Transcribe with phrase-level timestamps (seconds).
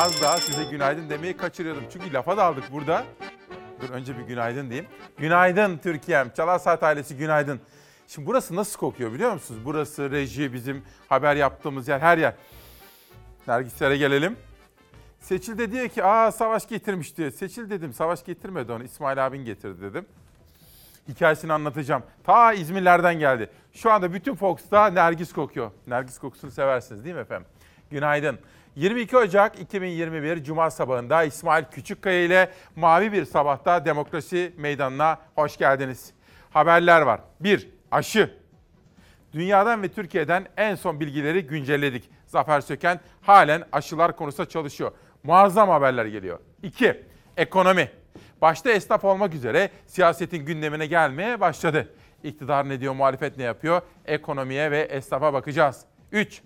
[0.00, 1.84] az daha size günaydın demeyi kaçırıyordum.
[1.92, 3.04] Çünkü lafa daldık burada.
[3.80, 4.86] Dur önce bir günaydın diyeyim.
[5.18, 6.30] Günaydın Türkiye'm.
[6.30, 7.60] Çalar ailesi günaydın.
[8.08, 9.60] Şimdi burası nasıl kokuyor biliyor musunuz?
[9.64, 12.34] Burası reji, bizim haber yaptığımız yer, her yer.
[13.48, 14.36] Nergislere gelelim.
[15.20, 17.30] Seçil de diyor ki aa savaş getirmiş diyor.
[17.30, 20.06] Seçil dedim savaş getirmedi onu İsmail abin getirdi dedim.
[21.08, 22.02] Hikayesini anlatacağım.
[22.24, 23.50] Ta İzmirlerden geldi.
[23.72, 25.70] Şu anda bütün Fox'ta Nergis kokuyor.
[25.86, 27.48] Nergis kokusunu seversiniz değil mi efendim?
[27.90, 28.38] Günaydın.
[28.76, 36.12] 22 Ocak 2021 Cuma sabahında İsmail Küçükkaya ile Mavi Bir Sabah'ta Demokrasi Meydanı'na hoş geldiniz.
[36.50, 37.20] Haberler var.
[37.40, 37.68] 1.
[37.90, 38.34] Aşı.
[39.32, 42.10] Dünyadan ve Türkiye'den en son bilgileri güncelledik.
[42.26, 44.92] Zafer Söken halen aşılar konusunda çalışıyor.
[45.22, 46.38] Muazzam haberler geliyor.
[46.62, 47.04] 2.
[47.36, 47.90] Ekonomi.
[48.42, 51.94] Başta esnaf olmak üzere siyasetin gündemine gelmeye başladı.
[52.22, 53.82] İktidar ne diyor, muhalefet ne yapıyor?
[54.04, 55.84] Ekonomiye ve esnafa bakacağız.
[56.12, 56.42] 3.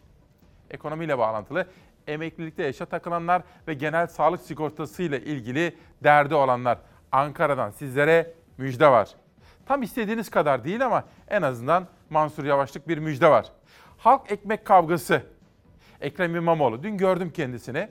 [0.71, 1.67] Ekonomiyle bağlantılı
[2.07, 6.79] emeklilikte yaşa takılanlar ve genel sağlık sigortası ile ilgili derdi olanlar.
[7.13, 9.09] Ankara'dan sizlere müjde var.
[9.67, 13.47] Tam istediğiniz kadar değil ama en azından Mansur Yavaşlık bir müjde var.
[13.99, 15.23] Halk ekmek kavgası.
[16.01, 17.89] Ekrem İmamoğlu dün gördüm kendisini.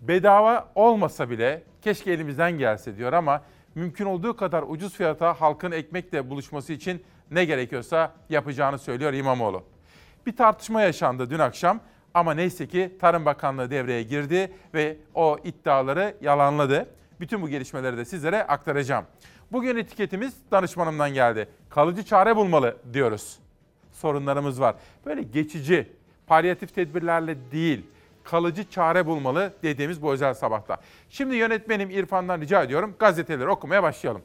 [0.00, 3.42] Bedava olmasa bile keşke elimizden gelse diyor ama
[3.74, 9.62] mümkün olduğu kadar ucuz fiyata halkın ekmekle buluşması için ne gerekiyorsa yapacağını söylüyor İmamoğlu.
[10.26, 11.80] Bir tartışma yaşandı dün akşam
[12.16, 16.88] ama neyse ki Tarım Bakanlığı devreye girdi ve o iddiaları yalanladı.
[17.20, 19.04] Bütün bu gelişmeleri de sizlere aktaracağım.
[19.52, 21.48] Bugün etiketimiz danışmanımdan geldi.
[21.68, 23.38] Kalıcı çare bulmalı diyoruz.
[23.92, 24.76] Sorunlarımız var.
[25.06, 25.92] Böyle geçici,
[26.26, 27.86] palyatif tedbirlerle değil,
[28.24, 30.76] kalıcı çare bulmalı dediğimiz bu özel sabahta.
[31.10, 34.22] Şimdi yönetmenim İrfan'dan rica ediyorum gazeteleri okumaya başlayalım.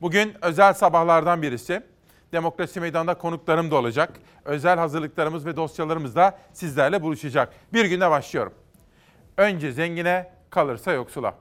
[0.00, 1.82] Bugün özel sabahlardan birisi.
[2.32, 4.12] Demokrasi Meydanı'nda konuklarım da olacak.
[4.44, 7.54] Özel hazırlıklarımız ve dosyalarımız da sizlerle buluşacak.
[7.72, 8.52] Bir günde başlıyorum.
[9.36, 11.34] Önce zengine, kalırsa yoksula.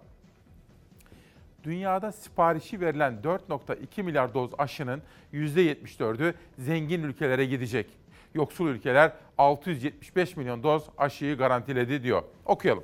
[1.63, 5.01] Dünyada siparişi verilen 4.2 milyar doz aşının
[5.33, 7.89] %74'ü zengin ülkelere gidecek.
[8.33, 12.23] Yoksul ülkeler 675 milyon doz aşıyı garantiledi diyor.
[12.45, 12.83] Okuyalım.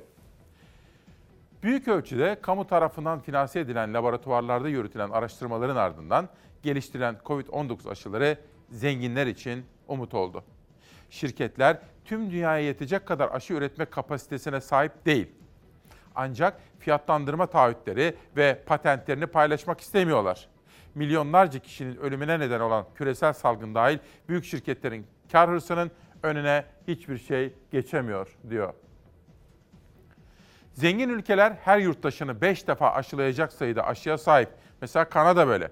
[1.62, 6.28] Büyük ölçüde kamu tarafından finanse edilen laboratuvarlarda yürütülen araştırmaların ardından
[6.64, 8.38] geliştirilen COVID-19 aşıları
[8.70, 10.44] zenginler için umut oldu.
[11.10, 15.28] Şirketler tüm dünyaya yetecek kadar aşı üretme kapasitesine sahip değil.
[16.14, 20.48] Ancak fiyatlandırma taahhütleri ve patentlerini paylaşmak istemiyorlar.
[20.94, 23.98] Milyonlarca kişinin ölümüne neden olan küresel salgın dahil
[24.28, 25.90] büyük şirketlerin kar hırsının
[26.22, 28.74] önüne hiçbir şey geçemiyor diyor.
[30.74, 34.48] Zengin ülkeler her yurttaşını 5 defa aşılayacak sayıda aşıya sahip.
[34.80, 35.70] Mesela Kanada böyle.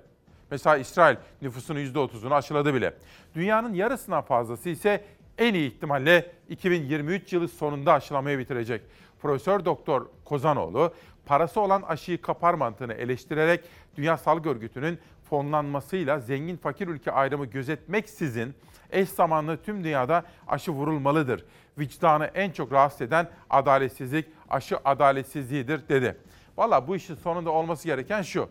[0.52, 2.94] Mesela İsrail nüfusunun %30'unu aşıladı bile.
[3.34, 5.04] Dünyanın yarısından fazlası ise
[5.38, 8.82] en iyi ihtimalle 2023 yılı sonunda aşılamayı bitirecek.
[9.22, 10.94] Profesör Doktor Kozanoğlu
[11.26, 13.64] parası olan aşıyı kapar mantığını eleştirerek
[13.96, 14.98] Dünya Sağlık Örgütü'nün
[15.30, 18.54] fonlanmasıyla zengin fakir ülke ayrımı gözetmeksizin
[18.90, 21.44] eş zamanlı tüm dünyada aşı vurulmalıdır.
[21.78, 26.16] Vicdanı en çok rahatsız eden adaletsizlik aşı adaletsizliğidir dedi.
[26.56, 28.48] Valla bu işin sonunda olması gereken şu.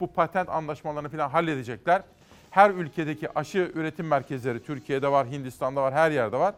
[0.00, 2.02] Bu patent anlaşmalarını falan halledecekler.
[2.50, 6.54] Her ülkedeki aşı üretim merkezleri Türkiye'de var, Hindistan'da var, her yerde var.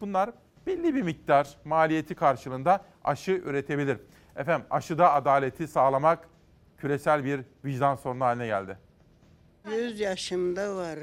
[0.00, 0.30] Bunlar
[0.66, 3.98] belli bir miktar maliyeti karşılığında aşı üretebilir.
[4.36, 6.28] Efendim aşıda adaleti sağlamak
[6.78, 8.78] küresel bir vicdan sorunu haline geldi.
[9.70, 10.98] 100 yaşımda var.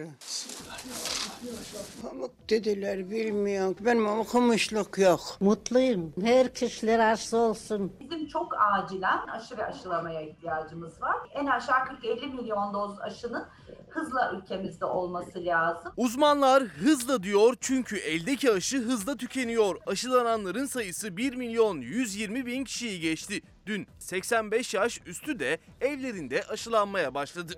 [2.02, 3.76] Pamuk dediler bilmiyorum.
[3.80, 5.22] Benim okumuşluk yok.
[5.40, 6.14] Mutluyum.
[6.24, 7.94] Her kişiler aşısı olsun.
[8.00, 11.16] Bizim çok acilen aşı ve aşılamaya ihtiyacımız var.
[11.34, 13.46] En aşağı 40-50 milyon doz aşının
[13.90, 15.92] hızla ülkemizde olması lazım.
[15.98, 19.76] Uzmanlar hızla diyor çünkü eldeki aşı hızla tükeniyor.
[19.88, 23.42] Aşılananların sayısı 1 milyon 120 bin kişiyi geçti.
[23.66, 27.54] Dün 85 yaş üstü de evlerinde aşılanmaya başladı.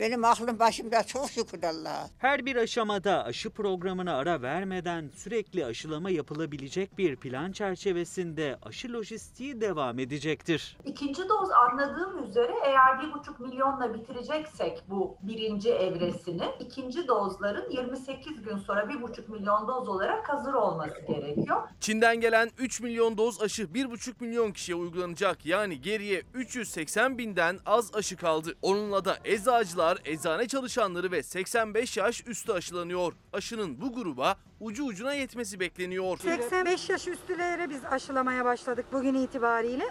[0.00, 2.08] Benim aklım başımda çok şükür Allah'a.
[2.18, 9.60] Her bir aşamada aşı programına ara vermeden sürekli aşılama yapılabilecek bir plan çerçevesinde aşı lojistiği
[9.60, 10.76] devam edecektir.
[10.84, 18.58] İkinci doz anladığım üzere eğer 1,5 milyonla bitireceksek bu birinci evresini, ikinci dozların 28 gün
[18.58, 21.62] sonra 1,5 milyon doz olarak hazır olması gerekiyor.
[21.80, 25.46] Çin'den gelen 3 milyon doz aşı 1,5 milyon kişiye uygulanacak.
[25.46, 28.54] Yani geriye 380 binden az aşı kaldı.
[28.62, 33.12] Onunla da eczacılar, eczane çalışanları ve 85 yaş üstü aşılanıyor.
[33.32, 36.18] Aşının bu gruba ucu ucuna yetmesi bekleniyor.
[36.18, 39.84] 85 yaş üstülere biz aşılamaya başladık bugün itibariyle.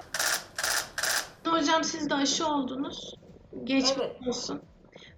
[1.45, 3.15] Hocam siz de aşı oldunuz.
[3.63, 4.27] Geçmiş Evet.
[4.27, 4.61] olsun.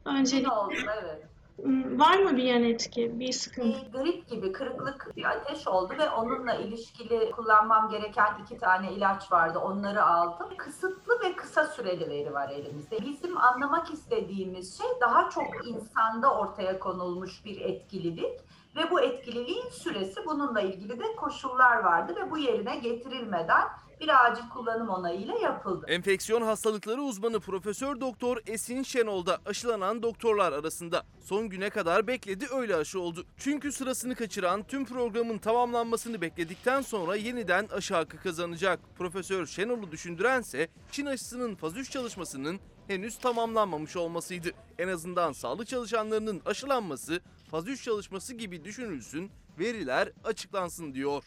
[0.05, 1.26] Öncelikle oldu evet.
[1.63, 3.77] Hmm, Var mı bir yan etki, bir sıkıntı?
[3.93, 9.31] Bir grip gibi kırıklık bir ateş oldu ve onunla ilişkili kullanmam gereken iki tane ilaç
[9.31, 9.59] vardı.
[9.59, 10.49] Onları aldım.
[10.57, 12.97] Kısıtlı ve kısa sürelileri var elimizde.
[13.05, 18.39] Bizim anlamak istediğimiz şey daha çok insanda ortaya konulmuş bir etkililik
[18.75, 23.67] ve bu etkililiğin süresi bununla ilgili de koşullar vardı ve bu yerine getirilmeden
[23.99, 25.85] bir acil kullanım onayıyla yapıldı.
[25.89, 31.05] Enfeksiyon hastalıkları uzmanı Profesör Doktor Esin Şenol da aşılanan doktorlar arasında.
[31.21, 33.25] Son güne kadar bekledi öyle aşı oldu.
[33.37, 38.79] Çünkü sırasını kaçıran tüm programın tamamlanmasını bekledikten sonra yeniden aşı hakkı kazanacak.
[38.97, 44.49] Profesör Şenol'u düşündürense Çin aşısının faz 3 çalışmasının henüz tamamlanmamış olmasıydı.
[44.79, 47.21] En azından sağlık çalışanlarının aşılanması
[47.51, 51.23] faz 3 çalışması gibi düşünülsün, veriler açıklansın diyor.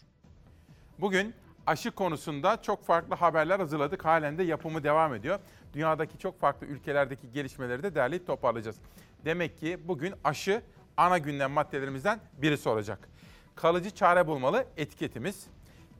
[0.98, 1.34] Bugün
[1.66, 4.04] aşı konusunda çok farklı haberler hazırladık.
[4.04, 5.38] Halen de yapımı devam ediyor.
[5.74, 8.76] Dünyadaki çok farklı ülkelerdeki gelişmeleri de derleyip toparlayacağız.
[9.24, 10.62] Demek ki bugün aşı
[10.96, 13.08] ana gündem maddelerimizden birisi olacak.
[13.54, 15.46] Kalıcı çare bulmalı etiketimiz.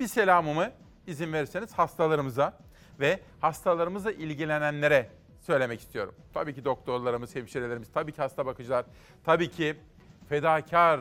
[0.00, 0.70] Bir selamımı
[1.06, 2.58] izin verirseniz hastalarımıza
[3.00, 5.10] ve hastalarımızla ilgilenenlere
[5.40, 6.14] söylemek istiyorum.
[6.34, 8.84] Tabii ki doktorlarımız, hemşirelerimiz, tabii ki hasta bakıcılar,
[9.24, 9.76] tabii ki
[10.28, 11.00] fedakar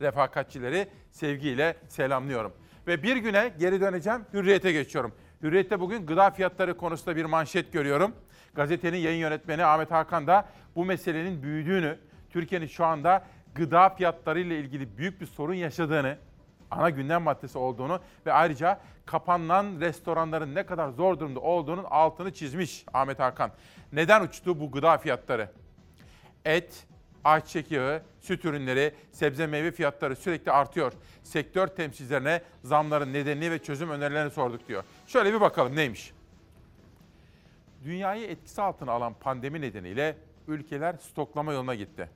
[0.00, 2.52] refakatçileri sevgiyle selamlıyorum.
[2.88, 5.12] Ve bir güne geri döneceğim, Hürriyet'e geçiyorum.
[5.42, 8.12] Hürriyet'te bugün gıda fiyatları konusunda bir manşet görüyorum.
[8.54, 11.98] Gazetenin yayın yönetmeni Ahmet Hakan da bu meselenin büyüdüğünü,
[12.30, 13.24] Türkiye'nin şu anda
[13.54, 16.16] gıda fiyatları ile ilgili büyük bir sorun yaşadığını,
[16.70, 22.84] ana gündem maddesi olduğunu ve ayrıca kapanan restoranların ne kadar zor durumda olduğunun altını çizmiş
[22.92, 23.50] Ahmet Hakan.
[23.92, 25.50] Neden uçtu bu gıda fiyatları?
[26.44, 26.86] Et,
[27.28, 30.92] ayçiçek yağı, süt ürünleri, sebze meyve fiyatları sürekli artıyor.
[31.22, 34.84] Sektör temsilcilerine zamların nedenini ve çözüm önerilerini sorduk diyor.
[35.06, 36.12] Şöyle bir bakalım neymiş?
[37.84, 40.16] Dünyayı etkisi altına alan pandemi nedeniyle
[40.48, 42.10] ülkeler stoklama yoluna gitti.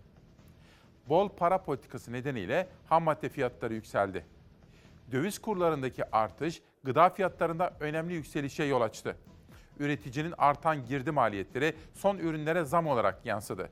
[1.09, 4.25] Bol para politikası nedeniyle ham madde fiyatları yükseldi.
[5.13, 9.17] Döviz kurlarındaki artış gıda fiyatlarında önemli yükselişe yol açtı.
[9.83, 13.69] Üreticinin artan girdi maliyetleri son ürünlere zam olarak yansıdı.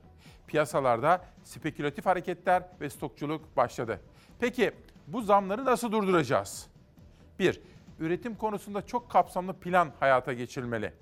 [0.47, 3.99] Piyasalarda spekülatif hareketler ve stokçuluk başladı.
[4.39, 4.71] Peki
[5.07, 6.67] bu zamları nasıl durduracağız?
[7.39, 7.61] 1.
[7.99, 10.93] Üretim konusunda çok kapsamlı plan hayata geçirilmeli.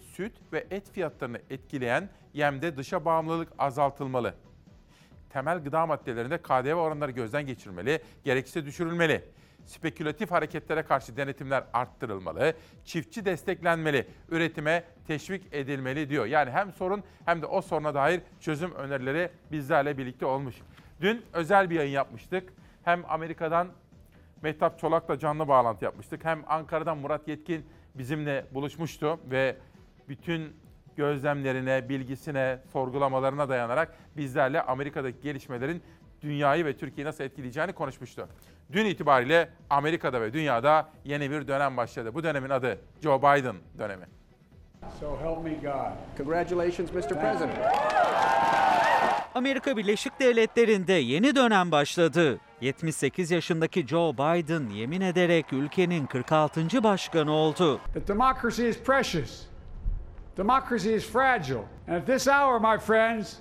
[0.00, 4.34] Süt ve et fiyatlarını etkileyen yemde dışa bağımlılık azaltılmalı
[5.30, 9.24] temel gıda maddelerinde KDV oranları gözden geçirilmeli, gerekirse düşürülmeli.
[9.66, 12.54] Spekülatif hareketlere karşı denetimler arttırılmalı,
[12.84, 16.26] çiftçi desteklenmeli, üretime teşvik edilmeli diyor.
[16.26, 20.56] Yani hem sorun hem de o soruna dair çözüm önerileri bizlerle birlikte olmuş.
[21.00, 22.52] Dün özel bir yayın yapmıştık.
[22.84, 23.68] Hem Amerika'dan
[24.42, 26.24] Mehtap Çolak'la canlı bağlantı yapmıştık.
[26.24, 29.56] Hem Ankara'dan Murat Yetkin bizimle buluşmuştu ve
[30.08, 30.56] bütün
[30.96, 35.82] gözlemlerine, bilgisine, sorgulamalarına dayanarak bizlerle Amerika'daki gelişmelerin
[36.22, 38.28] dünyayı ve Türkiye'yi nasıl etkileyeceğini konuşmuştu.
[38.72, 42.14] Dün itibariyle Amerika'da ve dünyada yeni bir dönem başladı.
[42.14, 44.04] Bu dönemin adı Joe Biden dönemi.
[45.00, 45.92] So help me God.
[46.18, 47.20] Congratulations, Mr.
[47.20, 47.50] President.
[49.34, 52.38] Amerika Birleşik Devletleri'nde yeni dönem başladı.
[52.60, 56.82] 78 yaşındaki Joe Biden yemin ederek ülkenin 46.
[56.82, 57.80] başkanı oldu.
[57.94, 59.42] That democracy is precious.
[60.36, 61.64] Democracy is fragile.
[61.88, 63.36] And at this hour, my friends,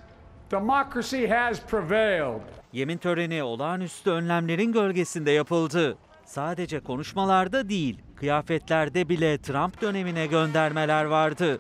[0.52, 2.59] democracy has prevailed.
[2.74, 5.98] Yemin töreni olağanüstü önlemlerin gölgesinde yapıldı.
[6.26, 11.58] Sadece konuşmalarda değil, kıyafetlerde bile Trump dönemine göndermeler vardı.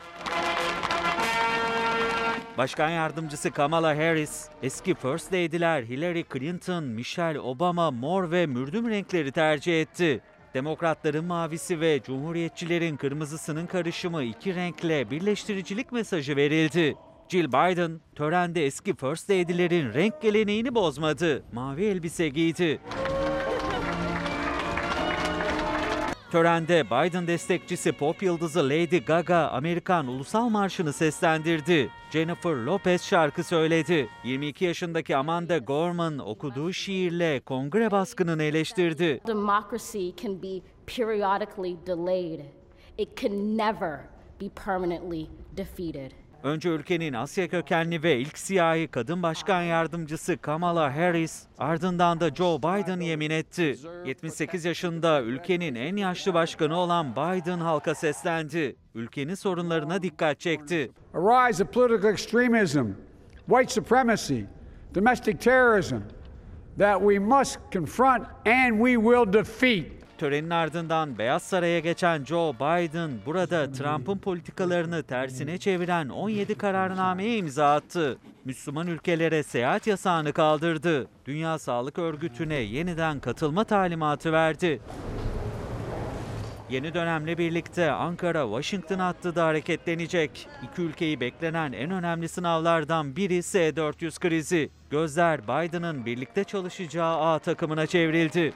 [2.57, 9.31] Başkan yardımcısı Kamala Harris, eski First Lady'ler Hillary Clinton, Michelle Obama mor ve mürdüm renkleri
[9.31, 10.21] tercih etti.
[10.53, 16.95] Demokratların mavisi ve Cumhuriyetçilerin kırmızısının karışımı iki renkle birleştiricilik mesajı verildi.
[17.29, 21.43] Jill Biden törende eski First Lady'lerin renk geleneğini bozmadı.
[21.53, 22.79] Mavi elbise giydi.
[26.31, 31.89] Törende Biden destekçisi pop yıldızı Lady Gaga Amerikan Ulusal Marşı'nı seslendirdi.
[32.11, 34.09] Jennifer Lopez şarkı söyledi.
[34.23, 39.21] 22 yaşındaki Amanda Gorman okuduğu şiirle kongre baskınını eleştirdi.
[39.27, 42.39] Democracy can be periodically delayed.
[42.97, 43.99] It can never
[44.41, 46.18] be permanently defeated.
[46.43, 52.59] Önce ülkenin Asya kökenli ve ilk siyahi kadın başkan yardımcısı Kamala Harris, ardından da Joe
[52.59, 53.77] Biden yemin etti.
[54.05, 58.75] 78 yaşında ülkenin en yaşlı başkanı olan Biden halka seslendi.
[58.95, 60.91] Ülkenin sorunlarına dikkat çekti.
[61.13, 62.85] A rise of political extremism,
[63.49, 64.39] white supremacy,
[64.95, 65.97] domestic terrorism
[66.77, 69.98] that we must confront and we will defeat.
[70.19, 77.75] Törenin ardından Beyaz Saray'a geçen Joe Biden burada Trump'ın politikalarını tersine çeviren 17 kararnameye imza
[77.75, 78.17] attı.
[78.45, 81.07] Müslüman ülkelere seyahat yasağını kaldırdı.
[81.25, 84.81] Dünya Sağlık Örgütü'ne yeniden katılma talimatı verdi.
[86.69, 90.47] Yeni dönemle birlikte Ankara Washington hattı da hareketlenecek.
[90.63, 94.69] İki ülkeyi beklenen en önemli sınavlardan biri S-400 krizi.
[94.89, 98.53] Gözler Biden'ın birlikte çalışacağı A takımına çevrildi.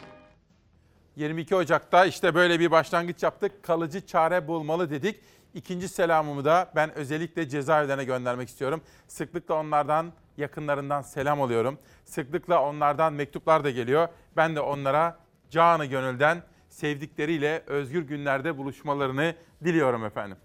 [1.16, 3.64] 22 Ocak'ta işte böyle bir başlangıç yaptık.
[3.64, 5.22] Kalıcı çare bulmalı dedik.
[5.54, 8.82] İkinci selamımı da ben özellikle cezaevlerine göndermek istiyorum.
[9.08, 11.80] Sıklıkla onlardan, yakınlarından selam alıyorum.
[12.06, 14.08] Sıklıkla onlardan mektuplar da geliyor.
[14.38, 15.18] Ben de onlara
[15.50, 20.38] canı gönülden sevdikleriyle özgür günlerde buluşmalarını diliyorum efendim.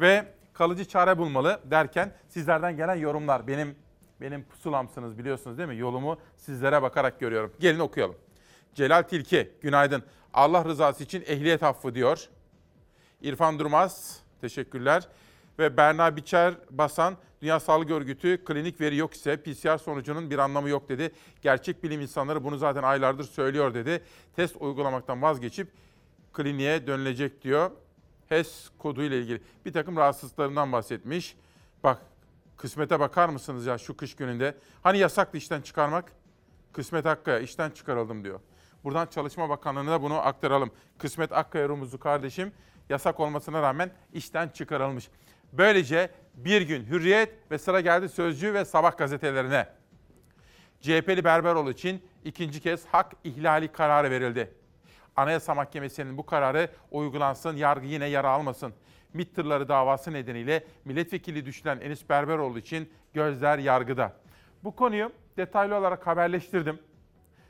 [0.00, 3.76] Ve kalıcı çare bulmalı derken sizlerden gelen yorumlar benim
[4.20, 5.76] benim pusulamsınız biliyorsunuz değil mi?
[5.76, 7.52] Yolumu sizlere bakarak görüyorum.
[7.60, 8.16] Gelin okuyalım.
[8.78, 10.02] Celal Tilki, günaydın.
[10.34, 12.28] Allah rızası için ehliyet affı diyor.
[13.22, 15.08] İrfan Durmaz, teşekkürler.
[15.58, 20.68] Ve Berna Biçer Basan, Dünya Sağlık Örgütü klinik veri yok ise PCR sonucunun bir anlamı
[20.68, 21.12] yok dedi.
[21.42, 24.02] Gerçek bilim insanları bunu zaten aylardır söylüyor dedi.
[24.36, 25.68] Test uygulamaktan vazgeçip
[26.32, 27.70] kliniğe dönülecek diyor.
[28.28, 31.36] HES kodu ile ilgili bir takım rahatsızlıklarından bahsetmiş.
[31.84, 32.02] Bak
[32.56, 34.54] kısmete bakar mısınız ya şu kış gününde?
[34.82, 36.12] Hani yasaktı işten çıkarmak?
[36.72, 38.40] Kısmet Akkaya işten çıkarıldım diyor.
[38.84, 40.70] Buradan Çalışma Bakanlığı'na bunu aktaralım.
[40.98, 42.52] Kısmet Akkaya Rumuzlu kardeşim
[42.88, 45.08] yasak olmasına rağmen işten çıkarılmış.
[45.52, 49.66] Böylece bir gün Hürriyet ve sıra geldi Sözcü ve Sabah gazetelerine.
[50.80, 54.54] CHP'li Berberoğlu için ikinci kez hak ihlali kararı verildi.
[55.16, 58.74] Anayasa Mahkemesi'nin bu kararı uygulansın, yargı yine yara almasın.
[59.14, 64.16] MİT tırları davası nedeniyle milletvekili düşülen Enis Berberoğlu için gözler yargıda.
[64.64, 66.78] Bu konuyu detaylı olarak haberleştirdim.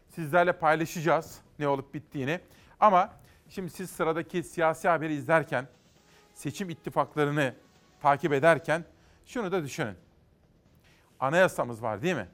[0.09, 2.41] Sizlerle paylaşacağız ne olup bittiğini.
[2.81, 3.13] Ama
[3.49, 5.69] şimdi siz sıradaki siyasi haberi izlerken,
[6.35, 7.55] seçim ittifaklarını
[8.01, 8.85] takip ederken
[9.27, 9.97] şunu da düşünün.
[11.21, 12.29] Anayasamız var değil mi?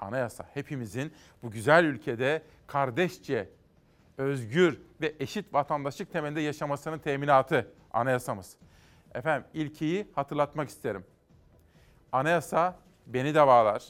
[0.00, 3.48] Anayasa hepimizin bu güzel ülkede kardeşçe,
[4.18, 8.56] özgür ve eşit vatandaşlık temelinde yaşamasının teminatı anayasamız.
[9.14, 11.04] Efendim ilkiyi hatırlatmak isterim.
[12.12, 13.84] Anayasa beni de bağlar,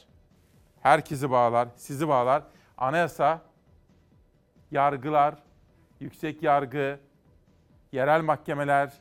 [0.83, 2.43] herkesi bağlar, sizi bağlar.
[2.79, 3.43] Anayasa,
[4.71, 5.35] yargılar,
[6.01, 7.01] yüksek yargı,
[7.93, 8.93] yerel mahkemeler,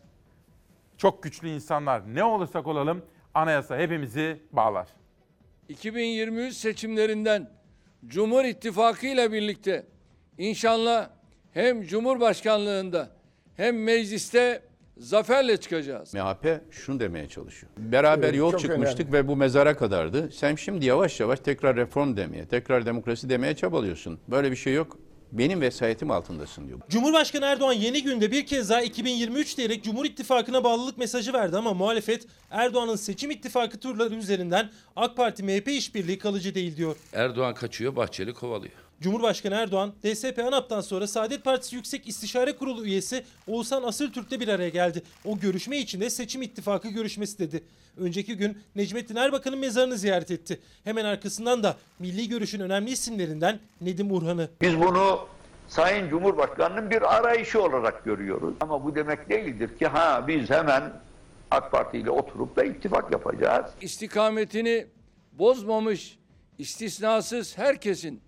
[0.98, 4.88] çok güçlü insanlar ne olursak olalım anayasa hepimizi bağlar.
[5.70, 7.50] 2023 seçimlerinden
[8.06, 9.86] Cumhur İttifakı ile birlikte
[10.38, 11.10] inşallah
[11.54, 13.10] hem Cumhurbaşkanlığında
[13.58, 14.62] hem mecliste
[15.00, 16.14] zaferle çıkacağız.
[16.14, 17.72] MHP şunu demeye çalışıyor.
[17.78, 20.30] Beraber Evet, yol çok çıkmıştık ve bu mezara kadardı.
[20.32, 24.20] Sen şimdi yavaş yavaş tekrar reform demeye, tekrar demokrasi demeye çabalıyorsun.
[24.28, 24.98] Böyle bir şey yok.
[25.32, 26.80] Benim vesayetim altındasın diyor.
[26.90, 31.74] Cumhurbaşkanı Erdoğan yeni günde bir kez daha 2023 diyerek Cumhur İttifakı'na bağlılık mesajı verdi ama
[31.74, 36.96] muhalefet Erdoğan'ın seçim ittifakı turları üzerinden AK Parti MHP işbirliği kalıcı değil diyor.
[37.14, 38.74] Erdoğan kaçıyor, Bahçeli kovalıyor.
[39.02, 44.70] Cumhurbaşkanı Erdoğan, DSP ANAP'tan sonra Saadet Partisi Yüksek İstişare Kurulu üyesi Oğuzhan Asıltürk'le bir araya
[44.70, 45.04] geldi.
[45.26, 47.64] O görüşme için de seçim ittifakı görüşmesi dedi.
[47.98, 50.60] Önceki gün Necmettin Erbakan'ın mezarını ziyaret etti.
[50.84, 54.50] Hemen arkasından da milli görüşün önemli isimlerinden Nedim Urhan'ı.
[54.62, 55.20] Biz bunu
[55.68, 58.54] Sayın Cumhurbaşkanı'nın bir arayışı olarak görüyoruz.
[58.60, 60.94] Ama bu demek değildir ki ha biz hemen
[61.52, 63.66] AK Parti ile oturup da ittifak yapacağız.
[63.82, 64.88] İstikametini
[65.34, 66.20] bozmamış
[66.58, 68.22] istisnasız herkesin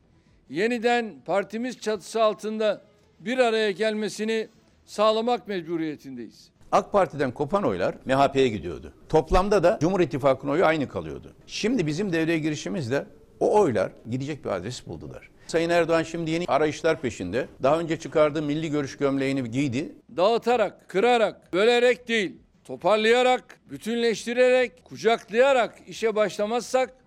[0.52, 2.82] yeniden partimiz çatısı altında
[3.20, 4.48] bir araya gelmesini
[4.86, 6.52] sağlamak mecburiyetindeyiz.
[6.72, 8.94] AK Parti'den kopan oylar MHP'ye gidiyordu.
[9.10, 11.34] Toplamda da Cumhur İttifakı'nın oyu aynı kalıyordu.
[11.48, 13.06] Şimdi bizim devreye girişimizle
[13.40, 15.30] o oylar gidecek bir adres buldular.
[15.48, 17.48] Sayın Erdoğan şimdi yeni arayışlar peşinde.
[17.64, 19.96] Daha önce çıkardığı milli görüş gömleğini giydi.
[20.18, 27.01] Dağıtarak, kırarak, bölerek değil, toparlayarak, bütünleştirerek, kucaklayarak işe başlamazsak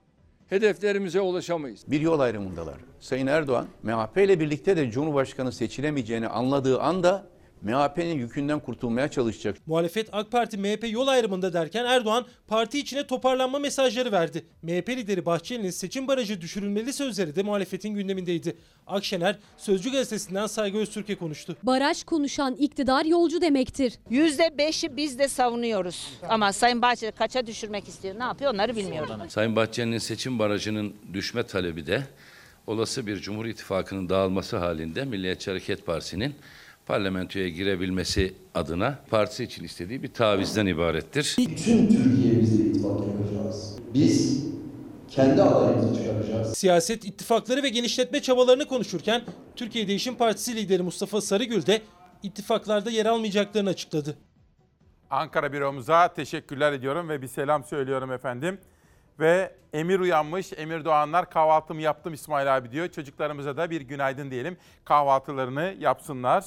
[0.48, 1.84] hedeflerimize ulaşamayız.
[1.88, 2.76] Bir yol ayrımındalar.
[3.00, 7.26] Sayın Erdoğan MHP ile birlikte de Cumhurbaşkanı seçilemeyeceğini anladığı anda
[7.64, 9.56] MHP'nin yükünden kurtulmaya çalışacak.
[9.66, 14.44] Muhalefet AK Parti MHP yol ayrımında derken Erdoğan parti içine toparlanma mesajları verdi.
[14.62, 18.56] MHP lideri Bahçeli'nin seçim barajı düşürülmeli sözleri de muhalefetin gündemindeydi.
[18.86, 21.56] Akşener Sözcü gazetesinden Saygı Öztürk'e konuştu.
[21.62, 23.92] Baraj konuşan iktidar yolcu demektir.
[24.10, 26.08] Yüzde beşi biz de savunuyoruz.
[26.28, 28.18] Ama Sayın Bahçeli kaça düşürmek istiyor?
[28.18, 29.20] Ne yapıyor onları bilmiyorum.
[29.28, 32.02] Sayın Bahçeli'nin seçim barajının düşme talebi de
[32.66, 36.34] olası bir Cumhur İttifakı'nın dağılması halinde Milliyetçi Hareket Partisi'nin
[36.86, 41.36] parlamentoya girebilmesi adına partisi için istediği bir tavizden ibarettir.
[41.38, 43.78] Bütün Türkiye bizle ittifak yapacağız.
[43.94, 44.44] Biz
[45.10, 46.58] kendi adayımızı çıkaracağız.
[46.58, 49.22] Siyaset ittifakları ve genişletme çabalarını konuşurken
[49.56, 51.82] Türkiye Değişim Partisi lideri Mustafa Sarıgül de
[52.22, 54.16] ittifaklarda yer almayacaklarını açıkladı.
[55.10, 58.58] Ankara büromuza teşekkürler ediyorum ve bir selam söylüyorum efendim.
[59.20, 62.88] Ve Emir uyanmış, Emir Doğanlar kahvaltımı yaptım İsmail abi diyor.
[62.88, 64.56] Çocuklarımıza da bir günaydın diyelim.
[64.84, 66.44] Kahvaltılarını yapsınlar.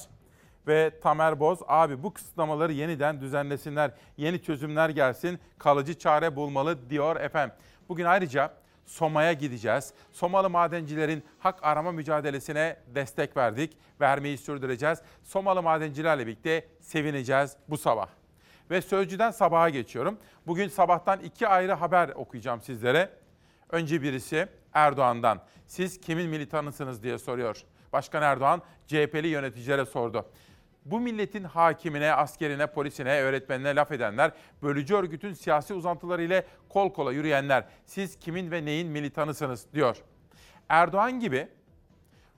[0.68, 3.92] Ve Tamer Boz abi bu kısıtlamaları yeniden düzenlesinler.
[4.18, 7.56] Yeni çözümler gelsin, kalıcı çare bulmalı diyor efendim.
[7.90, 8.54] Bugün ayrıca
[8.86, 9.94] Soma'ya gideceğiz.
[10.12, 13.78] Somalı madencilerin hak arama mücadelesine destek verdik.
[14.02, 15.02] Vermeyi sürdüreceğiz.
[15.24, 18.08] Somalı madencilerle birlikte sevineceğiz bu sabah.
[18.70, 20.18] Ve Sözcü'den sabaha geçiyorum.
[20.48, 23.10] Bugün sabahtan iki ayrı haber okuyacağım sizlere.
[23.70, 25.42] Önce birisi Erdoğan'dan.
[25.68, 27.64] Siz kimin militanısınız diye soruyor.
[27.94, 30.26] Başkan Erdoğan CHP'li yöneticilere sordu.
[30.92, 34.32] Bu milletin hakimine, askerine, polisine, öğretmenine laf edenler,
[34.64, 39.98] bölücü örgütün siyasi uzantıları ile kol kola yürüyenler, siz kimin ve neyin militanısınız diyor.
[40.70, 41.48] Erdoğan gibi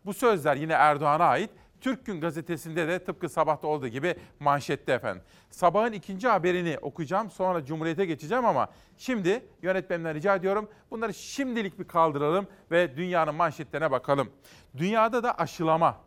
[0.05, 1.49] bu sözler yine Erdoğan'a ait.
[1.81, 5.23] Türk Gün gazetesinde de tıpkı sabahta olduğu gibi manşette efendim.
[5.49, 11.87] Sabahın ikinci haberini okuyacağım sonra Cumhuriyet'e geçeceğim ama şimdi yönetmenimden rica ediyorum bunları şimdilik bir
[11.87, 14.31] kaldıralım ve dünyanın manşetlerine bakalım.
[14.77, 15.97] Dünyada da aşılama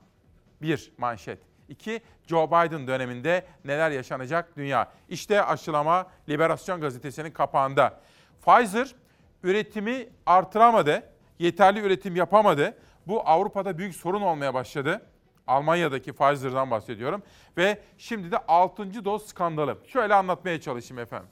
[0.62, 1.51] bir manşet.
[1.68, 4.92] İki, Joe Biden döneminde neler yaşanacak dünya.
[5.08, 8.00] İşte aşılama Liberasyon gazetesinin kapağında.
[8.46, 8.94] Pfizer
[9.42, 11.02] üretimi artıramadı,
[11.38, 12.78] yeterli üretim yapamadı.
[13.06, 15.02] Bu Avrupa'da büyük sorun olmaya başladı.
[15.46, 17.22] Almanya'daki Pfizer'dan bahsediyorum.
[17.56, 19.04] Ve şimdi de 6.
[19.04, 19.78] doz skandalı.
[19.86, 21.28] Şöyle anlatmaya çalışayım efendim.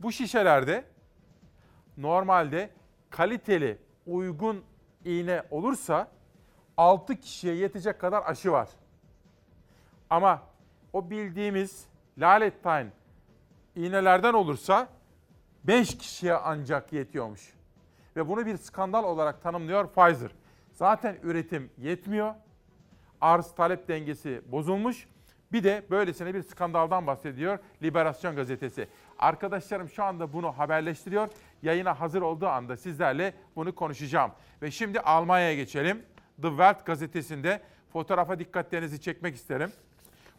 [0.00, 0.84] Bu şişelerde
[1.96, 2.70] normalde
[3.10, 4.64] kaliteli, uygun
[5.04, 6.08] iğne olursa
[6.76, 8.68] 6 kişiye yetecek kadar aşı var.
[10.10, 10.42] Ama
[10.92, 11.86] o bildiğimiz
[12.18, 12.92] lalettayn
[13.76, 14.88] iğnelerden olursa
[15.64, 17.52] 5 kişiye ancak yetiyormuş.
[18.16, 20.30] Ve bunu bir skandal olarak tanımlıyor Pfizer.
[20.72, 22.34] Zaten üretim yetmiyor.
[23.20, 25.08] Arz talep dengesi bozulmuş.
[25.52, 28.88] Bir de böylesine bir skandaldan bahsediyor Liberasyon gazetesi.
[29.18, 31.28] Arkadaşlarım şu anda bunu haberleştiriyor.
[31.62, 34.32] Yayına hazır olduğu anda sizlerle bunu konuşacağım.
[34.62, 36.02] Ve şimdi Almanya'ya geçelim.
[36.42, 39.72] The Welt gazetesinde fotoğrafa dikkatlerinizi çekmek isterim.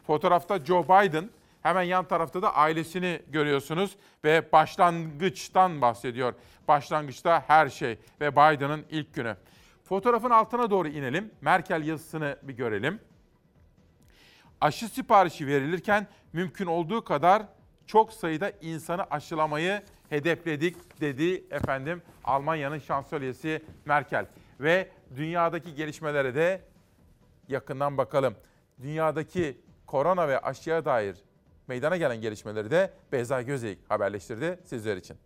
[0.06, 1.30] Fotoğrafta Joe Biden,
[1.62, 6.34] hemen yan tarafta da ailesini görüyorsunuz ve başlangıçtan bahsediyor.
[6.68, 9.36] Başlangıçta her şey ve Biden'ın ilk günü.
[9.84, 11.30] Fotoğrafın altına doğru inelim.
[11.40, 13.00] Merkel yazısını bir görelim.
[14.60, 17.42] Aşı siparişi verilirken mümkün olduğu kadar
[17.86, 24.26] çok sayıda insanı aşılamayı hedefledik dedi efendim Almanya'nın şansölyesi Merkel.
[24.60, 26.60] Ve dünyadaki gelişmelere de
[27.48, 28.34] yakından bakalım.
[28.82, 31.16] Dünyadaki korona ve aşıya dair
[31.68, 35.16] meydana gelen gelişmeleri de Beyza Gözeyik haberleştirdi sizler için.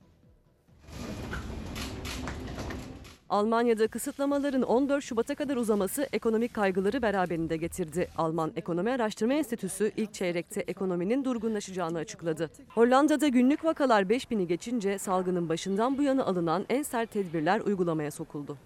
[3.29, 8.09] Almanya'da kısıtlamaların 14 Şubat'a kadar uzaması ekonomik kaygıları beraberinde getirdi.
[8.16, 12.51] Alman Ekonomi Araştırma Enstitüsü ilk çeyrekte ekonominin durgunlaşacağını açıkladı.
[12.68, 18.57] Hollanda'da günlük vakalar 5000'i geçince salgının başından bu yana alınan en sert tedbirler uygulamaya sokuldu.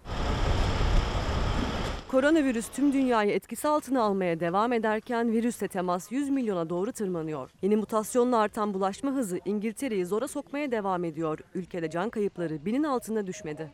[2.13, 7.51] Koronavirüs tüm dünyayı etkisi altına almaya devam ederken virüsle temas 100 milyona doğru tırmanıyor.
[7.63, 11.39] Yeni mutasyonla artan bulaşma hızı İngiltere'yi zora sokmaya devam ediyor.
[11.55, 13.71] Ülkede can kayıpları binin altına düşmedi.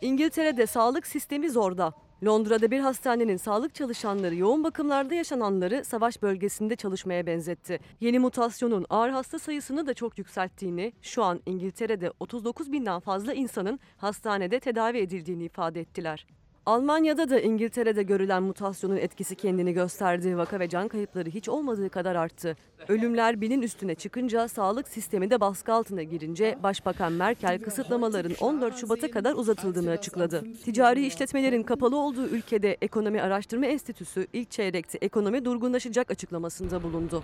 [0.00, 1.92] İngiltere'de sağlık sistemi zorda.
[2.24, 7.80] Londra'da bir hastanenin sağlık çalışanları yoğun bakımlarda yaşananları savaş bölgesinde çalışmaya benzetti.
[8.00, 13.80] Yeni mutasyonun ağır hasta sayısını da çok yükselttiğini, şu an İngiltere'de 39 binden fazla insanın
[13.96, 16.26] hastanede tedavi edildiğini ifade ettiler.
[16.70, 20.36] Almanya'da da İngiltere'de görülen mutasyonun etkisi kendini gösterdi.
[20.36, 22.56] Vaka ve can kayıpları hiç olmadığı kadar arttı.
[22.88, 29.10] Ölümler binin üstüne çıkınca sağlık sistemi de baskı altına girince Başbakan Merkel kısıtlamaların 14 Şubat'a
[29.10, 30.44] kadar uzatıldığını açıkladı.
[30.64, 37.22] Ticari işletmelerin kapalı olduğu ülkede Ekonomi Araştırma Enstitüsü ilk çeyrekte ekonomi durgunlaşacak açıklamasında bulundu.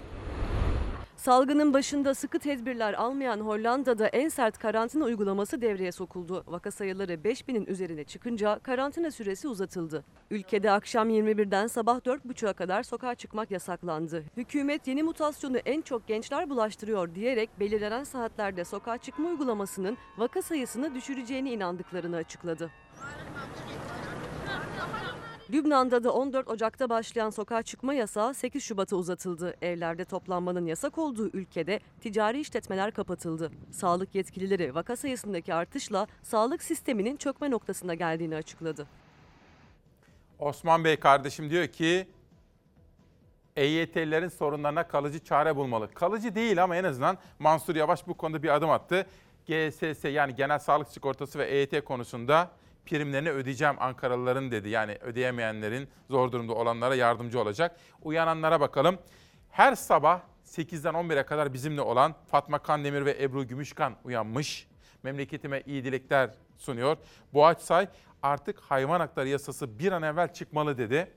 [1.27, 6.45] Salgının başında sıkı tedbirler almayan Hollanda'da en sert karantina uygulaması devreye sokuldu.
[6.47, 10.05] Vaka sayıları 5000'in üzerine çıkınca karantina süresi uzatıldı.
[10.31, 14.25] Ülkede akşam 21'den sabah 4.30'a kadar sokağa çıkmak yasaklandı.
[14.37, 20.95] Hükümet yeni mutasyonu en çok gençler bulaştırıyor diyerek belirlenen saatlerde sokağa çıkma uygulamasının vaka sayısını
[20.95, 22.71] düşüreceğini inandıklarını açıkladı.
[25.51, 29.55] Lübnan'da da 14 Ocak'ta başlayan sokağa çıkma yasağı 8 Şubat'a uzatıldı.
[29.63, 33.51] Evlerde toplanmanın yasak olduğu ülkede ticari işletmeler kapatıldı.
[33.71, 38.87] Sağlık yetkilileri vaka sayısındaki artışla sağlık sisteminin çökme noktasına geldiğini açıkladı.
[40.39, 42.09] Osman Bey kardeşim diyor ki
[43.57, 45.95] EYT'lilerin sorunlarına kalıcı çare bulmalı.
[45.95, 49.07] Kalıcı değil ama en azından Mansur Yavaş bu konuda bir adım attı.
[49.47, 52.51] GSS yani Genel Sağlık Sigortası ve EYT konusunda
[52.87, 54.69] primlerini ödeyeceğim Ankaralıların dedi.
[54.69, 57.77] Yani ödeyemeyenlerin zor durumda olanlara yardımcı olacak.
[58.03, 58.99] Uyananlara bakalım.
[59.51, 64.69] Her sabah 8'den 11'e kadar bizimle olan Fatma Kandemir ve Ebru Gümüşkan uyanmış.
[65.03, 66.97] Memleketime iyi dilekler sunuyor.
[67.35, 67.89] Boğaçsay
[68.23, 71.13] artık hayvan hakları yasası bir an evvel çıkmalı dedi.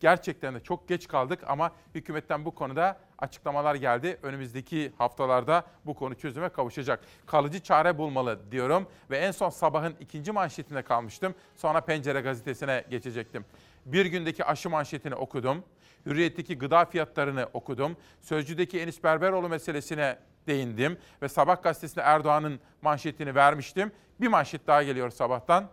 [0.00, 4.18] Gerçekten de çok geç kaldık ama hükümetten bu konuda açıklamalar geldi.
[4.22, 7.00] Önümüzdeki haftalarda bu konu çözüme kavuşacak.
[7.26, 11.34] Kalıcı çare bulmalı diyorum ve en son sabahın ikinci manşetinde kalmıştım.
[11.56, 13.44] Sonra Pencere gazetesine geçecektim.
[13.86, 15.64] Bir gündeki aşı manşetini okudum.
[16.06, 17.96] Hürriyet'teki gıda fiyatlarını okudum.
[18.20, 23.92] Sözcü'deki Enis Berberoğlu meselesine değindim ve Sabah gazetesinde Erdoğan'ın manşetini vermiştim.
[24.20, 25.68] Bir manşet daha geliyor sabahtan.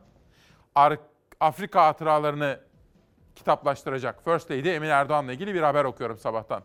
[1.39, 2.59] Afrika hatıralarını
[3.35, 6.63] kitaplaştıracak First Lady Emin Erdoğan'la ilgili bir haber okuyorum sabahtan.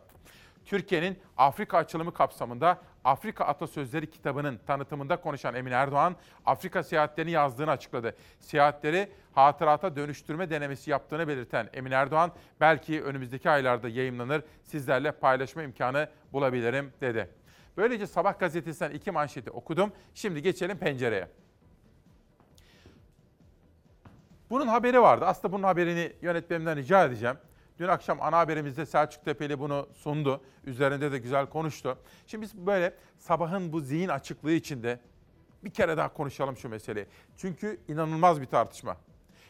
[0.65, 8.15] Türkiye'nin Afrika açılımı kapsamında Afrika Atasözleri kitabının tanıtımında konuşan Emin Erdoğan, Afrika seyahatlerini yazdığını açıkladı.
[8.39, 16.09] Seyahatleri hatırata dönüştürme denemesi yaptığını belirten Emin Erdoğan, belki önümüzdeki aylarda yayımlanır, sizlerle paylaşma imkanı
[16.33, 17.29] bulabilirim dedi.
[17.77, 19.91] Böylece Sabah gazetesinden iki manşeti okudum.
[20.13, 21.27] Şimdi geçelim pencereye.
[24.49, 25.25] Bunun haberi vardı.
[25.25, 27.37] Aslında bunun haberini yönetmenimden rica edeceğim.
[27.79, 30.41] Dün akşam ana haberimizde Selçuk Tepeli bunu sundu.
[30.65, 31.97] Üzerinde de güzel konuştu.
[32.27, 34.99] Şimdi biz böyle sabahın bu zihin açıklığı içinde
[35.63, 37.05] bir kere daha konuşalım şu meseleyi.
[37.37, 38.97] Çünkü inanılmaz bir tartışma.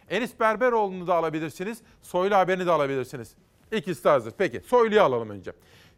[0.10, 3.36] Enis Berberoğlu'nu da alabilirsiniz, Soylu haberini de alabilirsiniz.
[3.72, 4.34] İkisi de hazır.
[4.38, 5.52] Peki Soylu'yu alalım önce.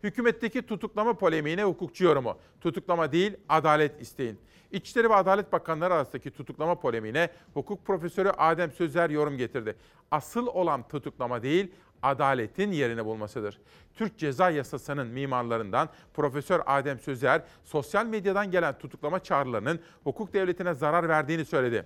[0.04, 2.38] Hükümetteki tutuklama polemiğine hukukçu yorumu.
[2.62, 4.40] Tutuklama değil, adalet isteyin.
[4.71, 9.75] İçişleri ve Adalet Bakanları arasındaki tutuklama polemiğine hukuk profesörü Adem Sözer yorum getirdi.
[10.12, 13.60] Asıl olan tutuklama değil, adaletin yerini bulmasıdır.
[13.95, 21.10] Türk Ceza Yasası'nın mimarlarından Profesör Adem Sözer, sosyal medyadan gelen tutuklama çağrılarının hukuk devletine zarar
[21.10, 21.86] verdiğini söyledi.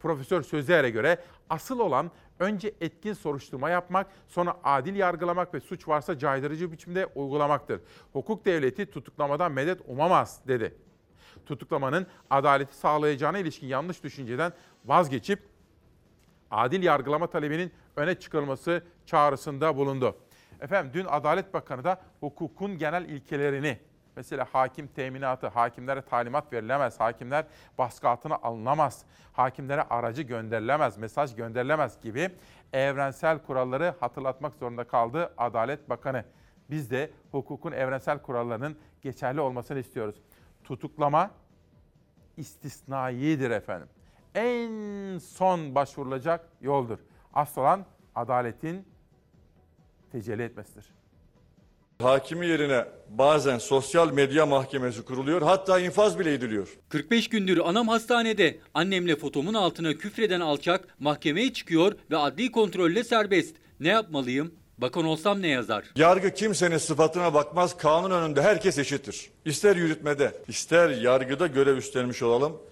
[0.00, 1.18] Profesör Sözer'e göre
[1.50, 7.80] asıl olan önce etkin soruşturma yapmak, sonra adil yargılamak ve suç varsa caydırıcı biçimde uygulamaktır.
[8.12, 10.74] Hukuk devleti tutuklamadan medet umamaz dedi.
[11.46, 14.52] Tutuklamanın adaleti sağlayacağına ilişkin yanlış düşünceden
[14.84, 15.42] vazgeçip
[16.50, 20.16] adil yargılama talebinin öne çıkarılması çağrısında bulundu.
[20.60, 23.78] Efendim dün Adalet Bakanı da hukukun genel ilkelerini
[24.16, 27.44] mesela hakim teminatı, hakimlere talimat verilemez, hakimler
[27.78, 32.30] baskı altına alınamaz, hakimlere aracı gönderilemez, mesaj gönderilemez gibi
[32.72, 36.24] evrensel kuralları hatırlatmak zorunda kaldı Adalet Bakanı.
[36.70, 40.16] Biz de hukukun evrensel kurallarının geçerli olmasını istiyoruz.
[40.66, 41.30] Tutuklama
[42.36, 43.88] istisnaidir efendim.
[44.34, 46.98] En son başvurulacak yoldur.
[47.34, 48.88] Asıl olan adaletin
[50.12, 50.84] tecelli etmesidir.
[52.02, 56.68] Hakimi yerine bazen sosyal medya mahkemesi kuruluyor hatta infaz bile ediliyor.
[56.88, 58.58] 45 gündür anam hastanede.
[58.74, 63.56] Annemle fotomun altına küfreden alçak mahkemeye çıkıyor ve adli kontrolle serbest.
[63.80, 64.54] Ne yapmalıyım?
[64.78, 65.84] Bakan olsam ne yazar?
[65.96, 69.30] Yargı kimsenin sıfatına bakmaz kanun önünde herkes eşittir.
[69.44, 72.62] İster yürütmede ister yargıda görev üstlenmiş olalım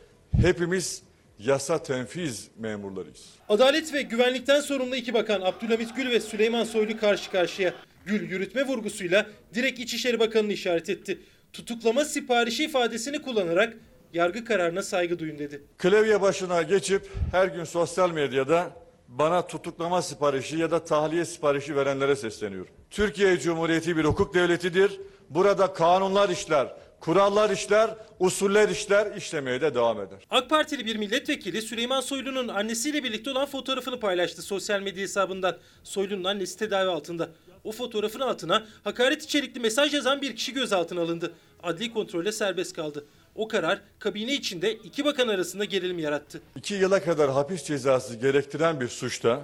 [0.41, 1.03] hepimiz
[1.39, 3.25] yasa tenfiz memurlarıyız.
[3.49, 7.75] Adalet ve güvenlikten sorumlu iki bakan Abdülhamit Gül ve Süleyman Soylu karşı karşıya.
[8.07, 11.19] Gül yürütme vurgusuyla direkt İçişleri Bakanı'nı işaret etti.
[11.53, 13.77] Tutuklama siparişi ifadesini kullanarak
[14.13, 15.63] yargı kararına saygı duyun dedi.
[15.79, 18.71] Klavye başına geçip her gün sosyal medyada
[19.09, 22.73] bana tutuklama siparişi ya da tahliye siparişi verenlere sesleniyorum.
[22.91, 25.01] Türkiye Cumhuriyeti bir hukuk devletidir.
[25.31, 27.91] Burada kanunlar işler, kurallar işler,
[28.21, 30.19] usuller işler, işlemeye de devam eder.
[30.31, 35.57] AK Partili bir milletvekili Süleyman Soylu'nun annesiyle birlikte olan fotoğrafını paylaştı sosyal medya hesabından.
[35.83, 37.29] Soylu'nun annesi tedavi altında.
[37.65, 41.33] O fotoğrafın altına hakaret içerikli mesaj yazan bir kişi gözaltına alındı.
[41.63, 43.07] Adli kontrolle serbest kaldı.
[43.35, 46.41] O karar kabine içinde iki bakan arasında gerilim yarattı.
[46.57, 49.43] İki yıla kadar hapis cezası gerektiren bir suçta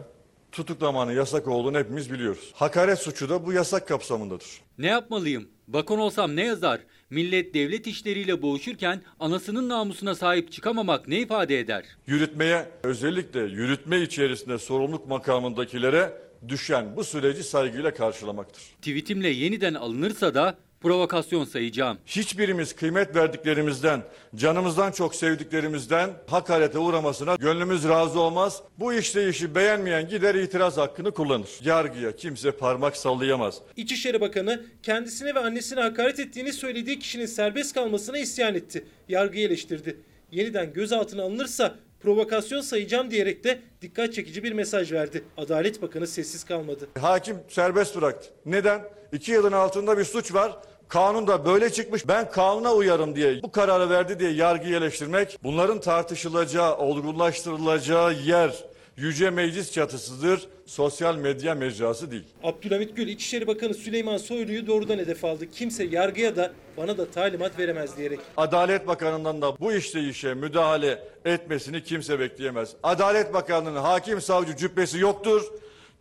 [0.53, 2.51] tutuklamanın yasak olduğunu hepimiz biliyoruz.
[2.55, 4.47] Hakaret suçu da bu yasak kapsamındadır.
[4.79, 5.49] Ne yapmalıyım?
[5.69, 6.81] Bakan olsam ne yazar?
[7.11, 11.85] Millet devlet işleriyle boğuşurken anasının namusuna sahip çıkamamak ne ifade eder?
[12.07, 16.13] Yürütmeye özellikle yürütme içerisinde sorumluluk makamındakilere
[16.49, 18.63] düşen bu süreci saygıyla karşılamaktır.
[18.83, 21.99] Tweetimle yeniden alınırsa da provokasyon sayacağım.
[22.07, 24.03] Hiçbirimiz kıymet verdiklerimizden,
[24.37, 28.63] canımızdan çok sevdiklerimizden hakarete uğramasına gönlümüz razı olmaz.
[28.79, 31.49] Bu işleyişi beğenmeyen gider itiraz hakkını kullanır.
[31.65, 33.59] Yargıya kimse parmak sallayamaz.
[33.77, 38.85] İçişleri Bakanı kendisine ve annesine hakaret ettiğini söylediği kişinin serbest kalmasına isyan etti.
[39.09, 40.01] Yargıyı eleştirdi.
[40.33, 45.25] Yeniden gözaltına alınırsa provokasyon sayacağım diyerek de dikkat çekici bir mesaj verdi.
[45.37, 46.89] Adalet Bakanı sessiz kalmadı.
[47.01, 48.29] Hakim serbest bıraktı.
[48.47, 48.83] Neden?
[49.13, 50.57] İki yılın altında bir suç var.
[50.89, 52.09] Kanunda böyle çıkmış.
[52.09, 58.65] Ben kanuna uyarım diye bu kararı verdi diye yargıyı eleştirmek bunların tartışılacağı, olgunlaştırılacağı yer
[58.97, 60.49] yüce meclis çatısıdır.
[60.67, 62.25] Sosyal medya mecrası değil.
[62.43, 65.51] Abdülhamit Gül İçişleri Bakanı Süleyman Soylu'yu doğrudan hedef aldı.
[65.51, 68.21] Kimse yargıya da bana da talimat veremez diyerek.
[68.37, 72.71] Adalet Bakanı'ndan da bu işleyişe müdahale etmesini kimse bekleyemez.
[72.83, 75.43] Adalet Bakanı'nın hakim savcı cübbesi yoktur.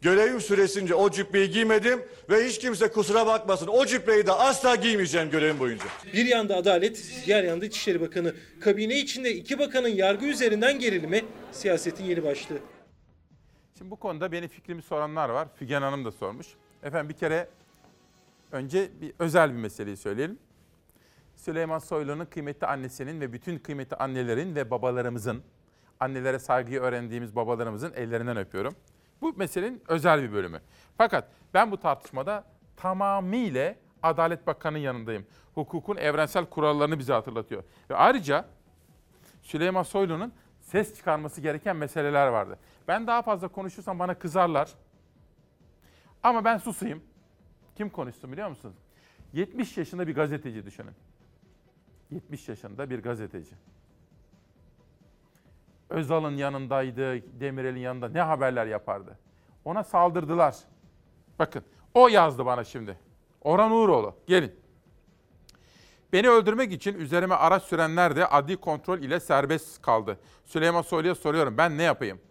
[0.02, 2.00] Görevim süresince o cübbeyi giymedim
[2.30, 5.86] ve hiç kimse kusura bakmasın o cübbeyi de asla giymeyeceğim görevim boyunca.
[6.14, 8.34] Bir yanda adalet, diğer yanda İçişleri Bakanı.
[8.62, 11.22] Kabine içinde iki bakanın yargı üzerinden gerilimi
[11.52, 12.60] siyasetin yeni başlığı.
[13.80, 15.48] Şimdi bu konuda benim fikrimi soranlar var.
[15.56, 16.48] Figen Hanım da sormuş.
[16.84, 17.50] Efendim bir kere
[18.52, 20.40] önce bir özel bir meseleyi söyleyelim.
[21.36, 25.44] Süleyman Soylu'nun kıymetli annesinin ve bütün kıymetli annelerin ve babalarımızın,
[26.00, 28.76] annelere saygıyı öğrendiğimiz babalarımızın ellerinden öpüyorum.
[29.22, 30.62] Bu meselenin özel bir bölümü.
[30.98, 32.44] Fakat ben bu tartışmada
[32.78, 35.26] tamamıyla Adalet Bakanı'nın yanındayım.
[35.56, 37.64] Hukukun evrensel kurallarını bize hatırlatıyor.
[37.90, 38.46] Ve ayrıca
[39.42, 40.34] Süleyman Soylu'nun
[40.72, 42.60] ses çıkarması gereken meseleler vardı.
[42.88, 44.70] Ben daha fazla konuşursam bana kızarlar.
[46.24, 47.04] Ama ben susayım.
[47.76, 48.76] Kim konuşsun biliyor musunuz?
[49.34, 50.94] 70 yaşında bir gazeteci düşünün.
[52.12, 53.56] 70 yaşında bir gazeteci.
[55.90, 59.20] Özal'ın yanındaydı, Demirel'in yanında ne haberler yapardı.
[59.66, 60.58] Ona saldırdılar.
[61.40, 62.98] Bakın o yazdı bana şimdi.
[63.42, 64.56] Orhan Uğuroğlu gelin.
[66.14, 70.20] Beni öldürmek için üzerime araç sürenler de adli kontrol ile serbest kaldı.
[70.46, 72.22] Süleyman Soylu'ya soruyorum ben ne yapayım?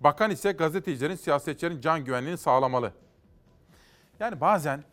[0.00, 2.92] Bakan ise gazetecilerin, siyasetçilerin can güvenliğini sağlamalı.
[4.20, 4.84] Yani bazen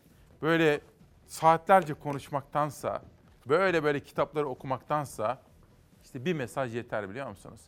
[0.41, 0.82] böyle
[1.28, 3.02] saatlerce konuşmaktansa,
[3.45, 5.41] böyle böyle kitapları okumaktansa
[6.04, 7.62] işte bir mesaj yeter biliyor musunuz?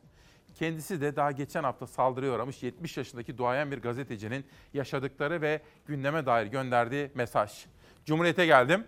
[0.56, 6.26] Kendisi de daha geçen hafta saldırıya uğramış 70 yaşındaki duayen bir gazetecinin yaşadıkları ve gündeme
[6.26, 7.66] dair gönderdiği mesaj.
[8.06, 8.84] Cumhuriyete geldim.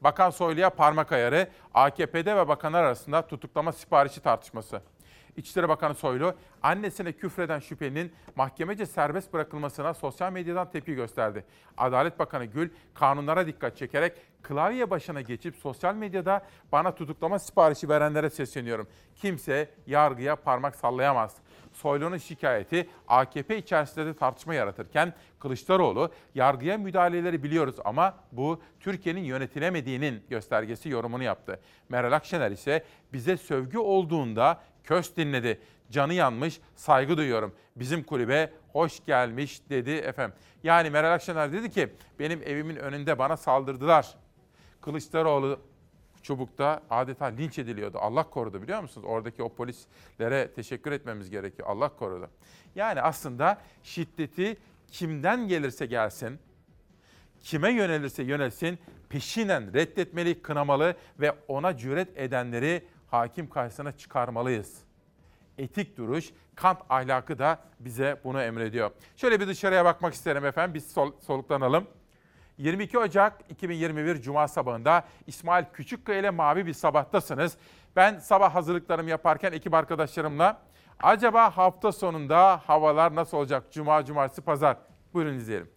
[0.00, 4.82] Bakan Soylu'ya parmak ayarı, AKP'de ve bakanlar arasında tutuklama siparişi tartışması.
[5.36, 11.44] İçişleri Bakanı Soylu, annesine küfreden şüphelinin mahkemece serbest bırakılmasına sosyal medyadan tepki gösterdi.
[11.78, 18.30] Adalet Bakanı Gül, kanunlara dikkat çekerek klavye başına geçip sosyal medyada bana tutuklama siparişi verenlere
[18.30, 18.88] sesleniyorum.
[19.16, 21.36] Kimse yargıya parmak sallayamaz.
[21.80, 30.22] Soylu'nun şikayeti AKP içerisinde de tartışma yaratırken Kılıçdaroğlu yargıya müdahaleleri biliyoruz ama bu Türkiye'nin yönetilemediğinin
[30.30, 31.60] göstergesi yorumunu yaptı.
[31.88, 35.60] Meral Akşener ise bize sövgü olduğunda köst dinledi.
[35.90, 37.54] Canı yanmış, saygı duyuyorum.
[37.76, 40.36] Bizim kulübe hoş gelmiş dedi efendim.
[40.62, 41.88] Yani Meral Akşener dedi ki
[42.18, 44.14] benim evimin önünde bana saldırdılar.
[44.80, 45.60] Kılıçdaroğlu
[46.22, 47.98] Çubuk'ta adeta linç ediliyordu.
[48.00, 49.06] Allah korudu biliyor musunuz?
[49.10, 51.68] Oradaki o polislere teşekkür etmemiz gerekiyor.
[51.68, 52.30] Allah korudu.
[52.74, 54.56] Yani aslında şiddeti
[54.90, 56.38] kimden gelirse gelsin,
[57.40, 58.78] kime yönelirse yönelsin
[59.08, 64.78] peşinen reddetmeli, kınamalı ve ona cüret edenleri hakim karşısına çıkarmalıyız.
[65.58, 68.90] Etik duruş, Kant ahlakı da bize bunu emrediyor.
[69.16, 70.74] Şöyle bir dışarıya bakmak isterim efendim.
[70.74, 71.86] Biz sol, soluklanalım.
[72.60, 77.56] 22 Ocak 2021 Cuma sabahında İsmail Küçükkaya ile mavi bir sabahtasınız.
[77.96, 80.58] Ben sabah hazırlıklarımı yaparken ekip arkadaşlarımla
[81.02, 83.72] acaba hafta sonunda havalar nasıl olacak?
[83.72, 84.76] Cuma, cumartesi, pazar.
[85.14, 85.70] Buyurun izleyelim.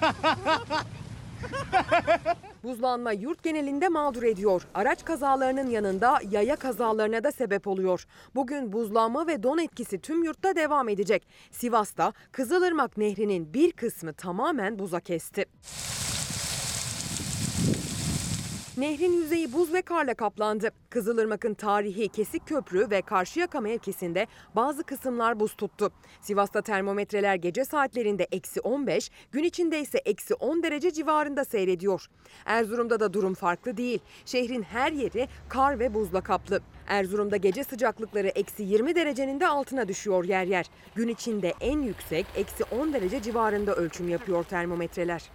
[2.64, 4.62] Buzlanma yurt genelinde mağdur ediyor.
[4.74, 8.06] Araç kazalarının yanında yaya kazalarına da sebep oluyor.
[8.34, 11.26] Bugün buzlanma ve don etkisi tüm yurtta devam edecek.
[11.50, 15.44] Sivas'ta Kızılırmak Nehri'nin bir kısmı tamamen buza kesti.
[18.76, 20.70] Nehrin yüzeyi buz ve karla kaplandı.
[20.90, 25.92] Kızılırmak'ın tarihi Kesik Köprü ve Karşıyaka mevkisinde bazı kısımlar buz tuttu.
[26.20, 32.06] Sivas'ta termometreler gece saatlerinde eksi 15, gün içinde ise eksi 10 derece civarında seyrediyor.
[32.46, 33.98] Erzurum'da da durum farklı değil.
[34.24, 36.60] Şehrin her yeri kar ve buzla kaplı.
[36.86, 40.66] Erzurum'da gece sıcaklıkları eksi 20 derecenin de altına düşüyor yer yer.
[40.94, 45.30] Gün içinde en yüksek eksi 10 derece civarında ölçüm yapıyor termometreler.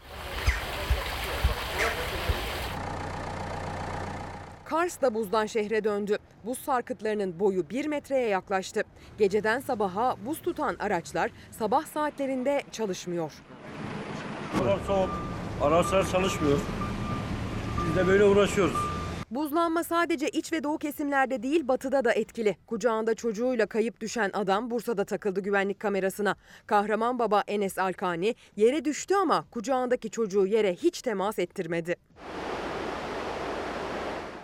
[4.66, 6.18] Kars da buzdan şehre döndü.
[6.46, 8.84] Buz sarkıtlarının boyu 1 metreye yaklaştı.
[9.18, 13.32] Geceden sabaha buz tutan araçlar sabah saatlerinde çalışmıyor.
[14.58, 15.10] Hava soğuk,
[15.62, 16.60] araçlar çalışmıyor.
[17.88, 18.78] Biz de böyle uğraşıyoruz.
[19.32, 22.58] Buzlanma sadece iç ve doğu kesimlerde değil batıda da etkili.
[22.68, 26.36] Kucağında çocuğuyla kayıp düşen adam Bursa'da takıldı güvenlik kamerasına.
[26.68, 31.96] Kahraman baba Enes Alkani yere düştü ama kucağındaki çocuğu yere hiç temas ettirmedi.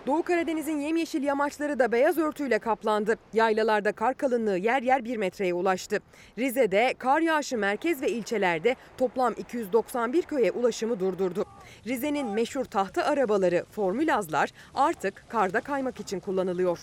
[0.08, 3.16] Doğu Karadeniz'in yemyeşil yamaçları da beyaz örtüyle kaplandı.
[3.34, 6.00] Yaylalarda kar kalınlığı yer yer 1 metreye ulaştı.
[6.38, 11.46] Rize'de kar yağışı merkez ve ilçelerde toplam 291 köye ulaşımı durdurdu.
[11.88, 16.80] Rize'nin meşhur tahta arabaları Formülazlar artık karda kaymak için kullanılıyor.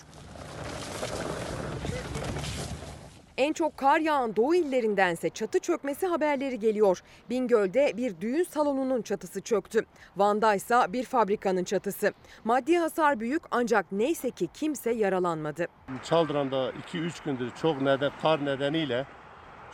[3.38, 7.02] En çok kar yağan doğu illerindense çatı çökmesi haberleri geliyor.
[7.30, 9.84] Bingöl'de bir düğün salonunun çatısı çöktü.
[10.16, 12.12] Van'da ise bir fabrikanın çatısı.
[12.44, 15.66] Maddi hasar büyük ancak neyse ki kimse yaralanmadı.
[16.04, 19.06] Çaldıran'da 2-3 gündür çok neden, kar nedeniyle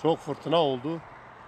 [0.03, 1.01] çok fırtına oldu.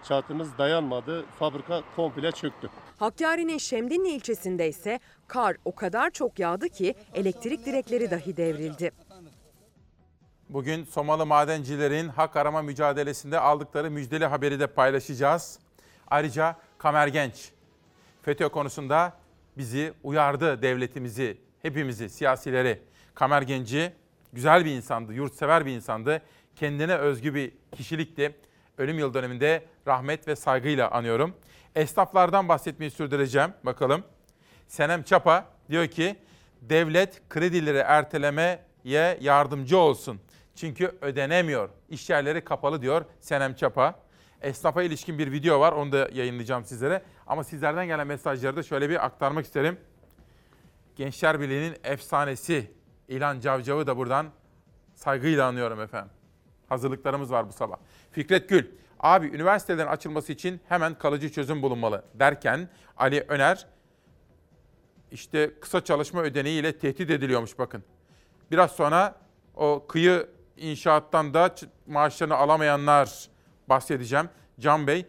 [0.09, 1.25] Çatımız dayanmadı.
[1.39, 2.71] Fabrika komple çöktü.
[2.99, 8.93] Hakkari'nin Şemdinli ilçesinde ise kar o kadar çok yağdı ki elektrik direkleri dahi devrildi.
[10.49, 15.59] Bugün Somalı madencilerin hak arama mücadelesinde aldıkları müjdeli haberi de paylaşacağız.
[16.09, 17.51] Ayrıca Kamer Genç
[18.23, 19.13] FETÖ konusunda
[19.59, 22.83] bizi uyardı devletimizi, hepimizi, siyasileri.
[23.15, 23.93] Kamer Genci
[24.33, 26.23] güzel bir insandı, yurtsever bir insandı.
[26.57, 28.37] Kendine özgü bir kişilikti.
[28.79, 31.35] Ölüm yıl döneminde rahmet ve saygıyla anıyorum.
[31.75, 33.53] Esnaflardan bahsetmeyi sürdüreceğim.
[33.65, 34.05] Bakalım.
[34.69, 36.17] Senem Çapa diyor ki
[36.63, 38.61] devlet kredileri ertelemeye
[39.21, 40.21] yardımcı olsun.
[40.57, 41.69] Çünkü ödenemiyor.
[41.89, 43.95] İş yerleri kapalı diyor Senem Çapa.
[44.43, 45.73] Esnafa ilişkin bir video var.
[45.73, 47.03] Onu da yayınlayacağım sizlere.
[47.27, 49.79] Ama sizlerden gelen mesajları da şöyle bir aktarmak isterim.
[50.97, 52.71] Gençler Birliği'nin efsanesi
[53.09, 54.27] İlhan Cavcav'ı da buradan
[54.95, 56.11] saygıyla anıyorum efendim.
[56.69, 57.77] Hazırlıklarımız var bu sabah.
[58.13, 58.67] Fikret Gül,
[59.01, 63.67] abi üniversitelerin açılması için hemen kalıcı çözüm bulunmalı derken Ali Öner
[65.11, 67.85] işte kısa çalışma ödeneğiyle tehdit ediliyormuş bakın.
[68.51, 69.15] Biraz sonra
[69.57, 71.55] o kıyı inşaattan da
[71.87, 73.29] maaşlarını alamayanlar
[73.69, 74.29] bahsedeceğim.
[74.61, 75.07] Can Bey,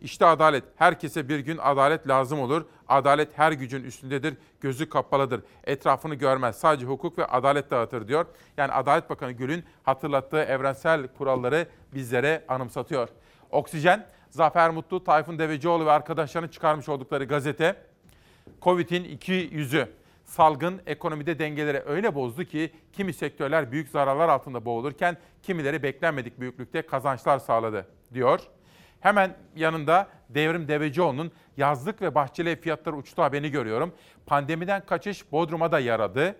[0.00, 0.64] işte adalet.
[0.76, 2.66] Herkese bir gün adalet lazım olur.
[2.88, 5.42] Adalet her gücün üstündedir, gözü kapalıdır.
[5.64, 6.56] Etrafını görmez.
[6.58, 8.26] Sadece hukuk ve adalet dağıtır diyor.
[8.56, 13.08] Yani Adalet Bakanı Gül'ün hatırlattığı evrensel kuralları bizlere anımsatıyor.
[13.50, 17.76] Oksijen, Zafer Mutlu, Tayfun Devecioğlu ve arkadaşlarının çıkarmış oldukları gazete.
[18.62, 19.88] Covid'in iki yüzü.
[20.28, 26.82] Salgın ekonomide dengeleri öyle bozdu ki kimi sektörler büyük zararlar altında boğulurken kimileri beklenmedik büyüklükte
[26.82, 28.40] kazançlar sağladı diyor.
[29.00, 33.92] Hemen yanında Devrim Devecioğlu'nun yazlık ve bahçeli fiyatları uçtu haberini görüyorum.
[34.26, 36.36] Pandemiden kaçış Bodrum'a da yaradı.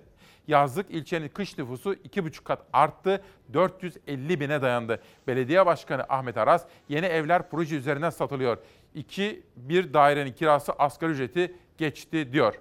[0.48, 3.22] Yazlık ilçenin kış nüfusu 2,5 kat arttı,
[3.52, 5.02] 450 bine dayandı.
[5.26, 8.58] Belediye Başkanı Ahmet Aras, yeni evler proje üzerinden satılıyor.
[8.94, 12.54] 2, bir dairenin kirası asgari ücreti geçti diyor.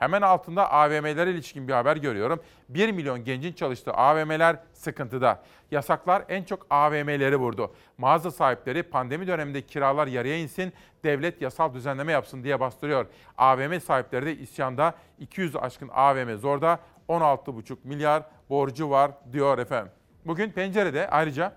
[0.00, 2.40] Hemen altında AVM'lere ilişkin bir haber görüyorum.
[2.68, 5.42] 1 milyon gencin çalıştığı AVM'ler sıkıntıda.
[5.70, 7.74] Yasaklar en çok AVM'leri vurdu.
[7.98, 10.72] Mağaza sahipleri pandemi döneminde kiralar yarıya insin,
[11.04, 13.06] devlet yasal düzenleme yapsın diye bastırıyor.
[13.38, 19.92] AVM sahipleri de isyanda 200 aşkın AVM zorda 16,5 milyar borcu var diyor efendim.
[20.26, 21.56] Bugün pencerede ayrıca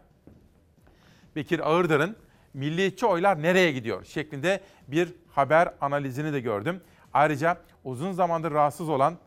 [1.36, 2.18] Bekir Ağırdar'ın
[2.54, 6.82] milliyetçi oylar nereye gidiyor şeklinde bir haber analizini de gördüm.
[7.14, 9.18] Ayrıca uzun zamandır rahatsız olan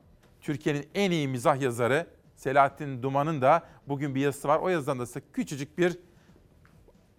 [0.40, 4.58] Türkiye'nin en iyi mizah yazarı Selahattin Duman'ın da bugün bir yazısı var.
[4.58, 5.98] O yazıdan da size küçücük bir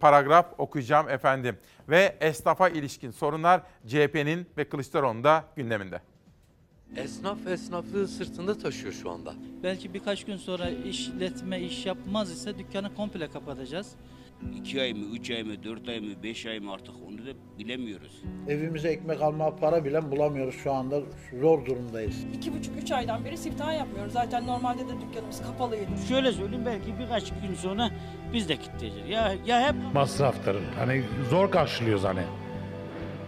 [0.00, 1.56] paragraf okuyacağım efendim.
[1.88, 6.00] Ve esnafa ilişkin sorunlar CHP'nin ve Kılıçdaroğlu'nun da gündeminde.
[6.96, 9.34] Esnaf esnaflığı sırtında taşıyor şu anda.
[9.62, 13.94] Belki birkaç gün sonra işletme iş yapmaz ise dükkanı komple kapatacağız.
[14.56, 17.30] 2 ay mı, 3 ay mı, 4 ay mı, 5 ay mı artık onu da
[17.58, 18.22] bilemiyoruz.
[18.48, 21.00] Evimize ekmek alma para bile bulamıyoruz şu anda.
[21.40, 22.24] Zor durumdayız.
[22.34, 24.12] İki buçuk, üç aydan beri siftah yapmıyoruz.
[24.12, 25.86] Zaten normalde de dükkanımız kapalıydı.
[26.08, 27.90] Şöyle söyleyeyim belki birkaç gün sonra
[28.32, 29.08] biz de kilitleyeceğiz.
[29.08, 29.74] Ya, ya hep...
[29.94, 30.64] Masrafların.
[30.78, 32.22] Hani zor karşılıyoruz hani.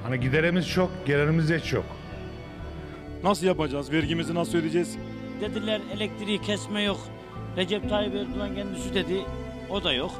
[0.02, 1.86] Hani giderimiz çok, gelirimiz hiç yok.
[3.24, 3.92] Nasıl yapacağız?
[3.92, 4.96] Vergimizi nasıl ödeyeceğiz?
[5.40, 7.00] Dediler elektriği kesme yok.
[7.56, 9.20] Recep Tayyip Erdoğan kendisi dedi.
[9.70, 10.10] O da yok.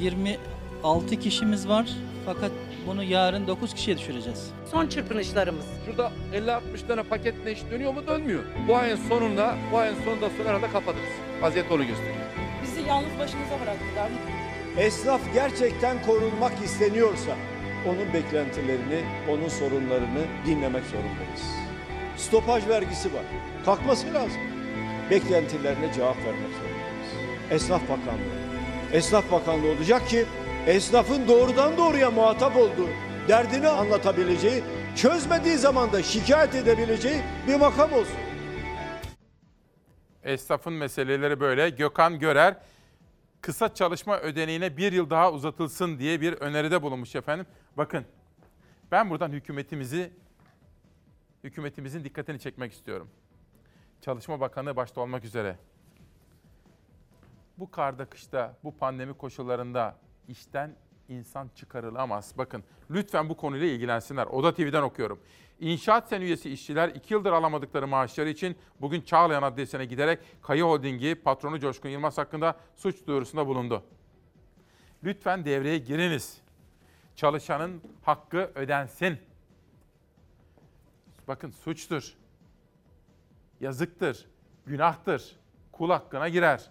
[0.00, 1.90] 26 kişimiz var
[2.26, 2.50] fakat
[2.86, 4.50] bunu yarın 9 kişiye düşüreceğiz.
[4.70, 5.64] Son çırpınışlarımız.
[5.86, 8.42] Şurada 50-60 tane paket ne iş dönüyor mu dönmüyor.
[8.68, 11.08] Bu ayın sonunda, bu ayın sonunda sonra da kapatırız.
[11.42, 12.16] Vaziyet onu gösteriyor.
[12.62, 14.10] Bizi yalnız başımıza bıraktılar.
[14.78, 17.36] Esnaf gerçekten korunmak isteniyorsa
[17.86, 21.42] onun beklentilerini, onun sorunlarını dinlemek zorundayız.
[22.16, 23.22] Stopaj vergisi var.
[23.64, 24.40] Kalkması lazım.
[25.10, 27.10] Beklentilerine cevap vermek zorundayız.
[27.50, 28.39] Esnaf Bakanlığı.
[28.92, 30.26] Esnaf Bakanlığı olacak ki
[30.66, 32.88] esnafın doğrudan doğruya muhatap olduğu,
[33.28, 34.64] derdini anlatabileceği,
[34.96, 38.16] çözmediği zaman da şikayet edebileceği bir makam olsun.
[40.24, 41.70] Esnafın meseleleri böyle.
[41.70, 42.56] Gökhan Görer
[43.40, 47.46] kısa çalışma ödeneğine bir yıl daha uzatılsın diye bir öneride bulunmuş efendim.
[47.76, 48.04] Bakın
[48.90, 50.12] ben buradan hükümetimizi
[51.44, 53.10] hükümetimizin dikkatini çekmek istiyorum.
[54.00, 55.56] Çalışma Bakanı başta olmak üzere
[57.60, 59.96] bu karda kışta, bu pandemi koşullarında
[60.28, 60.76] işten
[61.08, 62.34] insan çıkarılamaz.
[62.38, 64.26] Bakın lütfen bu konuyla ilgilensinler.
[64.26, 65.20] Oda TV'den okuyorum.
[65.60, 71.14] İnşaat sen üyesi işçiler 2 yıldır alamadıkları maaşları için bugün Çağlayan Adliyesi'ne giderek Kayı Holding'i
[71.14, 73.82] patronu Coşkun Yılmaz hakkında suç duyurusunda bulundu.
[75.04, 76.40] Lütfen devreye giriniz.
[77.16, 79.18] Çalışanın hakkı ödensin.
[81.28, 82.14] Bakın suçtur.
[83.60, 84.26] Yazıktır.
[84.66, 85.36] Günahtır.
[85.72, 86.70] Kul hakkına girer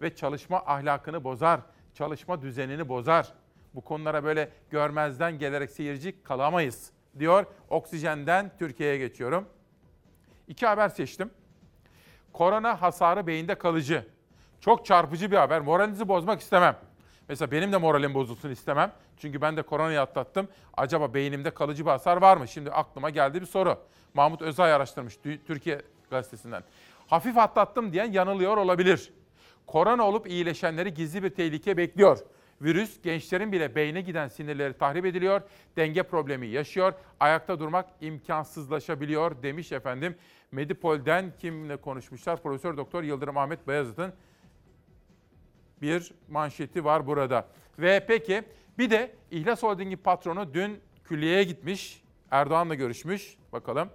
[0.00, 1.60] ve çalışma ahlakını bozar,
[1.94, 3.32] çalışma düzenini bozar.
[3.74, 7.46] Bu konulara böyle görmezden gelerek seyirci kalamayız diyor.
[7.70, 9.48] Oksijenden Türkiye'ye geçiyorum.
[10.48, 11.30] İki haber seçtim.
[12.32, 14.06] Korona hasarı beyinde kalıcı.
[14.60, 15.60] Çok çarpıcı bir haber.
[15.60, 16.76] Moralinizi bozmak istemem.
[17.28, 18.92] Mesela benim de moralim bozulsun istemem.
[19.16, 20.48] Çünkü ben de koronayı atlattım.
[20.76, 22.48] Acaba beynimde kalıcı bir hasar var mı?
[22.48, 23.78] Şimdi aklıma geldi bir soru.
[24.14, 26.62] Mahmut Özay araştırmış Türkiye gazetesinden.
[27.06, 29.12] Hafif atlattım diyen yanılıyor olabilir.
[29.66, 32.18] Korona olup iyileşenleri gizli bir tehlike bekliyor.
[32.62, 35.42] Virüs gençlerin bile beyne giden sinirleri tahrip ediliyor,
[35.76, 40.16] denge problemi yaşıyor, ayakta durmak imkansızlaşabiliyor demiş efendim.
[40.52, 42.42] Medipol'den kimle konuşmuşlar?
[42.42, 44.12] Profesör Doktor Yıldırım Ahmet Bayazıt'ın
[45.82, 47.48] bir manşeti var burada.
[47.78, 48.42] Ve peki
[48.78, 52.02] bir de İhlas Holding'in patronu dün külliyeye gitmiş.
[52.30, 53.36] Erdoğan'la görüşmüş.
[53.52, 53.88] Bakalım.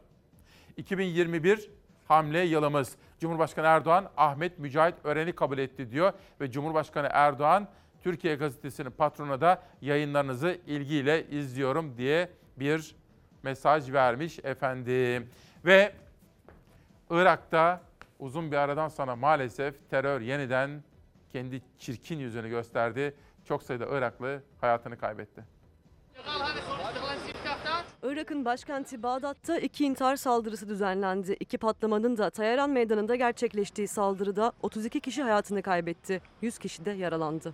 [0.77, 1.71] 2021
[2.09, 2.95] hamle yılımız.
[3.19, 7.67] Cumhurbaşkanı Erdoğan Ahmet Mücahit Ören'i kabul etti diyor ve Cumhurbaşkanı Erdoğan
[8.03, 12.95] Türkiye Gazetesi'nin patrona da yayınlarınızı ilgiyle izliyorum diye bir
[13.43, 15.29] mesaj vermiş efendim.
[15.65, 15.93] Ve
[17.09, 17.81] Irak'ta
[18.19, 20.83] uzun bir aradan sonra maalesef terör yeniden
[21.31, 23.15] kendi çirkin yüzünü gösterdi.
[23.45, 25.43] Çok sayıda Iraklı hayatını kaybetti.
[28.03, 31.37] Irak'ın başkenti Bağdat'ta iki intihar saldırısı düzenlendi.
[31.39, 36.21] İki patlamanın da Tayaran Meydanı'nda gerçekleştiği saldırıda 32 kişi hayatını kaybetti.
[36.41, 37.53] 100 kişi de yaralandı.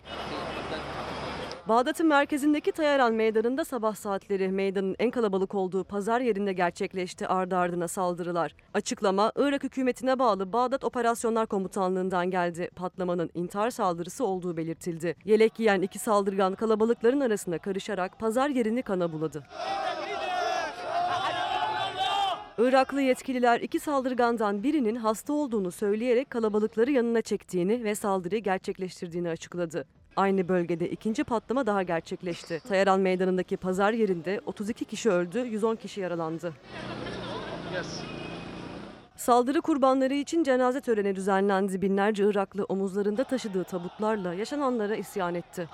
[1.68, 7.88] Bağdat'ın merkezindeki Tayaran Meydanı'nda sabah saatleri meydanın en kalabalık olduğu pazar yerinde gerçekleşti ardı ardına
[7.88, 8.56] saldırılar.
[8.74, 12.70] Açıklama Irak hükümetine bağlı Bağdat Operasyonlar Komutanlığı'ndan geldi.
[12.76, 15.16] Patlamanın intihar saldırısı olduğu belirtildi.
[15.26, 19.44] Yelek giyen iki saldırgan kalabalıkların arasında karışarak pazar yerini kana buladı.
[22.58, 29.86] Iraklı yetkililer iki saldırgandan birinin hasta olduğunu söyleyerek kalabalıkları yanına çektiğini ve saldırıyı gerçekleştirdiğini açıkladı.
[30.16, 32.60] Aynı bölgede ikinci patlama daha gerçekleşti.
[32.68, 36.54] Tayaran Meydanı'ndaki pazar yerinde 32 kişi öldü, 110 kişi yaralandı.
[39.16, 41.82] Saldırı kurbanları için cenaze töreni düzenlendi.
[41.82, 45.68] Binlerce Iraklı omuzlarında taşıdığı tabutlarla yaşananlara isyan etti.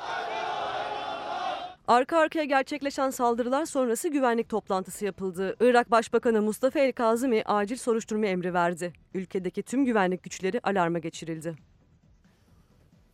[1.91, 5.55] Arka arkaya gerçekleşen saldırılar sonrası güvenlik toplantısı yapıldı.
[5.59, 8.93] Irak Başbakanı Mustafa El Kazimi acil soruşturma emri verdi.
[9.13, 11.55] Ülkedeki tüm güvenlik güçleri alarma geçirildi.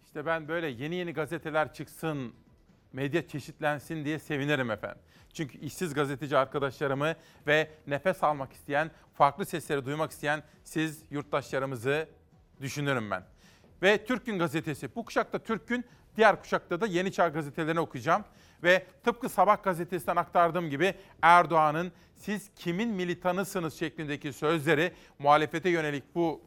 [0.05, 2.33] İşte ben böyle yeni yeni gazeteler çıksın,
[2.93, 5.01] medya çeşitlensin diye sevinirim efendim.
[5.33, 7.15] Çünkü işsiz gazeteci arkadaşlarımı
[7.47, 12.07] ve nefes almak isteyen, farklı sesleri duymak isteyen siz yurttaşlarımızı
[12.61, 13.23] düşünürüm ben.
[13.81, 14.95] Ve Türk Gün gazetesi.
[14.95, 15.85] Bu kuşakta Türk Gün,
[16.17, 18.23] diğer kuşakta da Yeni Çağ gazetelerini okuyacağım.
[18.63, 26.41] Ve tıpkı Sabah gazetesinden aktardığım gibi Erdoğan'ın siz kimin militanısınız şeklindeki sözleri muhalefete yönelik bu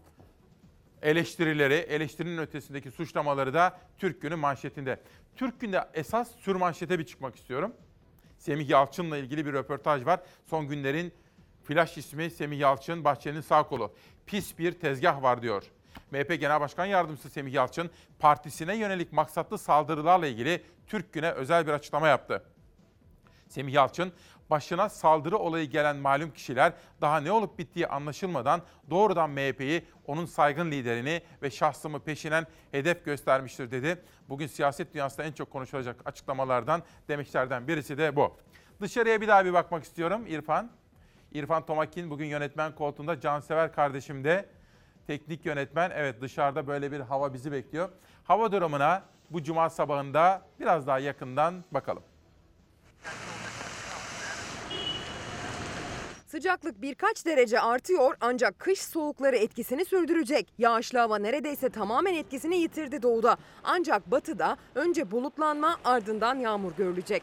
[1.02, 5.00] eleştirileri, eleştirinin ötesindeki suçlamaları da Türk Günü manşetinde.
[5.36, 7.72] Türk Günü'nde esas sür manşete bir çıkmak istiyorum.
[8.38, 10.20] Semih Yalçın'la ilgili bir röportaj var.
[10.46, 11.12] Son günlerin
[11.64, 13.94] flash ismi Semih Yalçın, Bahçeli'nin sağ kolu.
[14.26, 15.62] Pis bir tezgah var diyor.
[16.10, 21.72] MHP Genel Başkan Yardımcısı Semih Yalçın, partisine yönelik maksatlı saldırılarla ilgili Türk Gün'e özel bir
[21.72, 22.42] açıklama yaptı.
[23.48, 24.12] Semih Yalçın,
[24.50, 30.70] başına saldırı olayı gelen malum kişiler daha ne olup bittiği anlaşılmadan doğrudan MHP'yi, onun saygın
[30.70, 34.02] liderini ve şahsımı peşinen hedef göstermiştir dedi.
[34.28, 38.36] Bugün siyaset dünyasında en çok konuşulacak açıklamalardan, demeçlerden birisi de bu.
[38.80, 40.70] Dışarıya bir daha bir bakmak istiyorum İrfan.
[41.32, 44.48] İrfan Tomakin bugün yönetmen koltuğunda, Cansever kardeşim de
[45.06, 45.90] teknik yönetmen.
[45.94, 47.88] Evet dışarıda böyle bir hava bizi bekliyor.
[48.24, 52.02] Hava durumuna bu cuma sabahında biraz daha yakından bakalım.
[56.26, 60.52] Sıcaklık birkaç derece artıyor ancak kış soğukları etkisini sürdürecek.
[60.58, 63.36] Yağışlı hava neredeyse tamamen etkisini yitirdi doğuda.
[63.64, 67.22] Ancak batıda önce bulutlanma ardından yağmur görülecek.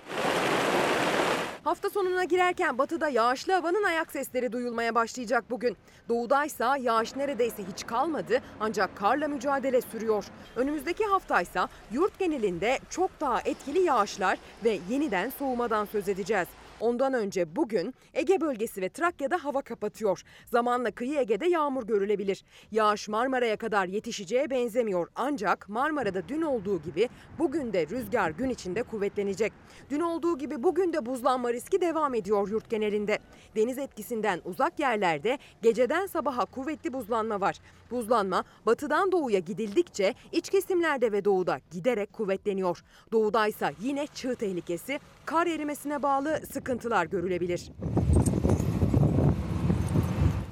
[1.68, 5.78] Hafta sonuna girerken batıda yağışlı havanın ayak sesleri duyulmaya başlayacak bugün.
[6.10, 10.26] Doğudaysa yağış neredeyse hiç kalmadı ancak karla mücadele sürüyor.
[10.56, 16.48] Önümüzdeki haftaysa yurt genelinde çok daha etkili yağışlar ve yeniden soğumadan söz edeceğiz.
[16.80, 20.22] Ondan önce bugün Ege bölgesi ve Trakya'da hava kapatıyor.
[20.46, 22.44] Zamanla kıyı Ege'de yağmur görülebilir.
[22.72, 25.08] Yağış Marmara'ya kadar yetişeceğe benzemiyor.
[25.16, 27.10] Ancak Marmara'da dün olduğu gibi
[27.40, 29.54] bugün de rüzgar gün içinde kuvvetlenecek.
[29.90, 33.20] Dün olduğu gibi bugün de buzlanma riski devam ediyor yurt genelinde.
[33.56, 37.56] Deniz etkisinden uzak yerlerde geceden sabaha kuvvetli buzlanma var.
[37.92, 42.84] Buzlanma batıdan doğuya gidildikçe iç kesimlerde ve doğuda giderek kuvvetleniyor.
[43.12, 47.72] Doğudaysa yine çığ tehlikesi, kar erimesine bağlı sıkıntılar görülebilir.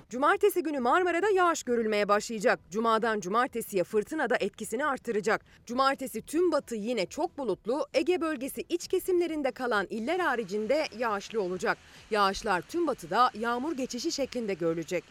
[0.09, 2.59] Cumartesi günü Marmara'da yağış görülmeye başlayacak.
[2.71, 5.45] Cuma'dan cumartesiye fırtına da etkisini artıracak.
[5.65, 11.77] Cumartesi tüm batı yine çok bulutlu, Ege bölgesi iç kesimlerinde kalan iller haricinde yağışlı olacak.
[12.11, 15.03] Yağışlar tüm batıda yağmur geçişi şeklinde görülecek.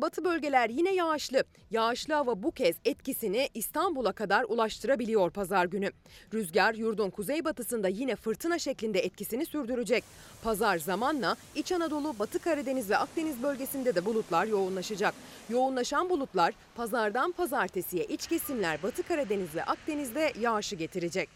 [0.00, 1.44] Batı bölgeler yine yağışlı.
[1.70, 5.90] Yağışlı hava bu kez etkisini İstanbul'a kadar ulaştırabiliyor pazar günü.
[6.34, 10.04] Rüzgar yurdun kuzeybatısında yine fırtına şeklinde etkisini sürdürecek.
[10.42, 15.14] Pazar zamanla İç Anadolu, Batı Karadeniz ve Akdeniz bölgesinde de bulutlar yoğunlaşacak.
[15.50, 21.28] Yoğunlaşan bulutlar pazardan pazartesiye iç kesimler Batı Karadeniz ve Akdeniz'de yağışı getirecek.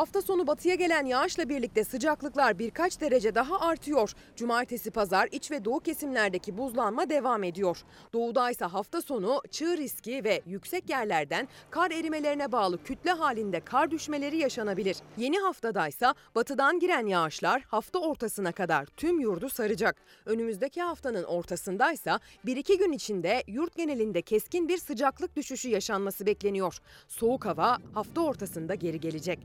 [0.00, 4.12] Hafta sonu batıya gelen yağışla birlikte sıcaklıklar birkaç derece daha artıyor.
[4.36, 7.82] Cumartesi pazar iç ve doğu kesimlerdeki buzlanma devam ediyor.
[8.12, 13.90] Doğuda ise hafta sonu çığ riski ve yüksek yerlerden kar erimelerine bağlı kütle halinde kar
[13.90, 14.96] düşmeleri yaşanabilir.
[15.16, 19.96] Yeni haftadaysa batıdan giren yağışlar hafta ortasına kadar tüm yurdu saracak.
[20.26, 26.78] Önümüzdeki haftanın ortasındaysa 1-2 gün içinde yurt genelinde keskin bir sıcaklık düşüşü yaşanması bekleniyor.
[27.08, 29.38] Soğuk hava hafta ortasında geri gelecek.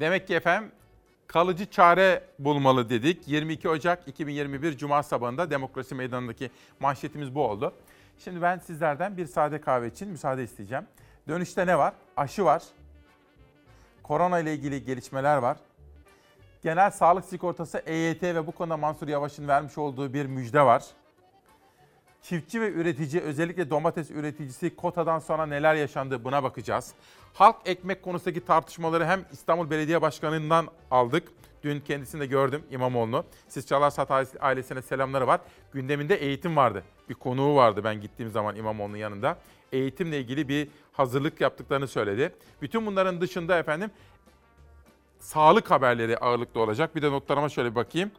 [0.00, 0.72] Demek ki efendim
[1.26, 3.28] kalıcı çare bulmalı dedik.
[3.28, 7.74] 22 Ocak 2021 Cuma sabahında Demokrasi Meydanı'ndaki manşetimiz bu oldu.
[8.18, 10.84] Şimdi ben sizlerden bir sade kahve için müsaade isteyeceğim.
[11.28, 11.94] Dönüşte ne var?
[12.16, 12.62] Aşı var.
[14.02, 15.56] Korona ile ilgili gelişmeler var.
[16.62, 20.84] Genel sağlık sigortası EYT ve bu konuda Mansur Yavaş'ın vermiş olduğu bir müjde var.
[22.22, 26.92] Çiftçi ve üretici özellikle domates üreticisi kotadan sonra neler yaşandı buna bakacağız.
[27.34, 31.28] Halk ekmek konusundaki tartışmaları hem İstanbul Belediye Başkanı'ndan aldık.
[31.62, 33.24] Dün kendisini de gördüm İmamoğlu'nu.
[33.48, 34.10] Siz Çalarsat
[34.40, 35.40] ailesine selamları var.
[35.72, 36.82] Gündeminde eğitim vardı.
[37.08, 39.38] Bir konuğu vardı ben gittiğim zaman İmamoğlu'nun yanında.
[39.72, 42.34] Eğitimle ilgili bir hazırlık yaptıklarını söyledi.
[42.62, 43.90] Bütün bunların dışında efendim
[45.18, 46.96] sağlık haberleri ağırlıklı olacak.
[46.96, 48.10] Bir de notlarıma şöyle bir bakayım.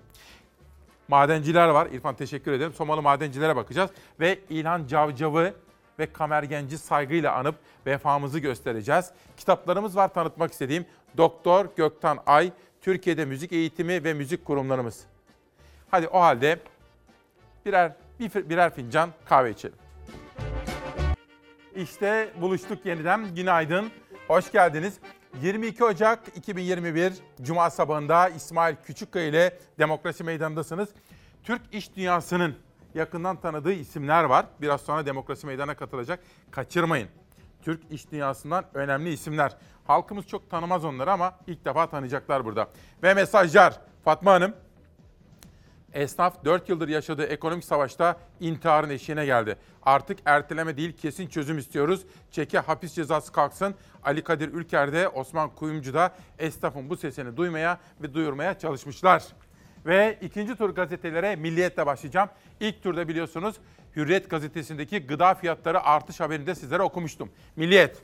[1.12, 1.88] Madenciler var.
[1.92, 2.74] İrfan teşekkür ederim.
[2.74, 3.92] Somalı madencilere bakacağız.
[4.20, 5.54] Ve İlhan Cavcav'ı
[6.00, 7.56] ve Kamer Genci saygıyla anıp
[7.86, 9.12] vefamızı göstereceğiz.
[9.38, 10.86] Kitaplarımız var tanıtmak istediğim.
[11.18, 12.52] Doktor Göktan Ay,
[12.82, 15.04] Türkiye'de müzik eğitimi ve müzik kurumlarımız.
[15.92, 16.60] Hadi o halde
[17.66, 19.78] birer bir, birer fincan kahve içelim.
[21.76, 23.36] İşte buluştuk yeniden.
[23.36, 23.92] Günaydın.
[24.28, 25.00] Hoş geldiniz.
[25.40, 30.90] 22 Ocak 2021 Cuma sabahında İsmail Küçükkaya ile Demokrasi Meydanı'ndasınız.
[31.44, 32.56] Türk iş dünyasının
[32.94, 34.46] yakından tanıdığı isimler var.
[34.62, 36.20] Biraz sonra Demokrasi Meydanı'na katılacak.
[36.52, 37.08] Kaçırmayın.
[37.62, 39.58] Türk iş dünyasından önemli isimler.
[39.88, 42.68] Halkımız çok tanımaz onları ama ilk defa tanıyacaklar burada.
[43.04, 43.80] Ve mesajlar.
[44.04, 44.54] Fatma Hanım,
[45.94, 49.58] Esnaf 4 yıldır yaşadığı ekonomik savaşta intiharın eşiğine geldi.
[49.84, 52.02] Artık erteleme değil kesin çözüm istiyoruz.
[52.32, 53.76] Çeke hapis cezası kalksın.
[54.04, 59.24] Ali Kadir Ülker de Osman Kuyumcu da esnafın bu sesini duymaya ve duyurmaya çalışmışlar.
[59.86, 62.30] Ve ikinci tur gazetelere Milliyet'le başlayacağım.
[62.60, 63.56] İlk turda biliyorsunuz
[63.96, 67.32] Hürriyet gazetesindeki gıda fiyatları artış haberini de sizlere okumuştum.
[67.56, 68.02] Milliyet,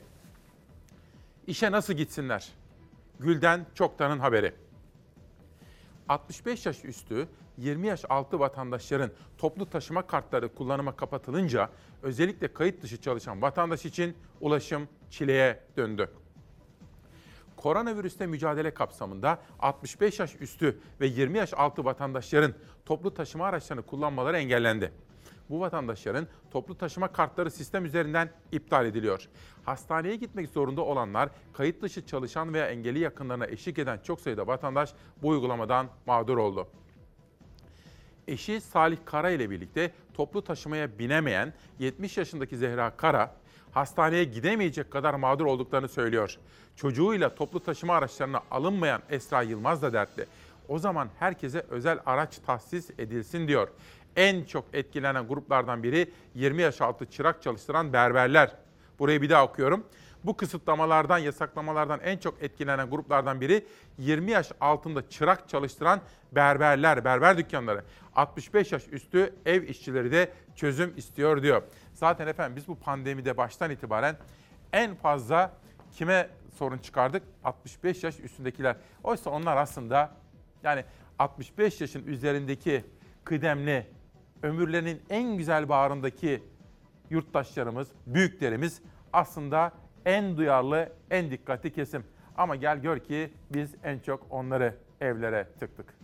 [1.46, 2.48] işe nasıl gitsinler?
[3.20, 4.54] Gülden Çoktan'ın haberi.
[6.08, 7.28] 65 yaş üstü
[7.58, 11.70] 20 yaş altı vatandaşların toplu taşıma kartları kullanıma kapatılınca
[12.02, 16.10] özellikle kayıt dışı çalışan vatandaş için ulaşım çileye döndü.
[17.56, 22.54] Koronavirüste mücadele kapsamında 65 yaş üstü ve 20 yaş altı vatandaşların
[22.86, 24.92] toplu taşıma araçlarını kullanmaları engellendi.
[25.50, 29.28] Bu vatandaşların toplu taşıma kartları sistem üzerinden iptal ediliyor.
[29.64, 34.94] Hastaneye gitmek zorunda olanlar, kayıt dışı çalışan veya engelli yakınlarına eşlik eden çok sayıda vatandaş
[35.22, 36.68] bu uygulamadan mağdur oldu
[38.28, 43.34] eşi Salih Kara ile birlikte toplu taşımaya binemeyen 70 yaşındaki Zehra Kara,
[43.72, 46.38] hastaneye gidemeyecek kadar mağdur olduklarını söylüyor.
[46.76, 50.26] Çocuğuyla toplu taşıma araçlarına alınmayan Esra Yılmaz da dertli.
[50.68, 53.68] O zaman herkese özel araç tahsis edilsin diyor.
[54.16, 58.50] En çok etkilenen gruplardan biri 20 yaş altı çırak çalıştıran berberler.
[58.98, 59.84] Burayı bir daha okuyorum.
[60.28, 63.66] Bu kısıtlamalardan, yasaklamalardan en çok etkilenen gruplardan biri
[63.98, 66.00] 20 yaş altında çırak çalıştıran
[66.32, 67.84] berberler, berber dükkanları.
[68.14, 71.62] 65 yaş üstü ev işçileri de çözüm istiyor diyor.
[71.94, 74.16] Zaten efendim biz bu pandemide baştan itibaren
[74.72, 75.52] en fazla
[75.92, 77.22] kime sorun çıkardık?
[77.44, 78.76] 65 yaş üstündekiler.
[79.04, 80.12] Oysa onlar aslında
[80.62, 80.84] yani
[81.18, 82.84] 65 yaşın üzerindeki
[83.24, 83.86] kıdemli,
[84.42, 86.42] ömürlerinin en güzel bağrındaki
[87.10, 89.72] yurttaşlarımız, büyüklerimiz aslında
[90.06, 92.04] en duyarlı, en dikkatli kesim.
[92.36, 95.98] Ama gel gör ki biz en çok onları evlere tıktık.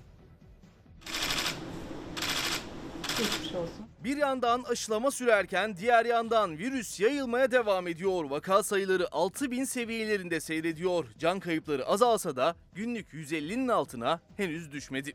[4.04, 8.24] Bir yandan aşılama sürerken diğer yandan virüs yayılmaya devam ediyor.
[8.24, 11.06] Vaka sayıları 6000 seviyelerinde seyrediyor.
[11.18, 15.12] Can kayıpları azalsa da günlük 150'nin altına henüz düşmedi.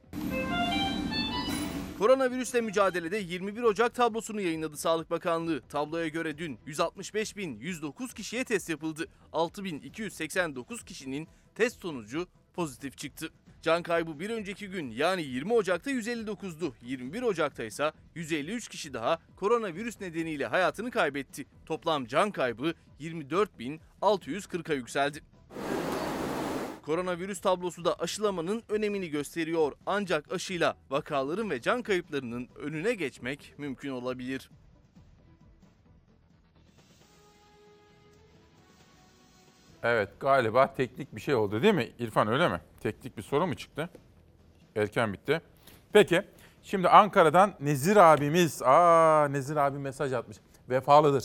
[1.99, 5.61] Koronavirüsle mücadelede 21 Ocak tablosunu yayınladı Sağlık Bakanlığı.
[5.61, 9.07] Tabloya göre dün 165.109 kişiye test yapıldı.
[9.33, 13.29] 6.289 kişinin test sonucu pozitif çıktı.
[13.61, 16.73] Can kaybı bir önceki gün yani 20 Ocak'ta 159'du.
[16.81, 21.45] 21 Ocak'ta ise 153 kişi daha koronavirüs nedeniyle hayatını kaybetti.
[21.65, 25.21] Toplam can kaybı 24.640'a yükseldi.
[26.89, 29.71] Koronavirüs tablosu da aşılamanın önemini gösteriyor.
[29.85, 34.49] Ancak aşıyla vakaların ve can kayıplarının önüne geçmek mümkün olabilir.
[39.83, 42.61] Evet galiba teknik bir şey oldu değil mi İrfan öyle mi?
[42.79, 43.89] Teknik bir sorun mu çıktı?
[44.75, 45.41] Erken bitti.
[45.93, 46.21] Peki
[46.63, 50.37] şimdi Ankara'dan Nezir abimiz, aa Nezir abi mesaj atmış.
[50.69, 51.23] Vefalıdır.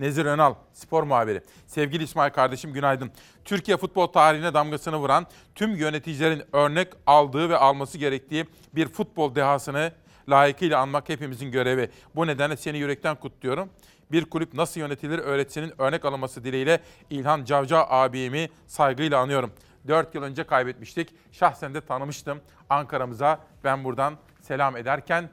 [0.00, 1.42] Nezir Önal, spor muhabiri.
[1.66, 3.10] Sevgili İsmail kardeşim günaydın.
[3.44, 9.92] Türkiye futbol tarihine damgasını vuran tüm yöneticilerin örnek aldığı ve alması gerektiği bir futbol dehasını
[10.28, 11.90] layıkıyla anmak hepimizin görevi.
[12.16, 13.70] Bu nedenle seni yürekten kutluyorum.
[14.12, 16.80] Bir kulüp nasıl yönetilir öğretisinin örnek alınması dileğiyle
[17.10, 19.52] İlhan Cavcav abimi saygıyla anıyorum.
[19.88, 21.14] 4 yıl önce kaybetmiştik.
[21.32, 22.40] Şahsen de tanımıştım
[22.70, 23.40] Ankara'mıza.
[23.64, 25.30] Ben buradan selam ederken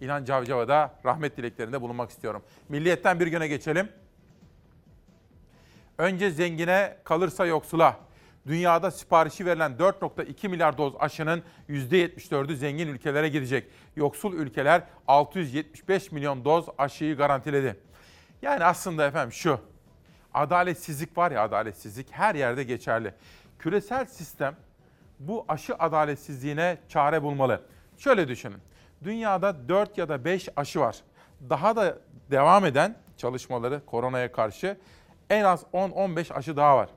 [0.00, 2.42] İlhan Cavcav'a da rahmet dileklerinde bulunmak istiyorum.
[2.68, 3.88] Milliyetten bir güne geçelim.
[6.00, 7.96] Önce zengine kalırsa yoksula.
[8.46, 13.70] Dünyada siparişi verilen 4.2 milyar doz aşının %74'ü zengin ülkelere gidecek.
[13.96, 17.76] Yoksul ülkeler 675 milyon doz aşıyı garantiledi.
[18.42, 19.60] Yani aslında efendim şu,
[20.34, 23.14] adaletsizlik var ya adaletsizlik her yerde geçerli.
[23.58, 24.56] Küresel sistem
[25.18, 27.62] bu aşı adaletsizliğine çare bulmalı.
[27.98, 28.58] Şöyle düşünün,
[29.04, 30.96] dünyada 4 ya da 5 aşı var.
[31.50, 31.98] Daha da
[32.30, 34.76] devam eden çalışmaları koronaya karşı
[35.30, 36.88] en az 10-15 aşı daha var.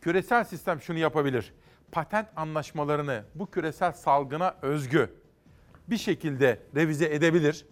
[0.00, 1.54] Küresel sistem şunu yapabilir.
[1.92, 5.14] Patent anlaşmalarını bu küresel salgına özgü
[5.88, 7.66] bir şekilde revize edebilir.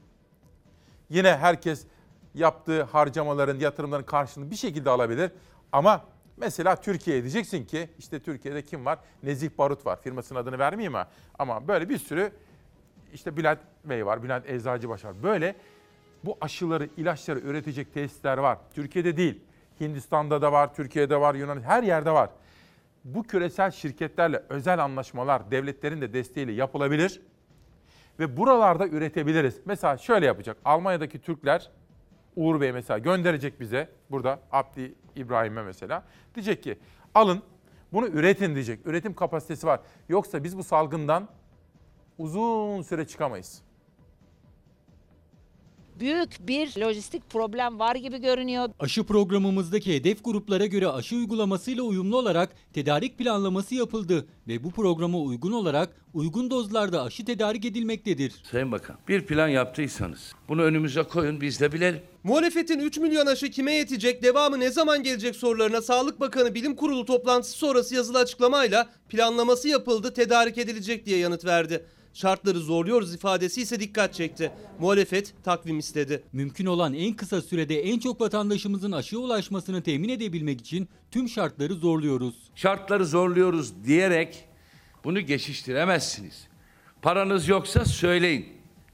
[1.10, 1.86] Yine herkes
[2.34, 5.30] yaptığı harcamaların, yatırımların karşılığını bir şekilde alabilir.
[5.72, 6.04] Ama
[6.36, 8.98] mesela Türkiye diyeceksin ki işte Türkiye'de kim var?
[9.22, 10.02] Nezih Barut var.
[10.02, 11.08] Firmasının adını vermeyeyim ha.
[11.38, 12.32] Ama böyle bir sürü
[13.12, 15.22] işte Bülent Bey var, Bülent Eczacıbaşı var.
[15.22, 15.56] Böyle
[16.24, 18.58] bu aşıları, ilaçları üretecek tesisler var.
[18.74, 19.40] Türkiye'de değil.
[19.83, 22.30] Hindistan'da da var, Türkiye'de var, Yunan her yerde var.
[23.05, 27.20] Bu küresel şirketlerle özel anlaşmalar devletlerin de desteğiyle yapılabilir
[28.18, 29.61] ve buralarda üretebiliriz.
[29.64, 30.57] Mesela şöyle yapacak.
[30.64, 31.70] Almanya'daki Türkler
[32.37, 36.05] Uğur Bey mesela gönderecek bize burada Abdi İbrahim'e mesela.
[36.35, 36.78] Diyecek ki
[37.14, 37.43] alın
[37.93, 38.87] bunu üretin diyecek.
[38.87, 39.80] Üretim kapasitesi var.
[40.09, 41.28] Yoksa biz bu salgından
[42.18, 43.62] uzun süre çıkamayız.
[46.03, 48.68] Büyük bir lojistik problem var gibi görünüyor.
[48.80, 55.18] Aşı programımızdaki hedef gruplara göre aşı uygulamasıyla uyumlu olarak tedarik planlaması yapıldı ve bu programa
[55.18, 58.32] uygun olarak uygun dozlarda aşı tedarik edilmektedir.
[58.50, 62.00] Sayın Bakan bir plan yaptıysanız bunu önümüze koyun biz de bilelim.
[62.24, 67.05] Muhalefetin 3 milyon aşı kime yetecek, devamı ne zaman gelecek sorularına Sağlık Bakanı Bilim Kurulu
[67.05, 71.86] toplantısı sonrası yazılı açıklamayla planlaması yapıldı, tedarik edilecek diye yanıt verdi.
[72.14, 74.52] Şartları zorluyoruz ifadesi ise dikkat çekti.
[74.78, 76.22] Muhalefet takvim istedi.
[76.32, 81.74] Mümkün olan en kısa sürede en çok vatandaşımızın aşıya ulaşmasını temin edebilmek için tüm şartları
[81.74, 82.34] zorluyoruz.
[82.54, 84.44] Şartları zorluyoruz diyerek
[85.04, 86.48] bunu geçiştiremezsiniz.
[87.02, 88.46] Paranız yoksa söyleyin.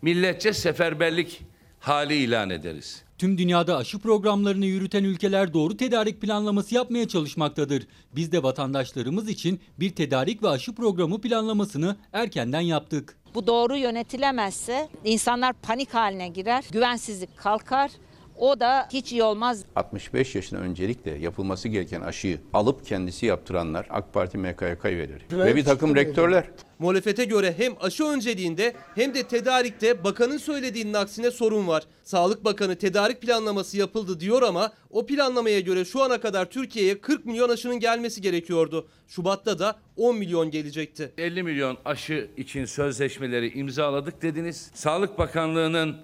[0.03, 1.43] Milletçe seferberlik
[1.81, 3.08] hali ilan ederiz.
[3.19, 7.87] Tüm dünyada aşı programlarını yürüten ülkeler doğru tedarik planlaması yapmaya çalışmaktadır.
[8.17, 13.17] Biz de vatandaşlarımız için bir tedarik ve aşı programı planlamasını erkenden yaptık.
[13.35, 17.91] Bu doğru yönetilemezse insanlar panik haline girer, güvensizlik kalkar.
[18.39, 19.65] O da hiç iyi olmaz.
[19.77, 25.65] 65 yaşına öncelikle yapılması gereken aşıyı alıp kendisi yaptıranlar AK Parti MKYK üyeleri ve bir
[25.65, 26.45] takım rektörler.
[26.79, 31.83] Muhalefete göre hem aşı önceliğinde hem de tedarikte bakanın söylediğinin aksine sorun var.
[32.03, 37.27] Sağlık Bakanı tedarik planlaması yapıldı diyor ama o planlamaya göre şu ana kadar Türkiye'ye 40
[37.27, 38.89] milyon aşının gelmesi gerekiyordu.
[39.09, 41.13] Şubat'ta da 10 milyon gelecekti.
[41.19, 44.71] 50 milyon aşı için sözleşmeleri imzaladık dediniz.
[44.75, 45.97] Sağlık Bakanlığı'nın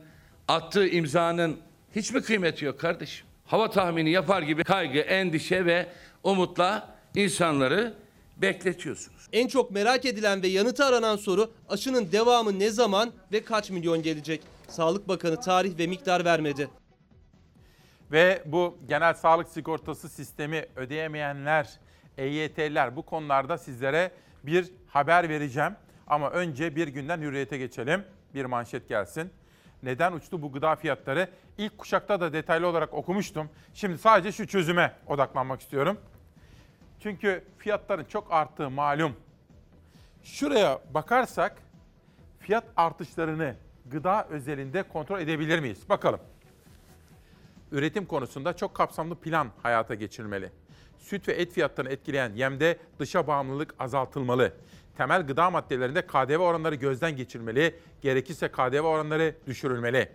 [0.48, 1.56] attığı imzanın
[1.96, 3.26] hiç mi kıymeti yok kardeşim?
[3.44, 5.86] Hava tahmini yapar gibi kaygı, endişe ve
[6.22, 7.94] umutla insanları
[8.36, 9.28] bekletiyorsunuz.
[9.32, 14.02] En çok merak edilen ve yanıtı aranan soru aşının devamı ne zaman ve kaç milyon
[14.02, 14.42] gelecek?
[14.68, 16.68] Sağlık Bakanı tarih ve miktar vermedi.
[18.12, 21.80] Ve bu genel sağlık sigortası sistemi ödeyemeyenler,
[22.18, 24.10] EYT'liler bu konularda sizlere
[24.42, 25.72] bir haber vereceğim.
[26.06, 28.04] Ama önce bir günden hürriyete geçelim.
[28.34, 29.30] Bir manşet gelsin.
[29.84, 31.28] Neden uçtu bu gıda fiyatları?
[31.58, 33.50] İlk kuşakta da detaylı olarak okumuştum.
[33.74, 35.98] Şimdi sadece şu çözüme odaklanmak istiyorum.
[37.00, 39.16] Çünkü fiyatların çok arttığı malum.
[40.22, 41.56] Şuraya bakarsak
[42.40, 43.54] fiyat artışlarını
[43.86, 45.88] gıda özelinde kontrol edebilir miyiz?
[45.88, 46.20] Bakalım.
[47.72, 50.50] Üretim konusunda çok kapsamlı plan hayata geçirilmeli.
[50.98, 54.52] Süt ve et fiyatlarını etkileyen yemde dışa bağımlılık azaltılmalı.
[54.96, 60.08] Temel gıda maddelerinde KDV oranları gözden geçirilmeli, gerekirse KDV oranları düşürülmeli.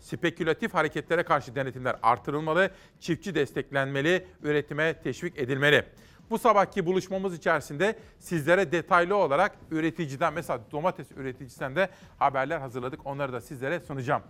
[0.00, 2.70] Spekülatif hareketlere karşı denetimler artırılmalı,
[3.00, 5.84] çiftçi desteklenmeli, üretime teşvik edilmeli.
[6.30, 13.06] Bu sabahki buluşmamız içerisinde sizlere detaylı olarak üreticiden mesela domates üreticisinden de haberler hazırladık.
[13.06, 14.22] Onları da sizlere sunacağım.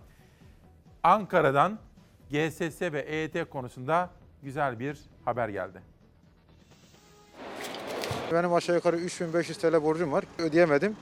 [1.03, 1.79] Ankara'dan
[2.29, 4.09] GSS ve EYT konusunda
[4.43, 5.92] güzel bir haber geldi.
[8.33, 10.23] Benim aşağı yukarı 3500 TL borcum var.
[10.37, 10.95] Ödeyemedim.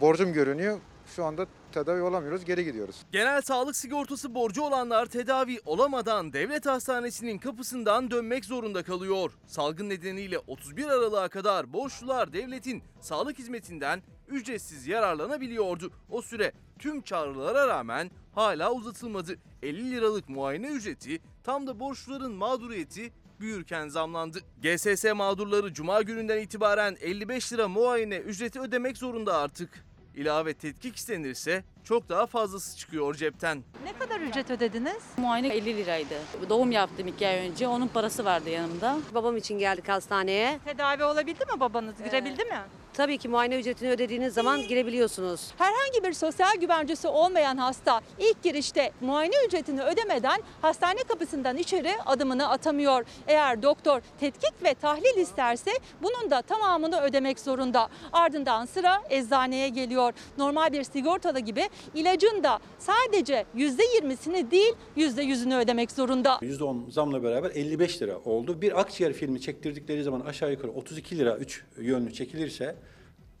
[0.00, 0.78] Borcum görünüyor.
[1.16, 2.44] Şu anda tedavi olamıyoruz.
[2.44, 2.96] Geri gidiyoruz.
[3.12, 9.32] Genel sağlık sigortası borcu olanlar tedavi olamadan devlet hastanesinin kapısından dönmek zorunda kalıyor.
[9.46, 15.92] Salgın nedeniyle 31 Aralık'a kadar borçlular devletin sağlık hizmetinden ücretsiz yararlanabiliyordu.
[16.10, 19.36] O süre tüm çağrılara rağmen hala uzatılmadı.
[19.62, 24.38] 50 liralık muayene ücreti tam da borçluların mağduriyeti büyürken zamlandı.
[24.62, 29.84] GSS mağdurları cuma gününden itibaren 55 lira muayene ücreti ödemek zorunda artık.
[30.14, 33.62] İlave tetkik istenirse çok daha fazlası çıkıyor cepten.
[33.84, 35.02] Ne kadar ücret ödediniz?
[35.16, 36.14] Muayene 50 liraydı.
[36.48, 37.68] Doğum yaptım iki ay önce.
[37.68, 38.98] Onun parası vardı yanımda.
[39.14, 40.58] Babam için geldik hastaneye.
[40.64, 41.94] Tedavi olabildi mi babanız?
[42.04, 42.58] Girebildi mi?
[43.00, 45.50] Tabii ki muayene ücretini ödediğiniz zaman girebiliyorsunuz.
[45.58, 52.48] Herhangi bir sosyal güvencesi olmayan hasta ilk girişte muayene ücretini ödemeden hastane kapısından içeri adımını
[52.48, 53.04] atamıyor.
[53.28, 55.70] Eğer doktor tetkik ve tahlil isterse
[56.02, 57.88] bunun da tamamını ödemek zorunda.
[58.12, 60.12] Ardından sıra eczaneye geliyor.
[60.38, 66.38] Normal bir sigortalı gibi ilacın da sadece %20'sini değil %100'ünü ödemek zorunda.
[66.42, 68.62] %10 zamla beraber 55 lira oldu.
[68.62, 72.76] Bir akciğer filmi çektirdikleri zaman aşağı yukarı 32 lira 3 yönlü çekilirse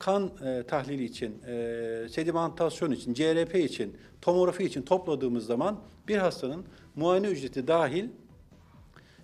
[0.00, 6.64] kan e, tahlili için, e, sedimentasyon için, CRP için, tomografi için topladığımız zaman bir hastanın
[6.96, 8.08] muayene ücreti dahil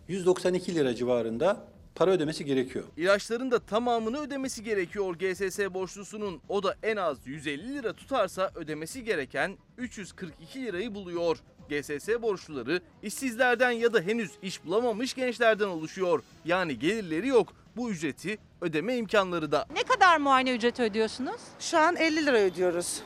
[0.08, 1.64] 192 lira civarında
[1.94, 2.84] para ödemesi gerekiyor.
[2.96, 6.40] İlaçların da tamamını ödemesi gerekiyor GSS borçlusunun.
[6.48, 11.38] O da en az 150 lira tutarsa ödemesi gereken 342 lirayı buluyor.
[11.70, 16.22] GSS borçluları işsizlerden ya da henüz iş bulamamış gençlerden oluşuyor.
[16.44, 17.52] Yani gelirleri yok.
[17.76, 19.66] Bu ücreti ödeme imkanları da.
[19.74, 21.40] Ne kadar muayene ücreti ödüyorsunuz?
[21.60, 23.02] Şu an 50 lira ödüyoruz.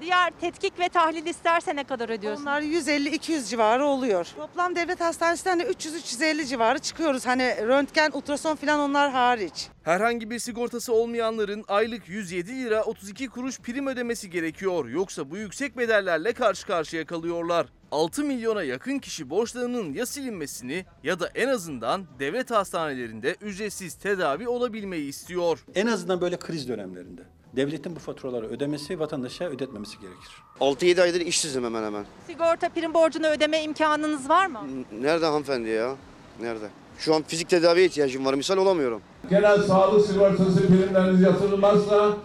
[0.00, 2.46] Diğer tetkik ve tahlil isterse ne kadar ödüyorsunuz?
[2.46, 4.26] Onlar 150-200 civarı oluyor.
[4.36, 7.26] Toplam devlet hastanesinden de 300-350 civarı çıkıyoruz.
[7.26, 9.68] Hani röntgen, ultrason falan onlar hariç.
[9.82, 14.88] Herhangi bir sigortası olmayanların aylık 107 lira 32 kuruş prim ödemesi gerekiyor.
[14.88, 17.66] Yoksa bu yüksek bedellerle karşı karşıya kalıyorlar.
[17.92, 24.48] 6 milyona yakın kişi borçlarının ya silinmesini ya da en azından devlet hastanelerinde ücretsiz tedavi
[24.48, 25.64] olabilmeyi istiyor.
[25.74, 27.22] En azından böyle kriz dönemlerinde
[27.56, 30.32] devletin bu faturaları ödemesi, vatandaşa ödetmemesi gerekir.
[30.60, 32.04] 6-7 aydır işsizim hemen hemen.
[32.26, 34.60] Sigorta prim borcunu ödeme imkanınız var mı?
[35.00, 35.94] Nerede hanımefendi ya?
[36.40, 36.68] Nerede?
[36.98, 38.34] Şu an fizik tedaviye ihtiyacım var.
[38.34, 39.02] Misal olamıyorum.
[39.30, 42.16] Genel sağlık sigortası primleriniz yatırılmazsa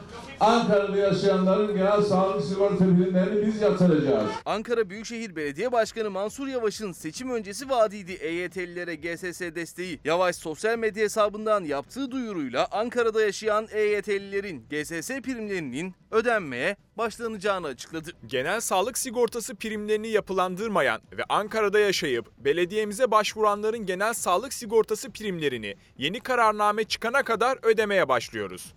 [0.43, 4.29] Ankara'da yaşayanların genel sağlık sigorta primlerini biz yatıracağız.
[4.45, 9.99] Ankara Büyükşehir Belediye Başkanı Mansur Yavaş'ın seçim öncesi vaadiydi EYT'lilere GSS desteği.
[10.03, 18.11] Yavaş sosyal medya hesabından yaptığı duyuruyla Ankara'da yaşayan EYT'lilerin GSS primlerinin ödenmeye başlanacağını açıkladı.
[18.27, 26.19] Genel sağlık sigortası primlerini yapılandırmayan ve Ankara'da yaşayıp belediyemize başvuranların genel sağlık sigortası primlerini yeni
[26.19, 28.73] kararname çıkana kadar ödemeye başlıyoruz.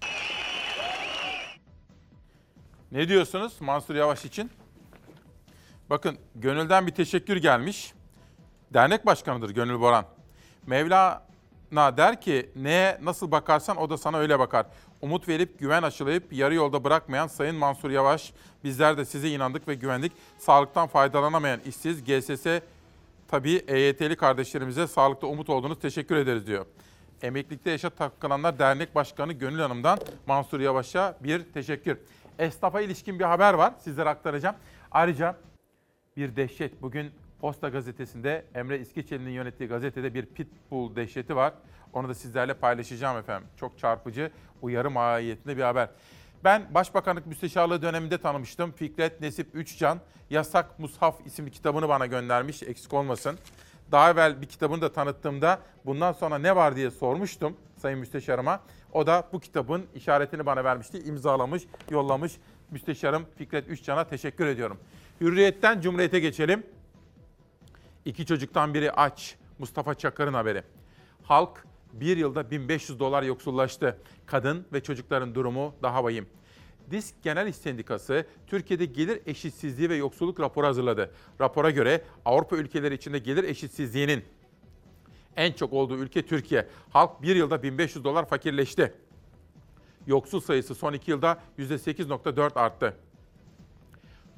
[2.97, 4.51] Ne diyorsunuz Mansur Yavaş için?
[5.91, 7.93] Bakın gönülden bir teşekkür gelmiş.
[8.75, 10.05] Dernek başkanıdır Gönül Boran.
[10.67, 14.67] Mevlana der ki neye nasıl bakarsan o da sana öyle bakar.
[15.03, 18.33] Umut verip güven aşılayıp yarı yolda bırakmayan Sayın Mansur Yavaş
[18.65, 20.13] bizler de size inandık ve güvendik.
[20.39, 22.47] Sağlıktan faydalanamayan işsiz GSS
[23.29, 26.67] tabii EYT'li kardeşlerimize sağlıkta umut oldunuz teşekkür ederiz diyor.
[27.23, 31.99] Emeklilikte Yaşa Takılanlar Dernek Başkanı Gönül Hanım'dan Mansur Yavaş'a bir teşekkür.
[32.39, 34.57] Esnafa ilişkin bir haber var sizlere aktaracağım.
[34.91, 35.37] Ayrıca
[36.17, 37.11] bir dehşet bugün
[37.41, 41.53] Posta Gazetesi'nde Emre İskiçeli'nin yönettiği gazetede bir pitbull dehşeti var.
[41.93, 43.49] Onu da sizlerle paylaşacağım efendim.
[43.57, 44.31] Çok çarpıcı,
[44.63, 45.89] uyarı mahiyetinde bir haber.
[46.45, 48.73] Ben Başbakanlık Müsteşarlığı döneminde tanımıştım.
[48.73, 53.39] Fikret Nesip Üçcan, Yasak Mushaf isimli kitabını bana göndermiş, eksik olmasın.
[53.93, 58.61] Daha evvel bir kitabını da tanıttığımda bundan sonra ne var diye sormuştum Sayın Müsteşarıma.
[58.97, 62.33] O da bu kitabın işaretini bana vermişti, imzalamış, yollamış.
[62.71, 64.79] Müsteşarım Fikret Üçcan'a teşekkür ediyorum.
[65.21, 66.63] Hürriyetten Cumhuriyet'e geçelim.
[68.05, 69.37] İki çocuktan biri aç.
[69.59, 70.63] Mustafa Çakır'ın haberi.
[71.23, 73.99] Halk bir yılda 1500 dolar yoksullaştı.
[74.27, 76.27] Kadın ve çocukların durumu daha vahim.
[76.91, 81.11] Disk Genel İş Sendikası Türkiye'de gelir eşitsizliği ve yoksulluk raporu hazırladı.
[81.41, 84.25] Rapora göre Avrupa ülkeleri içinde gelir eşitsizliğinin
[85.37, 86.69] en çok olduğu ülke Türkiye.
[86.91, 88.95] Halk bir yılda 1500 dolar fakirleşti.
[90.07, 92.97] Yoksul sayısı son iki yılda %8.4 arttı.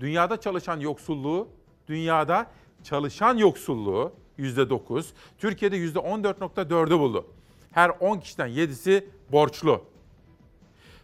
[0.01, 1.49] Dünyada çalışan yoksulluğu,
[1.89, 2.51] dünyada
[2.85, 5.07] çalışan yoksulluğu %9,
[5.39, 7.27] Türkiye'de %14.4'ü buldu.
[7.73, 9.85] Her 10 kişiden 7'si borçlu.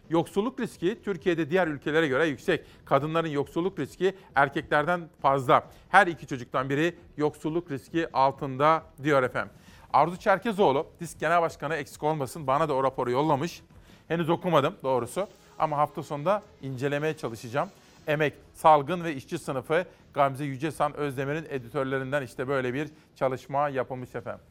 [0.09, 2.65] Yoksulluk riski Türkiye'de diğer ülkelere göre yüksek.
[2.85, 5.69] Kadınların yoksulluk riski erkeklerden fazla.
[5.89, 9.53] Her iki çocuktan biri yoksulluk riski altında diyor efendim.
[9.95, 13.61] Arzu Çerkezoğlu, Disk Genel Başkanı eksik olmasın bana da o raporu yollamış.
[14.07, 15.27] Henüz okumadım doğrusu
[15.59, 17.69] ama hafta sonunda incelemeye çalışacağım.
[18.07, 24.45] Emek, Salgın ve İşçi Sınıfı Gamze Yücesan Özdemir'in editörlerinden işte böyle bir çalışma yapılmış efendim.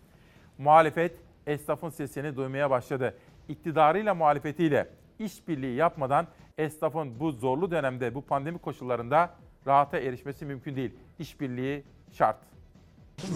[0.58, 1.16] Muhalefet
[1.46, 3.18] esnafın sesini duymaya başladı.
[3.48, 4.88] İktidarıyla muhalefetiyle
[5.18, 6.26] işbirliği yapmadan
[6.58, 9.30] esnafın bu zorlu dönemde bu pandemi koşullarında
[9.66, 10.94] rahata erişmesi mümkün değil.
[11.18, 12.53] İşbirliği şart.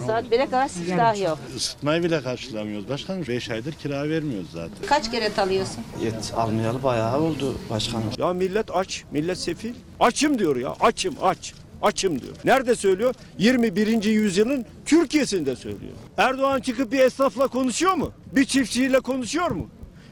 [0.07, 1.39] Saat 1'e kadar siftah yok.
[1.55, 3.23] Isıtmayı bile karşılamıyoruz başkanım.
[3.27, 4.87] 5 aydır kira vermiyoruz zaten.
[4.87, 5.83] Kaç kere alıyorsun?
[6.03, 8.03] Yet almayalı bayağı oldu başkanım.
[8.17, 9.73] Ya millet aç, millet sefil.
[9.99, 11.53] Açım diyor ya, açım, aç.
[11.81, 12.33] Açım diyor.
[12.45, 13.13] Nerede söylüyor?
[13.37, 14.03] 21.
[14.03, 15.93] yüzyılın Türkiye'sinde söylüyor.
[16.17, 18.11] Erdoğan çıkıp bir esnafla konuşuyor mu?
[18.35, 19.69] Bir çiftçiyle konuşuyor mu?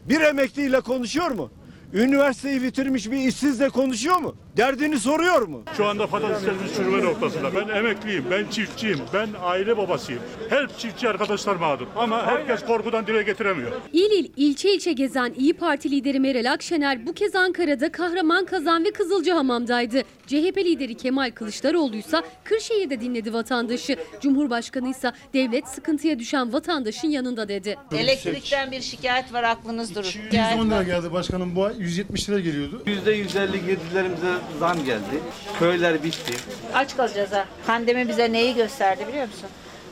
[0.09, 1.49] Bir emekliyle konuşuyor mu?
[1.93, 4.36] Üniversiteyi bitirmiş bir işsizle konuşuyor mu?
[4.58, 5.64] Derdini soruyor mu?
[5.78, 7.55] Şu anda patateslerimiz çürüme noktasında.
[7.55, 10.22] Ben emekliyim, ben çiftçiyim, ben aile babasıyım.
[10.49, 11.88] Her çiftçi arkadaşlar mağdur.
[11.95, 13.72] Ama herkes korkudan dile getiremiyor.
[13.93, 18.86] İl il, ilçe ilçe gezen İyi Parti lideri Meral Akşener bu kez Ankara'da Kahraman Kazan
[18.86, 20.01] ve Kızılcahamam'daydı.
[20.28, 23.95] CHP lideri Kemal Kılıçdaroğlu ise Kırşehir'de dinledi vatandaşı.
[24.22, 27.76] Cumhurbaşkanı ise devlet sıkıntıya düşen vatandaşın yanında dedi.
[27.91, 30.16] Elektrikten bir şikayet var aklınız durur.
[30.32, 32.84] 110 lira geldi başkanım bu ay 170 lira geliyordu.
[32.86, 35.22] %150 girdilerimize zam geldi.
[35.60, 36.34] Köyler bitti.
[36.74, 37.45] Aç kalacağız ha.
[37.68, 39.50] Pandemi bize neyi gösterdi biliyor musun?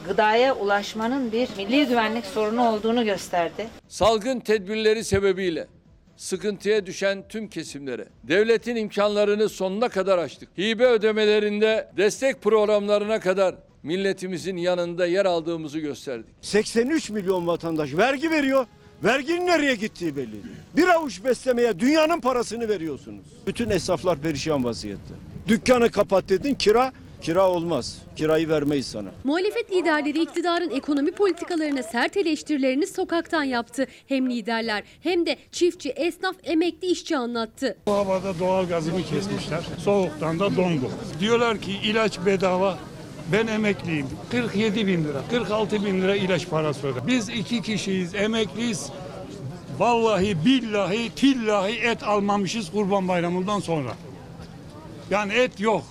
[0.08, 3.68] Gıdaya ulaşmanın bir milli güvenlik sorunu olduğunu gösterdi.
[3.88, 5.68] Salgın tedbirleri sebebiyle
[6.18, 10.50] sıkıntıya düşen tüm kesimlere devletin imkanlarını sonuna kadar açtık.
[10.58, 16.26] Hibe ödemelerinde destek programlarına kadar milletimizin yanında yer aldığımızı gösterdik.
[16.42, 18.66] 83 milyon vatandaş vergi veriyor.
[19.04, 20.56] Verginin nereye gittiği belli değil.
[20.76, 23.26] Bir avuç beslemeye dünyanın parasını veriyorsunuz.
[23.48, 25.14] Bütün esnaflar perişan vaziyette.
[25.48, 26.92] Dükkanı kapat dedin kira,
[27.22, 27.98] kira olmaz.
[28.16, 29.10] Kirayı vermeyiz sana.
[29.24, 33.88] Muhalefet liderleri iktidarın ekonomi politikalarına sert eleştirilerini sokaktan yaptı.
[34.08, 37.78] Hem liderler hem de çiftçi, esnaf, emekli işçi anlattı.
[37.88, 39.64] Bu havada doğal gazımı kesmişler.
[39.78, 40.92] Soğuktan da donduk.
[41.20, 42.78] Diyorlar ki ilaç bedava.
[43.32, 44.08] Ben emekliyim.
[44.32, 47.04] 47 bin lira, 46 bin lira ilaç parası ödedim.
[47.08, 48.90] Biz iki kişiyiz, emekliyiz.
[49.80, 53.90] Vallahi billahi tillahi et almamışız kurban bayramından sonra.
[55.10, 55.84] Yani et yok.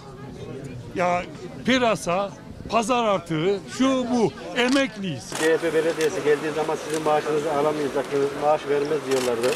[0.95, 1.23] Ya
[1.67, 2.33] pırasa,
[2.69, 4.33] pazar artığı, şu bu.
[4.57, 5.31] Emekliyiz.
[5.31, 9.53] CHP belediyesi geldiği zaman sizin maaşınızı alamayacaksınız, maaş vermez diyorlardı.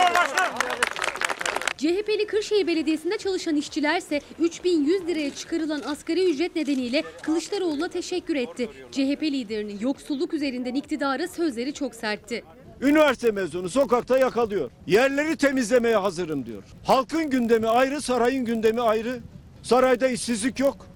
[1.79, 8.69] CHP'li Kırşehir Belediyesi'nde çalışan işçilerse 3100 liraya çıkarılan asgari ücret nedeniyle Kılıçdaroğlu'na teşekkür etti.
[8.93, 12.45] CHP liderinin yoksulluk üzerinden iktidara sözleri çok sertti.
[12.81, 14.71] Üniversite mezunu sokakta yakalıyor.
[14.87, 16.63] Yerleri temizlemeye hazırım diyor.
[16.85, 19.21] Halkın gündemi ayrı, sarayın gündemi ayrı.
[19.63, 20.87] Sarayda işsizlik yok.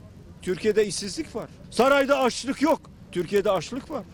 [0.42, 1.50] Türkiye'de işsizlik var.
[1.70, 2.80] Sarayda açlık yok.
[3.12, 4.04] Türkiye'de açlık var.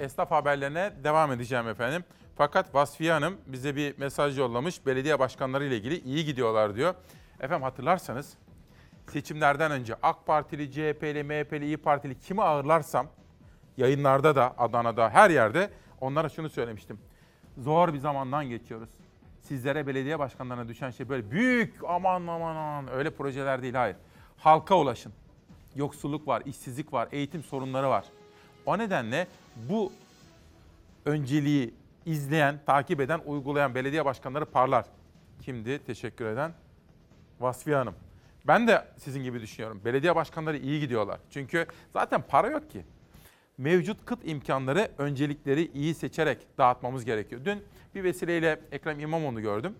[0.00, 2.04] Esnaf haberlerine devam edeceğim efendim.
[2.42, 4.86] Fakat Vasfiye Hanım bize bir mesaj yollamış.
[4.86, 6.94] Belediye başkanları ile ilgili iyi gidiyorlar diyor.
[7.40, 8.34] Efendim hatırlarsanız
[9.12, 13.06] seçimlerden önce AK Partili, CHP'li, MHP'li, İyi Partili kimi ağırlarsam
[13.76, 15.70] yayınlarda da Adana'da her yerde
[16.00, 16.98] onlara şunu söylemiştim.
[17.58, 18.90] Zor bir zamandan geçiyoruz.
[19.40, 23.96] Sizlere belediye başkanlarına düşen şey böyle büyük aman aman aman öyle projeler değil hayır.
[24.38, 25.12] Halka ulaşın.
[25.74, 28.04] Yoksulluk var, işsizlik var, eğitim sorunları var.
[28.66, 29.26] O nedenle
[29.68, 29.92] bu
[31.04, 34.84] önceliği izleyen, takip eden, uygulayan belediye başkanları parlar.
[35.40, 35.84] Kimdi?
[35.84, 36.52] Teşekkür eden
[37.40, 37.94] Vasfiye Hanım.
[38.46, 39.80] Ben de sizin gibi düşünüyorum.
[39.84, 41.20] Belediye başkanları iyi gidiyorlar.
[41.30, 42.84] Çünkü zaten para yok ki.
[43.58, 47.40] mevcut kıt imkanları öncelikleri iyi seçerek dağıtmamız gerekiyor.
[47.44, 49.74] Dün bir vesileyle Ekrem İmamoğlu'nu gördüm.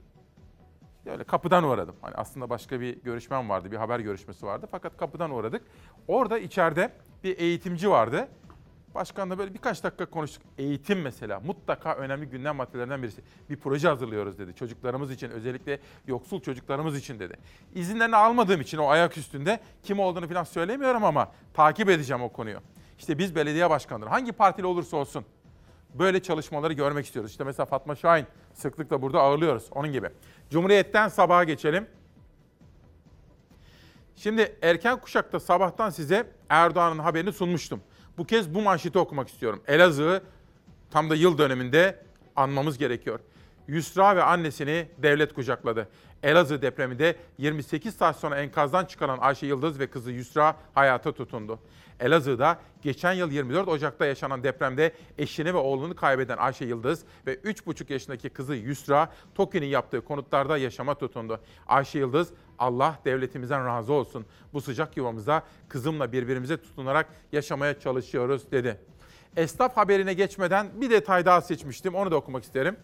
[1.07, 1.97] Öyle kapıdan uğradım.
[2.03, 4.69] Hani aslında başka bir görüşmem vardı, bir haber görüşmesi vardı.
[4.71, 5.63] Fakat kapıdan uğradık.
[6.09, 6.93] Orada içeride
[7.25, 8.29] bir eğitimci vardı.
[8.95, 10.43] Başkanla böyle birkaç dakika konuştuk.
[10.59, 13.23] Eğitim mesela mutlaka önemli gündem maddelerinden birisi.
[13.51, 14.55] Bir proje hazırlıyoruz dedi.
[14.55, 17.37] Çocuklarımız için özellikle yoksul çocuklarımız için dedi.
[17.75, 22.59] İzinlerini almadığım için o ayak üstünde kim olduğunu falan söylemiyorum ama takip edeceğim o konuyu.
[22.99, 25.25] İşte biz belediye başkanları hangi partili olursa olsun
[25.95, 27.31] böyle çalışmaları görmek istiyoruz.
[27.31, 30.09] İşte mesela Fatma Şahin sıklıkla burada ağırlıyoruz onun gibi.
[30.51, 31.87] Cumhuriyet'ten sabaha geçelim.
[34.17, 37.81] Şimdi erken kuşakta sabahtan size Erdoğan'ın haberini sunmuştum.
[38.19, 39.63] Bu kez bu manşeti okumak istiyorum.
[39.67, 40.23] Elazığ'ı
[40.91, 42.03] tam da yıl döneminde
[42.37, 43.21] anmamız gerekiyor.
[43.69, 45.89] Yusra ve annesini devlet kucakladı.
[46.23, 51.59] Elazığ depreminde 28 saat sonra enkazdan çıkaran Ayşe Yıldız ve kızı Yusra hayata tutundu.
[52.01, 57.93] Elazığ'da geçen yıl 24 Ocak'ta yaşanan depremde eşini ve oğlunu kaybeden Ayşe Yıldız ve 3,5
[57.93, 61.41] yaşındaki kızı Yusra TOKİ'nin yaptığı konutlarda yaşama tutundu.
[61.67, 64.27] Ayşe Yıldız Allah devletimizden razı olsun.
[64.53, 68.81] Bu sıcak yuvamızda kızımla birbirimize tutunarak yaşamaya çalışıyoruz dedi.
[69.37, 71.95] Esnaf haberine geçmeden bir detay daha seçmiştim.
[71.95, 72.77] Onu da okumak isterim.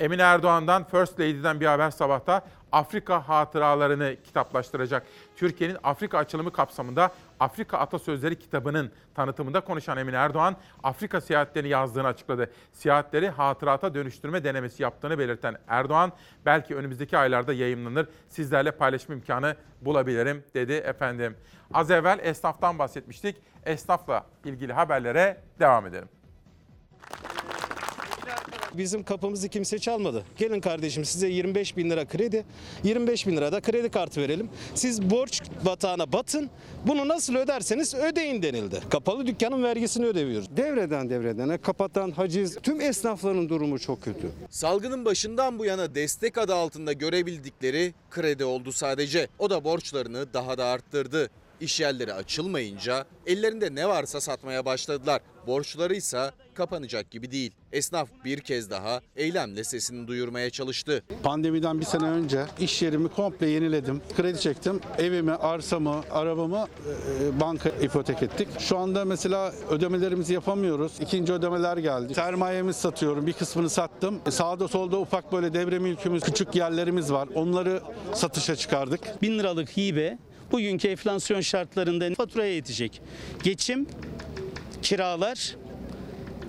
[0.00, 2.42] Emine Erdoğan'dan First Lady'den bir haber sabahta
[2.72, 5.06] Afrika hatıralarını kitaplaştıracak.
[5.36, 12.50] Türkiye'nin Afrika açılımı kapsamında Afrika Atasözleri kitabının tanıtımında konuşan Emine Erdoğan, Afrika seyahatlerini yazdığını açıkladı.
[12.72, 16.12] Seyahatleri hatırata dönüştürme denemesi yaptığını belirten Erdoğan,
[16.46, 21.36] belki önümüzdeki aylarda yayınlanır, sizlerle paylaşma imkanı bulabilirim dedi efendim.
[21.74, 23.36] Az evvel esnaftan bahsetmiştik.
[23.66, 26.08] Esnafla ilgili haberlere devam edelim.
[28.74, 30.24] Bizim kapımızı kimse çalmadı.
[30.36, 32.44] Gelin kardeşim size 25 bin lira kredi,
[32.84, 34.48] 25 bin lira da kredi kartı verelim.
[34.74, 36.50] Siz borç batağına batın,
[36.86, 38.80] bunu nasıl öderseniz ödeyin denildi.
[38.90, 40.56] Kapalı dükkanın vergisini ödemiyoruz.
[40.56, 44.30] Devreden devredene kapatan haciz tüm esnafların durumu çok kötü.
[44.50, 49.28] Salgının başından bu yana destek adı altında görebildikleri kredi oldu sadece.
[49.38, 51.30] O da borçlarını daha da arttırdı.
[51.60, 55.20] İş yerleri açılmayınca ellerinde ne varsa satmaya başladılar.
[55.46, 57.52] Borçları ise kapanacak gibi değil.
[57.72, 61.02] Esnaf bir kez daha eylemle sesini duyurmaya çalıştı.
[61.22, 64.02] Pandemiden bir sene önce iş yerimi komple yeniledim.
[64.16, 64.80] Kredi çektim.
[64.98, 66.66] Evimi, arsamı, arabamı
[67.22, 68.48] e, banka ipotek ettik.
[68.58, 70.92] Şu anda mesela ödemelerimizi yapamıyoruz.
[71.00, 72.14] İkinci ödemeler geldi.
[72.14, 73.26] Sermayemiz satıyorum.
[73.26, 74.20] Bir kısmını sattım.
[74.26, 77.28] E, Sağda solda ufak böyle devre mülkümüz, küçük yerlerimiz var.
[77.34, 77.80] Onları
[78.14, 79.22] satışa çıkardık.
[79.22, 80.18] 1000 liralık hibe
[80.52, 83.02] bugünkü enflasyon şartlarında faturaya yetecek.
[83.42, 83.86] Geçim,
[84.82, 85.56] kiralar,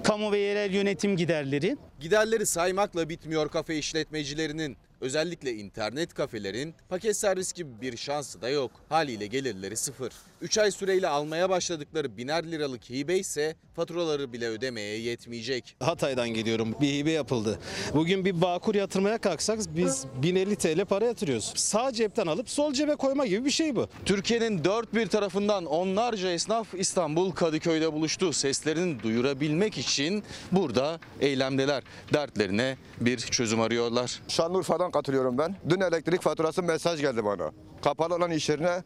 [0.03, 1.77] kamu ve yerel yönetim giderleri.
[1.99, 4.77] Giderleri saymakla bitmiyor kafe işletmecilerinin.
[5.01, 8.71] Özellikle internet kafelerin paket servis gibi bir şansı da yok.
[8.89, 10.11] Haliyle gelirleri sıfır.
[10.41, 15.75] 3 ay süreyle almaya başladıkları biner liralık hibe ise faturaları bile ödemeye yetmeyecek.
[15.79, 16.75] Hatay'dan geliyorum.
[16.81, 17.59] Bir hibe yapıldı.
[17.93, 21.53] Bugün bir Bağkur yatırmaya kalksak biz 1050 TL para yatırıyoruz.
[21.55, 23.87] Sağ cepten alıp sol cebe koyma gibi bir şey bu.
[24.05, 28.33] Türkiye'nin dört bir tarafından onlarca esnaf İstanbul Kadıköy'de buluştu.
[28.33, 31.83] Seslerini duyurabilmek için burada eylemdeler.
[32.13, 34.21] Dertlerine bir çözüm arıyorlar.
[34.27, 35.55] Şanlıurfa'dan katılıyorum ben.
[35.69, 37.51] Dün elektrik faturası mesaj geldi bana.
[37.83, 38.83] Kapalı olan iş yerine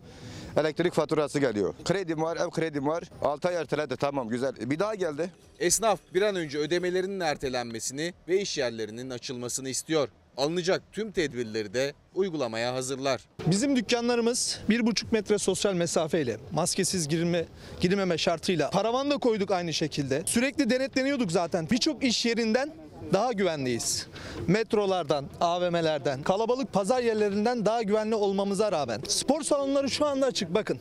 [0.58, 1.74] elektrik faturası geliyor.
[1.86, 3.04] Kredim var, ev kredim var.
[3.22, 4.54] 6 ay erteledi tamam güzel.
[4.60, 5.30] Bir daha geldi.
[5.60, 10.08] Esnaf bir an önce ödemelerinin ertelenmesini ve iş yerlerinin açılmasını istiyor.
[10.38, 13.22] Alınacak tüm tedbirleri de uygulamaya hazırlar.
[13.48, 17.46] Bizim dükkanlarımız 1,5 metre sosyal mesafeyle, maskesiz girme,
[17.82, 20.24] girmeme şartıyla paravan da koyduk aynı şekilde.
[20.26, 21.70] Sürekli denetleniyorduk zaten.
[21.70, 22.72] Birçok iş yerinden
[23.14, 24.08] daha güvenliyiz.
[24.48, 29.02] Metrolardan, AVM'lerden, kalabalık pazar yerlerinden daha güvenli olmamıza rağmen.
[29.08, 30.80] Spor salonları şu anda açık bakın.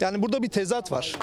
[0.00, 1.16] Yani burada bir tezat var.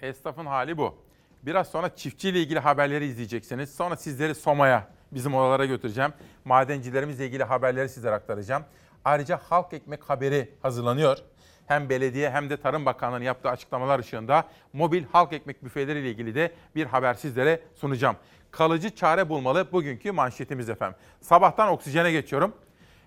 [0.00, 0.94] Esnafın hali bu.
[1.42, 3.74] Biraz sonra çiftçiyle ilgili haberleri izleyeceksiniz.
[3.74, 6.12] Sonra sizleri Soma'ya, bizim oralara götüreceğim.
[6.44, 8.64] Madencilerimizle ilgili haberleri sizlere aktaracağım.
[9.04, 11.18] Ayrıca halk ekmek haberi hazırlanıyor.
[11.66, 16.34] Hem belediye hem de Tarım Bakanlığı'nın yaptığı açıklamalar ışığında mobil halk ekmek büfeleri ile ilgili
[16.34, 18.16] de bir haber sizlere sunacağım.
[18.58, 20.98] Kalıcı çare bulmalı bugünkü manşetimiz efendim.
[21.20, 22.54] Sabahtan oksijene geçiyorum.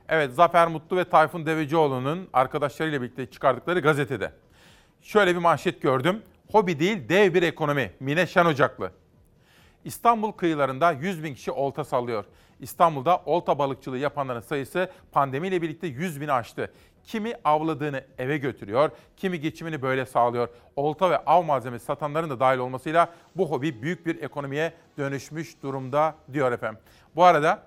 [0.09, 4.33] Evet Zafer Mutlu ve Tayfun Devecioğlu'nun arkadaşlarıyla birlikte çıkardıkları gazetede.
[5.01, 6.21] Şöyle bir manşet gördüm.
[6.51, 7.91] Hobi değil dev bir ekonomi.
[7.99, 8.91] Mine Şen Ocaklı.
[9.85, 12.25] İstanbul kıyılarında 100 bin kişi olta sallıyor.
[12.59, 16.73] İstanbul'da olta balıkçılığı yapanların sayısı pandemiyle birlikte 100 bini aştı.
[17.03, 20.49] Kimi avladığını eve götürüyor, kimi geçimini böyle sağlıyor.
[20.75, 26.15] Olta ve av malzemesi satanların da dahil olmasıyla bu hobi büyük bir ekonomiye dönüşmüş durumda
[26.33, 26.81] diyor efendim.
[27.15, 27.63] Bu arada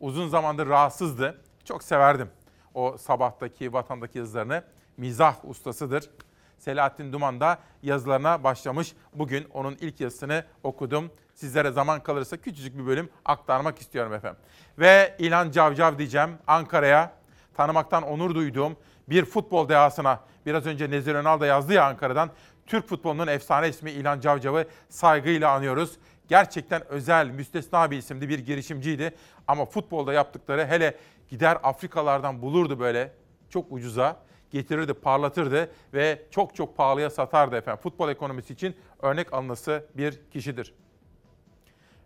[0.00, 1.40] uzun zamandır rahatsızdı.
[1.64, 2.28] Çok severdim
[2.74, 4.62] o sabahtaki, vatandaki yazılarını.
[4.96, 6.10] Mizah ustasıdır.
[6.58, 8.92] Selahattin Duman da yazılarına başlamış.
[9.14, 11.10] Bugün onun ilk yazısını okudum.
[11.34, 14.40] Sizlere zaman kalırsa küçücük bir bölüm aktarmak istiyorum efendim.
[14.78, 17.12] Ve İlhan Cavcav diyeceğim Ankara'ya
[17.54, 18.76] tanımaktan onur duyduğum
[19.08, 20.20] bir futbol dehasına.
[20.46, 22.30] Biraz önce Nezir Önal da yazdı ya Ankara'dan.
[22.66, 25.98] Türk futbolunun efsane ismi İlhan Cavcav'ı saygıyla anıyoruz.
[26.28, 29.14] Gerçekten özel, müstesna bir isimdi, bir girişimciydi.
[29.48, 30.98] Ama futbolda yaptıkları hele
[31.28, 33.12] gider Afrikalardan bulurdu böyle
[33.50, 34.16] çok ucuza
[34.50, 37.82] getirirdi, parlatırdı ve çok çok pahalıya satardı efendim.
[37.82, 40.74] Futbol ekonomisi için örnek alınması bir kişidir.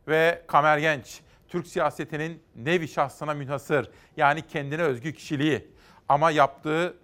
[0.08, 5.70] Ve Kamer Genç, Türk siyasetinin nevi şahsına münhasır, yani kendine özgü kişiliği
[6.08, 6.96] ama yaptığı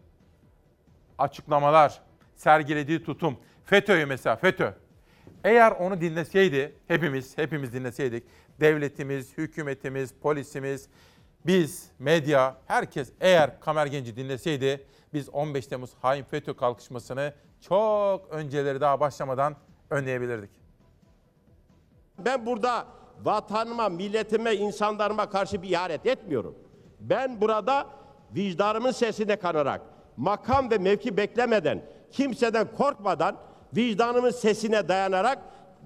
[1.19, 2.03] açıklamalar,
[2.37, 4.73] sergilediği tutum, FETÖ'yü mesela FETÖ.
[5.45, 8.25] Eğer onu dinleseydi, hepimiz, hepimiz dinleseydik,
[8.61, 10.89] devletimiz, hükümetimiz, polisimiz,
[11.47, 18.81] biz, medya, herkes eğer Kamer Genç'i dinleseydi, biz 15 Temmuz hain FETÖ kalkışmasını çok önceleri
[18.81, 19.57] daha başlamadan
[19.91, 20.51] önleyebilirdik.
[22.19, 22.87] Ben burada
[23.23, 26.55] vatanıma, milletime, insanlarıma karşı bir ihanet etmiyorum.
[27.01, 27.87] Ben burada
[28.35, 29.81] vicdanımın sesine kanarak,
[30.17, 33.37] makam ve mevki beklemeden, kimseden korkmadan,
[33.77, 35.39] vicdanımın sesine dayanarak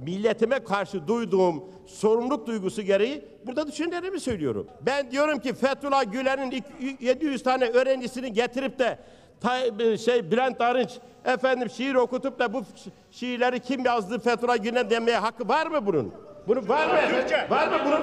[0.07, 4.67] milletime karşı duyduğum sorumluluk duygusu gereği burada düşüncelerimi söylüyorum.
[4.81, 8.99] Ben diyorum ki Fethullah Gülen'in ilk 700 tane öğrencisini getirip de
[9.41, 12.63] Tay- şey Bülent Arınç efendim şiir okutup da bu
[13.11, 16.13] şiirleri kim yazdı Fethullah Gülen demeye hakkı var mı bunun?
[16.49, 16.93] Bunun var mı?
[17.11, 17.47] Türkçe.
[17.51, 18.01] Var mı bunun?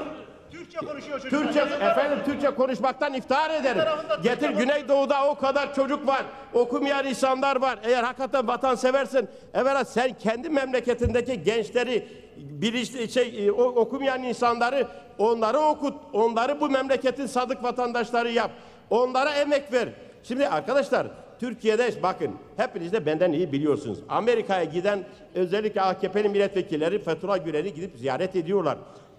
[0.51, 1.39] Türkçe konuşuyor çocuklar.
[1.53, 3.81] Türkçe efendim Türkçe konuşmaktan iftihar ederim.
[4.23, 6.21] Getir Güneydoğu'da o kadar çocuk var.
[6.53, 7.79] Okumayan insanlar var.
[7.83, 14.87] Eğer hakikaten vatan seversin, evvela sen kendi memleketindeki gençleri bilinçli şey e, o- okumayan insanları
[15.17, 15.93] onları okut.
[16.13, 18.51] Onları bu memleketin sadık vatandaşları yap.
[18.89, 19.89] Onlara emek ver.
[20.23, 21.07] Şimdi arkadaşlar
[21.39, 23.99] Türkiye'de bakın hepiniz de benden iyi biliyorsunuz.
[24.09, 24.99] Amerika'ya giden
[25.35, 28.77] özellikle AKP'li milletvekilleri Fethullah Gülen'i gidip ziyaret ediyorlar.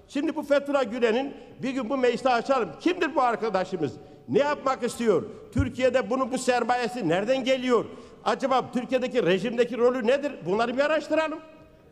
[0.09, 2.69] Şimdi bu Fethullah Gülen'in bir gün bu mecliste açalım.
[2.81, 3.93] Kimdir bu arkadaşımız?
[4.29, 5.23] Ne yapmak istiyor?
[5.55, 7.85] Türkiye'de bunun bu sermayesi nereden geliyor?
[8.25, 10.33] Acaba Türkiye'deki rejimdeki rolü nedir?
[10.47, 11.39] Bunları bir araştıralım.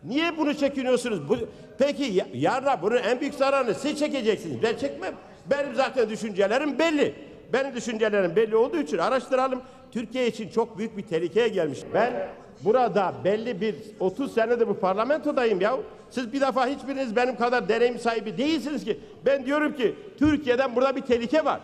[0.04, 1.28] Niye bunu çekiniyorsunuz?
[1.28, 1.36] Bu,
[1.78, 4.62] peki ya- yarın bunun en büyük zararını siz çekeceksiniz.
[4.62, 5.14] Ben çekmem.
[5.50, 7.14] Benim zaten düşüncelerim belli.
[7.52, 9.62] Benim düşüncelerim belli olduğu için araştıralım.
[9.94, 11.78] Türkiye için çok büyük bir tehlikeye gelmiş.
[11.94, 12.28] Ben
[12.60, 15.78] burada belli bir 30 senedir bu parlamentodayım ya.
[16.10, 19.00] Siz bir defa hiçbiriniz benim kadar deneyim sahibi değilsiniz ki.
[19.26, 21.60] Ben diyorum ki Türkiye'den burada bir tehlike var.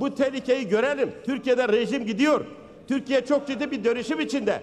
[0.00, 1.12] Bu tehlikeyi görelim.
[1.24, 2.44] Türkiye'de rejim gidiyor.
[2.88, 4.62] Türkiye çok ciddi bir dönüşüm içinde.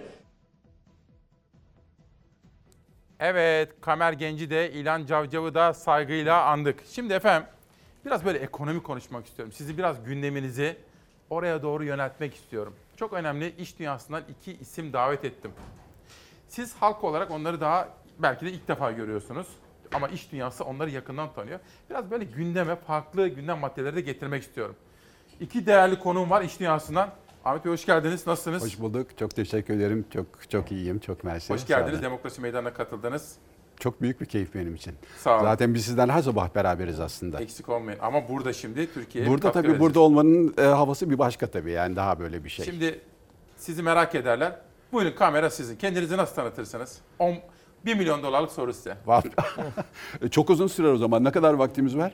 [3.19, 6.79] Evet, Kamer Genci de İlhan Cavcav'ı da saygıyla andık.
[6.91, 7.49] Şimdi efendim
[8.05, 9.53] biraz böyle ekonomi konuşmak istiyorum.
[9.57, 10.75] Sizi biraz gündeminizi
[11.29, 12.73] oraya doğru yöneltmek istiyorum.
[12.97, 15.51] Çok önemli iş dünyasından iki isim davet ettim.
[16.47, 17.89] Siz halk olarak onları daha
[18.19, 19.47] belki de ilk defa görüyorsunuz.
[19.93, 21.59] Ama iş dünyası onları yakından tanıyor.
[21.89, 24.75] Biraz böyle gündeme farklı gündem maddeleri de getirmek istiyorum.
[25.39, 27.09] İki değerli konuğum var iş dünyasından.
[27.45, 28.27] Ahmet Bey hoş geldiniz.
[28.27, 28.63] Nasılsınız?
[28.63, 29.17] Hoş bulduk.
[29.17, 30.05] Çok teşekkür ederim.
[30.13, 30.99] Çok çok iyiyim.
[30.99, 31.53] Çok mersi.
[31.53, 32.01] Hoş geldiniz.
[32.01, 33.35] Demokrasi Meydanı'na katıldınız.
[33.79, 34.93] Çok büyük bir keyif benim için.
[35.17, 35.43] Sağ olun.
[35.43, 37.39] Zaten biz sizden her sabah beraberiz aslında.
[37.41, 37.99] Eksik olmayın.
[38.01, 39.79] Ama burada şimdi Türkiye'ye Burada tabii vereceğiz.
[39.81, 41.71] burada olmanın e, havası bir başka tabii.
[41.71, 42.65] Yani daha böyle bir şey.
[42.65, 42.99] Şimdi
[43.57, 44.55] sizi merak ederler.
[44.91, 45.75] Buyurun kamera sizin.
[45.75, 46.97] Kendinizi nasıl tanıtırsınız?
[47.19, 47.35] 10,
[47.85, 48.97] 1 milyon dolarlık soru size.
[49.05, 49.23] Var.
[50.31, 51.23] Çok uzun sürer o zaman.
[51.23, 52.13] Ne kadar vaktimiz var?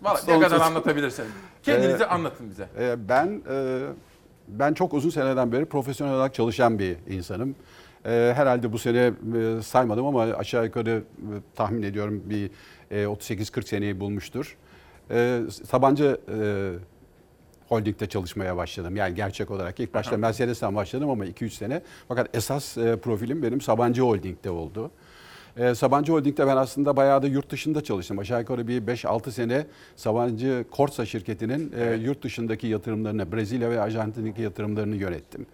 [0.00, 1.28] Vallahi ne kadar anlatabilirsiniz.
[1.62, 2.68] Kendinizi Ee, anlatın bize.
[2.78, 3.80] e, Ben e,
[4.48, 7.54] ben çok uzun seneden beri profesyonel olarak çalışan bir insanım.
[8.06, 9.12] E, Herhalde bu sene
[9.58, 12.50] e, saymadım ama aşağı yukarı e, tahmin ediyorum bir
[12.90, 14.56] e, 38-40 seneyi bulmuştur.
[15.10, 16.38] E, Sabancı e,
[17.68, 18.96] Holding'de çalışmaya başladım.
[18.96, 21.82] Yani gerçek olarak ilk başta Mercedes'ten başladım ama 2-3 sene.
[22.08, 24.90] Fakat esas e, profilim benim Sabancı Holding'de oldu.
[25.56, 28.18] E, Sabancı Holding'de ben aslında bayağı da yurt dışında çalıştım.
[28.18, 29.66] Aşağı yukarı bir 5-6 sene
[29.96, 35.46] Sabancı Korsa şirketinin e, yurt dışındaki yatırımlarını, Brezilya ve Arjantin'deki yatırımlarını yönettim.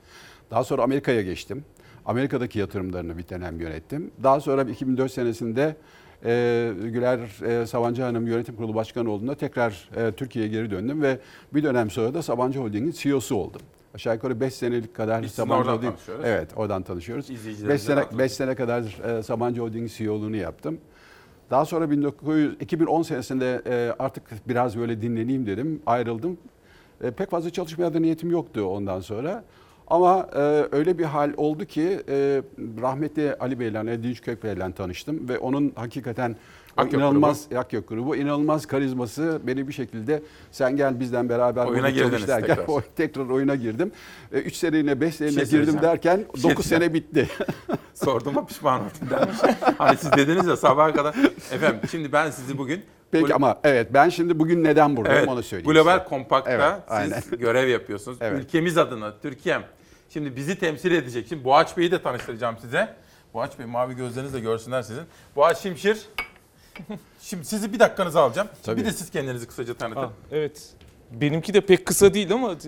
[0.51, 1.65] Daha sonra Amerika'ya geçtim.
[2.07, 4.11] Amerika'daki yatırımlarını bir dönem yönettim.
[4.23, 5.77] Daha sonra 2004 senesinde
[6.25, 11.19] e, Güler e, Sabancı Hanım yönetim kurulu başkanı olduğunda tekrar e, Türkiye'ye geri döndüm ve
[11.55, 13.61] bir dönem sonra da Sabancı Holding'in CEO'su oldum.
[13.95, 15.95] Aşağı yukarı 5 senelik kadar Biz Sabancı Holding.
[16.25, 17.31] Evet, oradan tanışıyoruz.
[17.31, 18.19] 5 İzleyicilerimize sene hatırlatın.
[18.19, 18.83] 5 sene kadar
[19.19, 20.79] e, Sabancı Holding'in CEO'luğunu yaptım.
[21.51, 25.83] Daha sonra 1900, 2010 senesinde e, artık biraz böyle dinleneyim dedim.
[25.87, 26.39] Ayrıldım.
[27.03, 29.45] E, pek fazla çalışmaya da niyetim yoktu ondan sonra.
[29.89, 30.39] Ama e,
[30.73, 32.43] öyle bir hal oldu ki e,
[32.83, 36.37] rahmetli Ali Bey'le, Edinç Kökbey'le tanıştım ve onun hakikaten
[36.79, 40.23] O Akyok inanılmaz Akyok grubu, inanılmaz karizması beni bir şekilde
[40.53, 42.69] sen gel bizden beraber Oyuna girdiniz derken tekrar.
[42.75, 43.93] o- tekrar oyuna girdim.
[44.33, 47.29] 3 seneyle 5 seneyle şey girdim derken Bir şey 9 sene bitti.
[47.95, 49.37] Sorduğuma pişman oldum dermiş.
[49.79, 51.15] hani siz dediniz ya sabaha kadar.
[51.53, 52.81] Efendim şimdi ben sizi bugün
[53.11, 55.73] Peki ama evet ben şimdi bugün neden buradayım Evet, onu söyleyeyim.
[55.73, 56.09] Global size.
[56.09, 57.23] Kompak'ta Evet, siz aynen.
[57.39, 58.19] görev yapıyorsunuz.
[58.21, 58.45] Evet.
[58.45, 59.63] Ülkemiz adına, Türkiye'm.
[60.11, 61.27] Şimdi bizi temsil edecek.
[61.29, 62.95] Şimdi Boğaç Bey'i de tanıştıracağım size.
[63.35, 65.03] Boğaç Bey mavi gözlerinizle görsünler sizin.
[65.37, 65.99] Boğaç Şimşir.
[67.21, 68.49] Şimdi sizi bir dakikanızı alacağım.
[68.63, 68.81] Tabii.
[68.81, 70.03] Bir de siz kendinizi kısaca tanıtın.
[70.03, 70.63] Ah, evet.
[71.11, 72.55] Benimki de pek kısa değil ama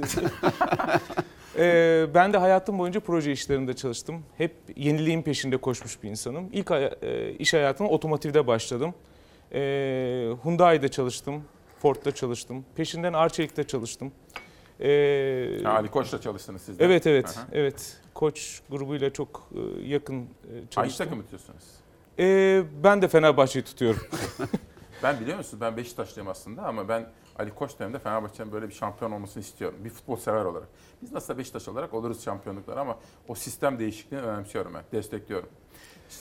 [1.58, 4.22] Ee, ben de hayatım boyunca proje işlerinde çalıştım.
[4.38, 6.48] Hep yeniliğin peşinde koşmuş bir insanım.
[6.52, 8.94] İlk haya- e, iş hayatıma otomotivde başladım.
[9.52, 11.44] Ee, Hyundai'de çalıştım,
[11.78, 12.64] Ford'da çalıştım.
[12.76, 14.12] Peşinden Arçelik'te çalıştım.
[15.64, 16.84] Ha, Ali Koç'la çalıştınız siz de.
[16.84, 17.46] Evet evet Aha.
[17.52, 17.96] evet.
[18.14, 21.06] Koç grubuyla çok e, yakın e, Hangi çalıştım.
[21.06, 21.64] takımı tutuyorsunuz?
[22.18, 24.00] Ee, ben de Fenerbahçe'yi tutuyorum.
[25.02, 27.06] Ben biliyor musunuz ben Beşiktaşlıyım aslında ama ben
[27.38, 29.78] Ali Koç döneminde Fenerbahçe'nin böyle bir şampiyon olmasını istiyorum.
[29.84, 30.68] Bir futbol sever olarak.
[31.02, 32.98] Biz nasıl Beşiktaş olarak oluruz şampiyonluklar ama
[33.28, 35.48] o sistem değişikliğini önemsiyorum ben, destekliyorum.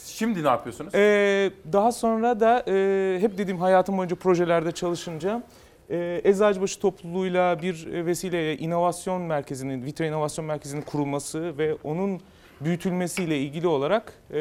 [0.05, 0.95] Şimdi ne yapıyorsunuz?
[0.95, 5.43] Ee, daha sonra da e, hep dediğim hayatım boyunca projelerde çalışınca
[5.89, 12.21] e, Eczacıbaşı topluluğuyla bir e, vesileyle inovasyon merkezinin, Vitra İnovasyon Merkezi'nin kurulması ve onun
[12.61, 14.39] büyütülmesiyle ilgili olarak e,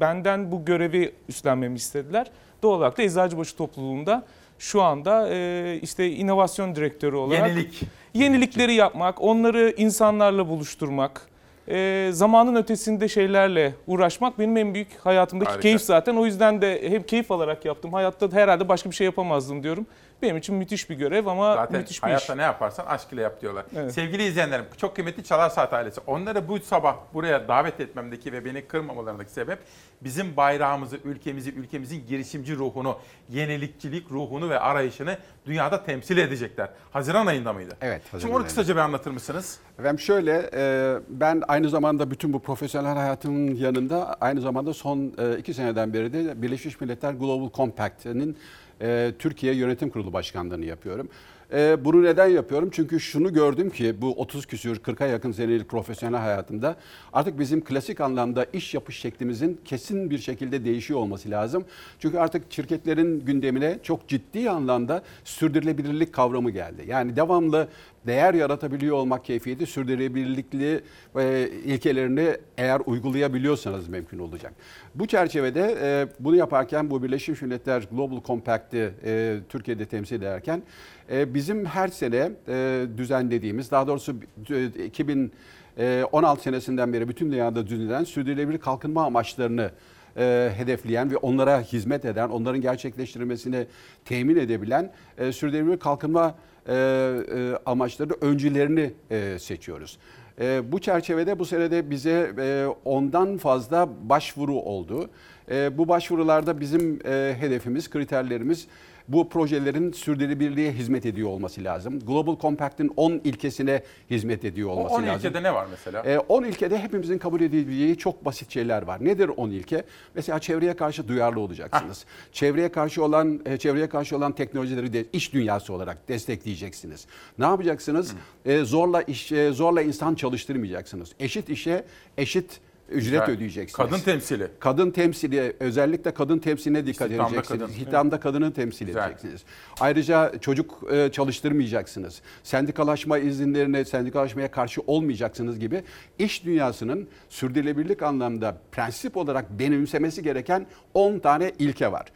[0.00, 2.30] benden bu görevi üstlenmemi istediler.
[2.62, 4.24] Doğal olarak da Eczacıbaşı topluluğunda
[4.58, 7.82] şu anda e, işte inovasyon direktörü olarak Yenilik.
[8.14, 11.22] yenilikleri yapmak, onları insanlarla buluşturmak,
[11.70, 15.62] e, zamanın ötesinde şeylerle uğraşmak benim en büyük hayatımdaki Harika.
[15.62, 16.16] keyif zaten.
[16.16, 17.92] O yüzden de hem keyif alarak yaptım.
[17.92, 19.86] Hayatta herhalde başka bir şey yapamazdım diyorum.
[20.22, 22.36] Benim için müthiş bir görev ama Zaten müthiş bir hayatta iş.
[22.38, 23.64] ne yaparsan aşk ile yap diyorlar.
[23.76, 23.92] Evet.
[23.92, 26.00] Sevgili izleyenlerim, çok kıymetli Çalar Saat ailesi.
[26.06, 29.58] Onları bu sabah buraya davet etmemdeki ve beni kırmamalarındaki sebep
[30.00, 36.68] bizim bayrağımızı, ülkemizi, ülkemizin girişimci ruhunu, yenilikçilik ruhunu ve arayışını dünyada temsil edecekler.
[36.90, 37.76] Haziran ayında mıydı?
[37.80, 38.02] Evet.
[38.02, 38.48] Şimdi Haziran onu ayında.
[38.48, 39.58] kısaca bir anlatır mısınız?
[39.78, 45.38] Efendim şöyle, e, ben aynı zamanda bütün bu profesyonel hayatımın yanında aynı zamanda son e,
[45.38, 48.36] iki seneden beri de Birleşmiş Milletler Global Compact'nin
[48.82, 51.08] e, Türkiye Yönetim Kurulu Başkanlığını yapıyorum.
[51.52, 52.70] E, bunu neden yapıyorum?
[52.72, 56.76] Çünkü şunu gördüm ki bu 30 küsür 40'a yakın senelik profesyonel hayatımda
[57.12, 61.64] artık bizim klasik anlamda iş yapış şeklimizin kesin bir şekilde değişiyor olması lazım.
[61.98, 66.84] Çünkü artık şirketlerin gündemine çok ciddi anlamda sürdürülebilirlik kavramı geldi.
[66.86, 67.68] Yani devamlı
[68.06, 70.80] değer yaratabiliyor olmak keyfiyeti sürdürülebilirlikli
[71.16, 74.52] e, ilkelerini eğer uygulayabiliyorsanız mümkün olacak.
[74.94, 80.62] Bu çerçevede e, bunu yaparken bu Birleşmiş Milletler Global Compact'i e, Türkiye'de temsil ederken
[81.10, 84.14] bizim her sene e, düzenlediğimiz daha doğrusu
[84.50, 89.70] e, 2016 senesinden beri bütün dünyada düzenlenen sürdürülebilir kalkınma amaçlarını
[90.16, 93.66] e, hedefleyen ve onlara hizmet eden, onların gerçekleştirilmesini
[94.04, 96.34] temin edebilen e, sürdürülebilir kalkınma
[96.68, 99.98] e, e, amaçları öncülerini e, seçiyoruz.
[100.40, 105.10] E, bu çerçevede bu senede bize e, ondan fazla başvuru oldu.
[105.50, 108.66] E, bu başvurularda bizim e, hedefimiz, kriterlerimiz
[109.08, 112.00] bu projelerin sürdürülebilirliğe hizmet ediyor olması lazım.
[112.00, 115.16] Global Compact'in 10 ilkesine hizmet ediyor O olması 10 lazım.
[115.16, 116.02] ilkede ne var mesela?
[116.02, 119.04] E, 10 ilkede hepimizin kabul edebileceği çok basit şeyler var.
[119.04, 119.84] Nedir 10 ilke?
[120.14, 122.04] Mesela çevreye karşı duyarlı olacaksınız.
[122.32, 127.06] Çevreye karşı olan e, çevreye karşı olan teknolojileri de iş dünyası olarak destekleyeceksiniz.
[127.38, 128.14] Ne yapacaksınız?
[128.44, 131.12] E, zorla iş e, zorla insan çalıştırmayacaksınız.
[131.20, 131.84] Eşit işe
[132.18, 133.30] eşit ücret Güzel.
[133.36, 133.90] ödeyeceksiniz.
[133.90, 134.48] Kadın temsili.
[134.60, 137.60] Kadın temsili özellikle kadın temsiline dikkat İstihdamda edeceksiniz.
[137.60, 137.72] kadın.
[137.72, 139.02] Hitamda kadını temsil Güzel.
[139.06, 139.40] edeceksiniz.
[139.80, 142.20] Ayrıca çocuk e, çalıştırmayacaksınız.
[142.42, 145.82] Sendikalaşma izinlerine, sendikalaşmaya karşı olmayacaksınız gibi
[146.18, 152.06] iş dünyasının sürdürülebilirlik anlamda prensip olarak benimsemesi gereken 10 tane ilke var.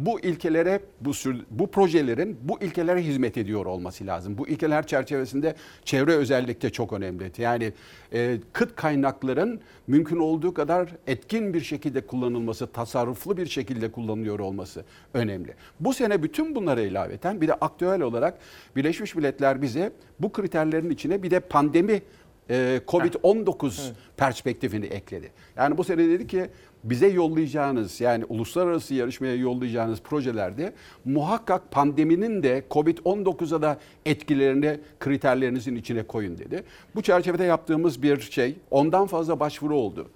[0.00, 1.12] Bu ilkelere, bu,
[1.50, 4.38] bu projelerin bu ilkelere hizmet ediyor olması lazım.
[4.38, 5.54] Bu ilkeler çerçevesinde
[5.84, 7.32] çevre özellikle çok önemli.
[7.38, 7.72] Yani
[8.12, 14.84] e, kıt kaynakların mümkün olduğu kadar etkin bir şekilde kullanılması, tasarruflu bir şekilde kullanılıyor olması
[15.14, 15.54] önemli.
[15.80, 18.38] Bu sene bütün bunlara ilaveten bir de aktüel olarak
[18.76, 22.02] Birleşmiş Milletler bize bu kriterlerin içine bir de pandemi
[22.50, 25.30] e, Covid-19 perspektifini ekledi.
[25.56, 26.48] Yani bu sene dedi ki
[26.84, 30.72] bize yollayacağınız yani uluslararası yarışmaya yollayacağınız projelerde
[31.04, 36.64] muhakkak pandeminin de Covid-19'a da etkilerini kriterlerinizin içine koyun dedi.
[36.94, 40.10] Bu çerçevede yaptığımız bir şey ondan fazla başvuru oldu.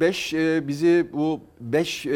[0.00, 0.32] 5
[0.68, 2.06] bizi bu 5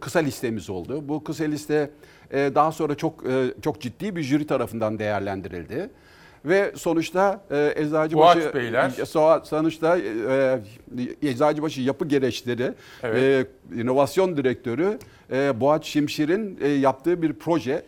[0.00, 1.08] kısa listemiz oldu.
[1.08, 1.90] Bu kısa liste
[2.30, 5.90] e, daha sonra çok e, çok ciddi bir jüri tarafından değerlendirildi.
[6.44, 8.90] Ve sonuçta e, Eczacıbaşı Boğaç Beyler.
[8.90, 10.02] so- sonuçta e,
[11.22, 12.72] e, Eczacıbaşı Yapı Gereçleri
[13.02, 13.46] Evet.
[13.72, 14.98] e, inovasyon direktörü
[15.32, 17.82] e, Boğaç Şimşir'in e, yaptığı bir proje.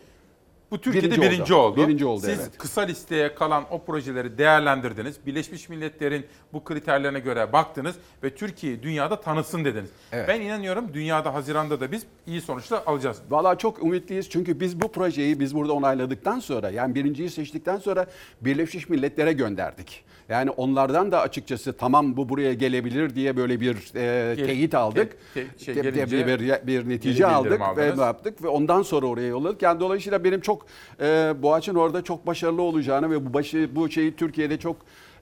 [0.71, 1.87] Bu Türkiye'de birinci, oldu.
[1.87, 2.57] Birinci oldu Siz evet.
[2.57, 5.25] kısa listeye kalan o projeleri değerlendirdiniz.
[5.25, 9.89] Birleşmiş Milletler'in bu kriterlerine göre baktınız ve Türkiye'yi dünyada tanıtsın dediniz.
[10.11, 10.27] Evet.
[10.27, 13.21] Ben inanıyorum dünyada Haziran'da da biz iyi sonuçlar alacağız.
[13.29, 18.05] Valla çok ümitliyiz çünkü biz bu projeyi biz burada onayladıktan sonra yani birinciyi seçtikten sonra
[18.41, 20.03] Birleşmiş Milletler'e gönderdik.
[20.29, 25.17] Yani onlardan da açıkçası tamam bu buraya gelebilir diye böyle bir e, Gel- teyit aldık.
[25.33, 27.99] te- te- şey Te- gelince bir, bir netice aldık ve aldınız.
[27.99, 29.61] yaptık ve ondan sonra oraya yolladık.
[29.61, 30.65] Yani dolayısıyla benim çok
[31.01, 34.75] e, Boğaç'ın orada çok başarılı olacağını ve bu başı bu şeyi Türkiye'de çok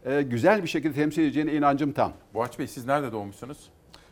[0.06, 2.14] e, güzel bir şekilde temsil edeceğine inancım tam.
[2.34, 3.58] Boğaç Bey siz nerede doğmuşsunuz?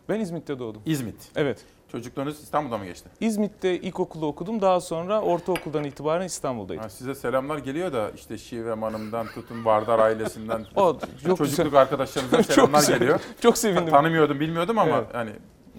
[0.10, 0.82] Ben İzmit'te doğdum.
[0.86, 1.16] İzmit.
[1.36, 1.58] Evet.
[1.98, 3.10] Çocukluğunuz İstanbul'da mı geçti?
[3.20, 4.62] İzmit'te ilkokulu okudum.
[4.62, 6.84] Daha sonra ortaokuldan itibaren İstanbul'daydım.
[6.84, 11.74] Ha, size selamlar geliyor da işte Şivem Hanım'dan tutun Vardar ailesinden O çok çocukluk güzel.
[11.76, 13.00] arkadaşlarımızdan Çok selamlar güzel.
[13.00, 13.20] geliyor.
[13.42, 13.90] Çok sevindim.
[13.90, 15.08] Tanımıyordum bilmiyordum ama Evet.
[15.14, 15.32] hani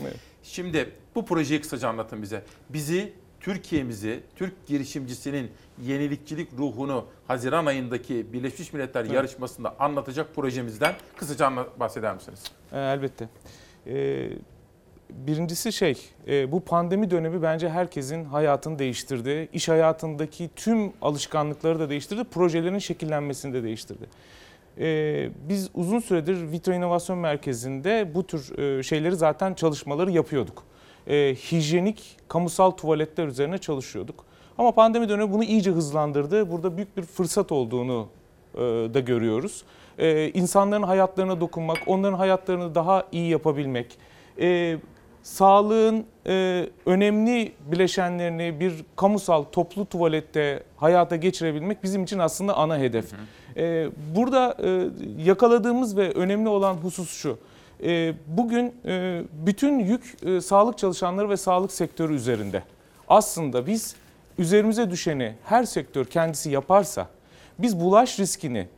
[0.02, 0.16] Evet.
[0.42, 2.42] şimdi bu projeyi kısaca anlatın bize.
[2.70, 5.50] Bizi Türkiye'mizi, Türk girişimcisinin
[5.82, 9.12] yenilikçilik ruhunu Haziran ayındaki Birleşmiş Milletler Evet.
[9.12, 12.42] yarışmasında anlatacak projemizden kısaca bahseder misiniz?
[12.72, 13.28] Ee, elbette.
[13.86, 14.30] Ee,
[15.26, 19.48] birincisi şey, e, bu pandemi dönemi bence herkesin hayatını değiştirdi.
[19.52, 22.24] İş hayatındaki tüm alışkanlıkları da değiştirdi.
[22.24, 24.06] Projelerin şekillenmesini de değiştirdi.
[24.78, 30.62] Ee, biz uzun süredir Vitro İnovasyon Merkezi'nde bu tür e, şeyleri zaten çalışmaları yapıyorduk.
[31.06, 34.24] Ee, hijyenik kamusal tuvaletler üzerine çalışıyorduk.
[34.58, 36.50] Ama pandemi dönemi bunu iyice hızlandırdı.
[36.50, 38.08] Burada büyük bir fırsat olduğunu
[38.54, 38.58] e,
[38.94, 39.64] da görüyoruz.
[39.98, 43.98] E, insanların hayatlarına dokunmak, onların hayatlarını daha iyi yapabilmek,
[44.40, 44.78] e,
[45.24, 53.12] sağlığın e, önemli bileşenlerini bir kamusal toplu tuvalette hayata geçirebilmek bizim için aslında ana hedef.
[53.56, 54.88] E, burada e,
[55.22, 57.38] yakaladığımız ve önemli olan husus şu.
[57.84, 62.62] E, bugün e, bütün yük e, sağlık çalışanları ve sağlık sektörü üzerinde.
[63.08, 63.96] Aslında biz
[64.38, 67.08] üzerimize düşeni her sektör kendisi yaparsa
[67.58, 68.68] biz bulaş riskini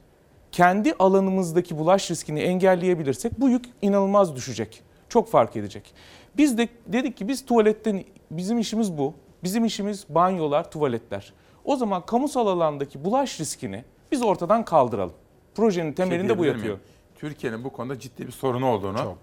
[0.52, 4.82] kendi alanımızdaki bulaş riskini engelleyebilirsek bu yük inanılmaz düşecek.
[5.08, 5.94] Çok fark edecek.
[6.38, 9.14] Biz de dedik ki biz tuvaletten bizim işimiz bu.
[9.44, 11.32] Bizim işimiz banyolar, tuvaletler.
[11.64, 15.14] O zaman kamusal alandaki bulaş riskini biz ortadan kaldıralım.
[15.54, 16.78] Projenin temelinde Şey bu yatıyor.
[17.14, 19.14] Türkiye'nin bu konuda ciddi bir sorunu olduğunu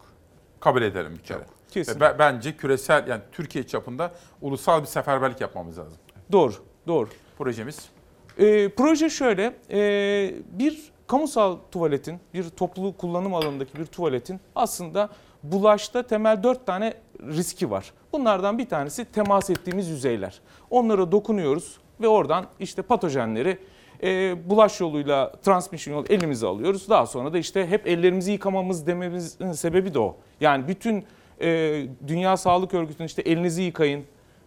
[0.60, 1.44] kabul edelim bir kere.
[1.72, 1.96] Kesin.
[1.96, 4.12] Ve be- bence küresel yani Türkiye çapında
[4.42, 5.98] ulusal bir seferberlik yapmamız lazım.
[6.32, 6.54] Doğru,
[6.88, 7.10] doğru.
[7.38, 7.90] Projemiz
[8.38, 15.10] Ee, proje şöyle, ee, bir kamusal tuvaletin, bir toplu kullanım alanındaki bir tuvaletin aslında
[15.44, 16.94] bulaşta temel dört tane
[17.28, 17.94] riski var.
[18.14, 20.42] Bunlardan bir tanesi temas ettiğimiz yüzeyler.
[20.70, 23.58] Onlara dokunuyoruz ve oradan işte patojenleri
[24.04, 26.90] e, bulaş yoluyla transmission yolu elimize alıyoruz.
[26.90, 30.18] Daha sonra da işte hep ellerimizi yıkamamız dememizin sebebi de o.
[30.42, 31.06] Yani bütün
[31.42, 34.06] e, Dünya Sağlık Örgütü'nün işte elinizi yıkayın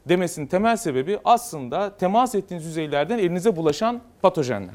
[0.08, 4.74] demesinin temel sebebi aslında temas ettiğiniz yüzeylerden elinize bulaşan patojenler.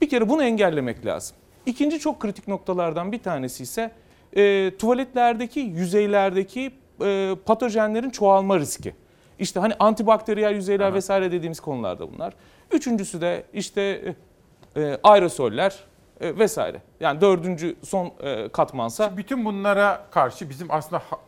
[0.00, 1.36] Bir kere bunu engellemek lazım.
[1.66, 3.90] İkinci çok kritik noktalardan bir tanesi ise
[4.36, 6.70] e, tuvaletlerdeki yüzeylerdeki
[7.00, 8.94] e, patojenlerin çoğalma riski.
[9.38, 12.34] İşte hani antibakteriyel yüzeyler vesaire dediğimiz konularda bunlar.
[12.72, 13.82] Üçüncüsü de işte
[14.76, 15.76] e, e, aerosoller
[16.20, 16.82] e, vesaire.
[17.00, 19.16] Yani dördüncü son e, katmansa.
[19.16, 21.18] bütün bunlara karşı bizim aslında ha-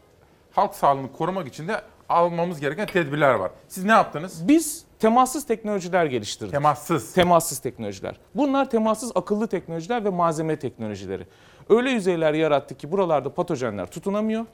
[0.52, 3.50] halk sağlığını korumak için de almamız gereken tedbirler var.
[3.68, 4.48] Siz ne yaptınız?
[4.48, 6.52] Biz temassız teknolojiler geliştirdik.
[6.52, 7.12] Temassız.
[7.12, 8.16] Temassız teknolojiler.
[8.34, 11.26] Bunlar temassız akıllı teknolojiler ve malzeme teknolojileri.
[11.68, 14.44] Öyle yüzeyler yarattık ki buralarda patojenler tutunamıyor.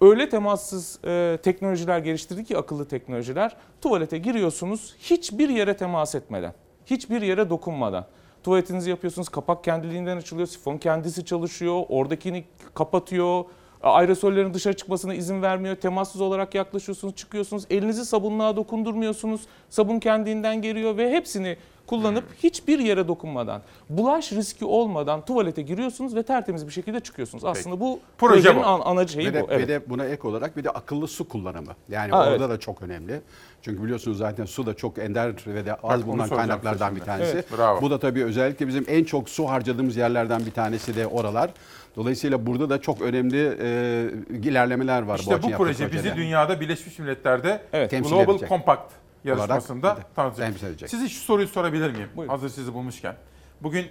[0.00, 3.56] Öyle temassız e, teknolojiler geliştirdik ki akıllı teknolojiler.
[3.80, 6.54] Tuvalete giriyorsunuz hiçbir yere temas etmeden,
[6.86, 8.06] hiçbir yere dokunmadan.
[8.42, 12.44] Tuvaletinizi yapıyorsunuz, kapak kendiliğinden açılıyor, sifon kendisi çalışıyor, oradakini
[12.74, 13.44] kapatıyor.
[13.86, 15.76] Aerosollerin dışarı çıkmasına izin vermiyor.
[15.76, 17.64] Temassız olarak yaklaşıyorsunuz, çıkıyorsunuz.
[17.70, 19.40] Elinizi sabunluğa dokundurmuyorsunuz.
[19.70, 21.56] Sabun kendinden geliyor ve hepsini
[21.86, 27.44] kullanıp hiçbir yere dokunmadan, bulaş riski olmadan tuvalete giriyorsunuz ve tertemiz bir şekilde çıkıyorsunuz.
[27.44, 28.66] Aslında bu Proje projenin bu.
[28.66, 29.46] an- ana şeyi ve de, bu.
[29.50, 29.62] Evet.
[29.62, 31.72] ve de buna ek olarak bir de akıllı su kullanımı.
[31.88, 32.50] Yani Ha, orada evet.
[32.50, 33.20] da çok önemli.
[33.62, 37.32] Çünkü biliyorsunuz zaten su da çok ender ve de az bulunan soracağım kaynaklardan bir tanesi.
[37.34, 37.80] Evet, bravo.
[37.80, 41.50] Bu da tabii özellikle bizim en çok su harcadığımız yerlerden bir tanesi de oralar.
[41.96, 45.18] Dolayısıyla burada da çok önemli e, ilerlemeler var.
[45.18, 46.16] İşte bu yaptığı proje bizi projede.
[46.16, 48.48] dünyada Birleşmiş Milletler'de Temsil Global edecek.
[48.48, 48.92] Compact
[49.24, 50.46] yarışmasında tanıtacak.
[50.48, 50.90] temsil edecek.
[50.90, 52.28] Size şu soruyu sorabilir miyim?
[52.28, 53.16] Hazır sizi bulmuşken.
[53.62, 53.86] Bugün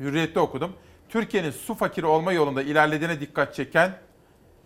[0.00, 0.72] Hürriyet'te okudum.
[1.08, 3.92] Türkiye'nin su fakiri olma yolunda ilerlediğine dikkat çeken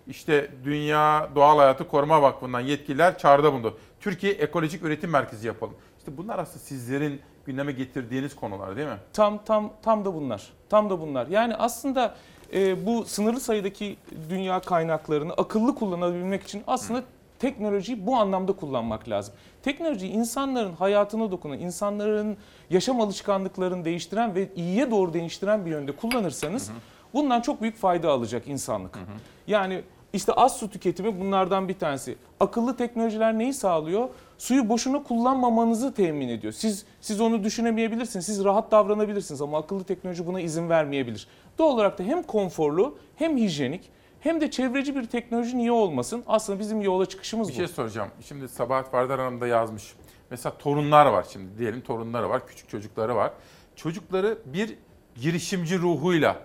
[0.07, 3.79] işte Dünya Doğal Hayatı Koruma Vakfı'ndan yetkililer çağrıda bulundu.
[4.01, 5.75] Türkiye Ekolojik Üretim Merkezi yapalım.
[5.99, 8.97] İşte bunlar aslında sizlerin gündeme getirdiğiniz konular değil mi?
[9.13, 10.53] Tam tam tam da bunlar.
[10.69, 11.27] Tam da bunlar.
[11.27, 12.15] Yani aslında
[12.53, 13.97] e, bu sınırlı sayıdaki
[14.31, 17.03] dünya kaynaklarını akıllı kullanabilmek için aslında
[17.39, 19.35] teknolojiyi bu anlamda kullanmak lazım.
[19.63, 22.37] Teknoloji insanların hayatına dokunan, insanların
[22.71, 26.71] yaşam alışkanlıklarını değiştiren ve iyiye doğru değiştiren bir yönde kullanırsanız
[27.15, 28.99] bundan çok büyük fayda alacak insanlık.
[29.47, 32.17] Yani işte az su tüketimi bunlardan bir tanesi.
[32.41, 34.09] Akıllı teknolojiler neyi sağlıyor?
[34.43, 36.53] Suyu boşuna kullanmamanızı temin ediyor.
[36.53, 38.27] Siz siz onu düşünemeyebilirsiniz.
[38.27, 41.27] Siz rahat davranabilirsiniz ama akıllı teknoloji buna izin vermeyebilir.
[41.59, 43.91] Doğal olarak da hem konforlu hem hijyenik
[44.21, 46.25] hem de çevreci bir teknoloji niye olmasın?
[46.27, 47.57] Aslında bizim yola çıkışımız Bir bu.
[47.57, 48.09] şey soracağım.
[48.21, 49.95] Şimdi Sabahat Vardar Hanım da yazmış.
[50.31, 51.59] Mesela torunlar var şimdi.
[51.59, 53.33] Diyelim torunları var, küçük çocukları var.
[53.77, 54.77] Çocukları bir
[55.21, 56.43] girişimci ruhuyla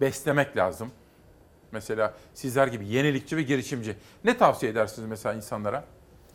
[0.00, 0.90] beslemek lazım.
[1.72, 3.96] Mesela sizler gibi yenilikçi ve girişimci.
[4.24, 5.84] Ne tavsiye edersiniz mesela insanlara?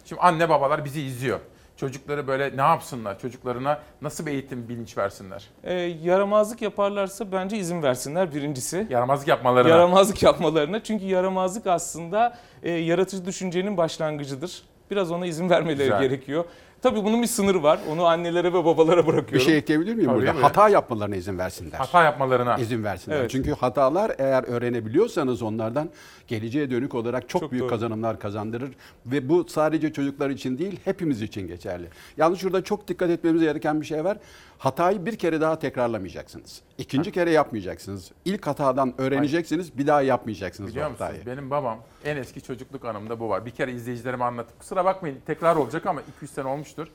[0.10, 1.40] Şimdi anne babalar bizi izliyor.
[1.78, 3.20] Çocukları böyle ne yapsınlar?
[3.20, 5.50] Çocuklarına nasıl bir eğitim bilinç versinler?
[5.64, 8.88] Ee, yaramazlık yaparlarsa bence izin versinler birincisi.
[8.90, 9.70] Yaramazlık yapmalarına.
[9.70, 10.84] Yaramazlık yapmalarına.
[10.84, 14.64] Çünkü yaramazlık aslında e, yaratıcı düşüncenin başlangıcıdır.
[14.92, 16.02] Biraz ona izin vermeleri Güzel.
[16.02, 16.46] gerekiyor.
[16.82, 17.80] Tabii bunun bir sınırı var.
[17.92, 19.34] Onu annelere ve babalara bırakıyorum.
[19.34, 20.34] Bir şey ekleyebilir miyim Tabii burada?
[20.34, 20.42] mi?
[20.42, 21.78] Hata yapmalarına izin versinler.
[21.78, 22.58] Hata yapmalarına.
[22.58, 23.18] izin versinler.
[23.18, 23.30] Evet.
[23.32, 25.90] Çünkü hatalar eğer öğrenebiliyorsanız onlardan
[26.28, 27.70] geleceğe dönük olarak çok, büyük doğru.
[27.70, 28.70] kazanımlar kazandırır
[29.06, 31.88] ve bu sadece çocuklar için değil hepimiz için geçerli.
[32.18, 34.18] Yalnız şurada çok dikkat etmemiz gereken bir şey var.
[34.60, 36.62] Hatayı bir kere daha tekrarlamayacaksınız.
[36.78, 38.12] İkinci kere yapmayacaksınız.
[38.26, 41.12] İlk hatadan öğreneceksiniz, bir daha yapmayacaksınız Biliyor o hatayı.
[41.12, 41.28] musunuz?
[41.38, 43.46] Benim babam en eski çocukluk anımda bu var.
[43.46, 46.88] Bir kere izleyicilerime anlatıp kusura bakmayın tekrar olacak ama 200 sene olmuştur.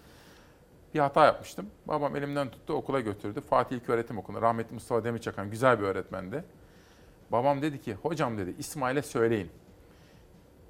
[0.95, 1.67] Bir hata yapmıştım.
[1.87, 3.41] Babam elimden tuttu okula götürdü.
[3.51, 4.43] Fatih İlköğretim Okulu.
[4.43, 6.45] Rahmetli Mustafa Demirçakan güzel bir öğretmendi.
[7.33, 9.51] Babam dedi ki hocam dedi İsmail'e söyleyin.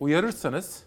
[0.00, 0.82] Uyarırsanız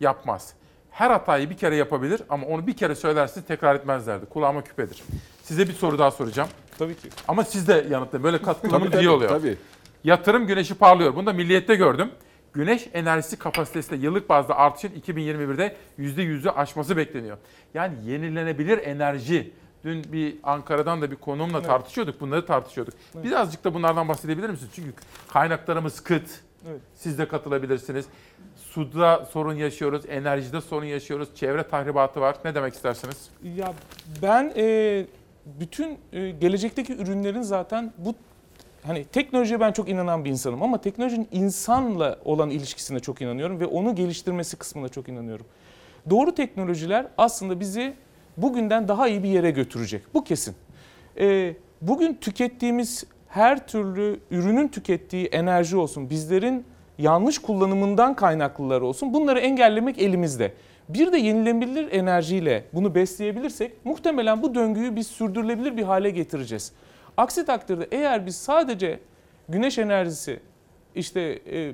[0.00, 0.54] yapmaz.
[0.90, 4.26] Her hatayı bir kere yapabilir ama onu bir kere söylersiniz tekrar etmezlerdi.
[4.26, 5.02] Kulağıma küpedir.
[5.46, 6.48] Size bir soru daha soracağım.
[6.78, 7.08] Tabii ki.
[7.28, 8.24] Ama siz de yanıtlayın.
[8.24, 9.30] Böyle katkılarınız Tabii, iyi oluyor.
[9.30, 9.56] tabii.
[10.04, 11.14] Yatırım güneşi parlıyor.
[11.16, 12.10] Bunu da Milliyet'te gördüm.
[12.52, 17.36] Güneş enerjisi kapasitesinde yıllık bazda artışın 2021'de %100'ü aşması bekleniyor.
[17.74, 19.52] Yani yenilenebilir enerji.
[19.84, 21.66] Dün bir Ankara'dan da bir konuğumla Evet.
[21.66, 22.20] tartışıyorduk.
[22.20, 22.94] Bunları tartışıyorduk.
[23.14, 24.70] Birazcık da bunlardan bahsedebilir misiniz?
[24.74, 24.92] Çünkü
[25.32, 26.22] kaynaklarımız kıt.
[26.70, 26.80] Evet.
[26.94, 28.06] Siz de katılabilirsiniz.
[28.56, 32.36] Suda sorun yaşıyoruz, enerjide sorun yaşıyoruz, çevre tahribatı var.
[32.44, 33.28] Ne demek istersiniz?
[33.56, 33.72] Ya
[34.22, 35.06] ben e,
[35.60, 38.14] bütün e, gelecekteki ürünlerin zaten bu
[38.82, 43.66] hani teknolojiye ben çok inanan bir insanım ama teknolojinin insanla olan ilişkisine çok inanıyorum ve
[43.66, 45.46] onu geliştirmesi kısmına çok inanıyorum.
[46.10, 47.94] Doğru teknolojiler aslında bizi
[48.36, 50.02] bugünden daha iyi bir yere götürecek.
[50.14, 50.54] Bu kesin.
[51.18, 56.64] E, bugün tükettiğimiz her türlü ürünün tükettiği enerji olsun, bizlerin
[56.98, 60.52] yanlış kullanımından kaynaklılar olsun bunları engellemek elimizde.
[60.88, 66.72] Bir de yenilenebilir enerjiyle bunu besleyebilirsek muhtemelen bu döngüyü biz sürdürülebilir bir hale getireceğiz.
[67.16, 69.00] Aksi takdirde eğer biz sadece
[69.48, 70.40] güneş enerjisi,
[70.94, 71.20] işte
[71.52, 71.72] e,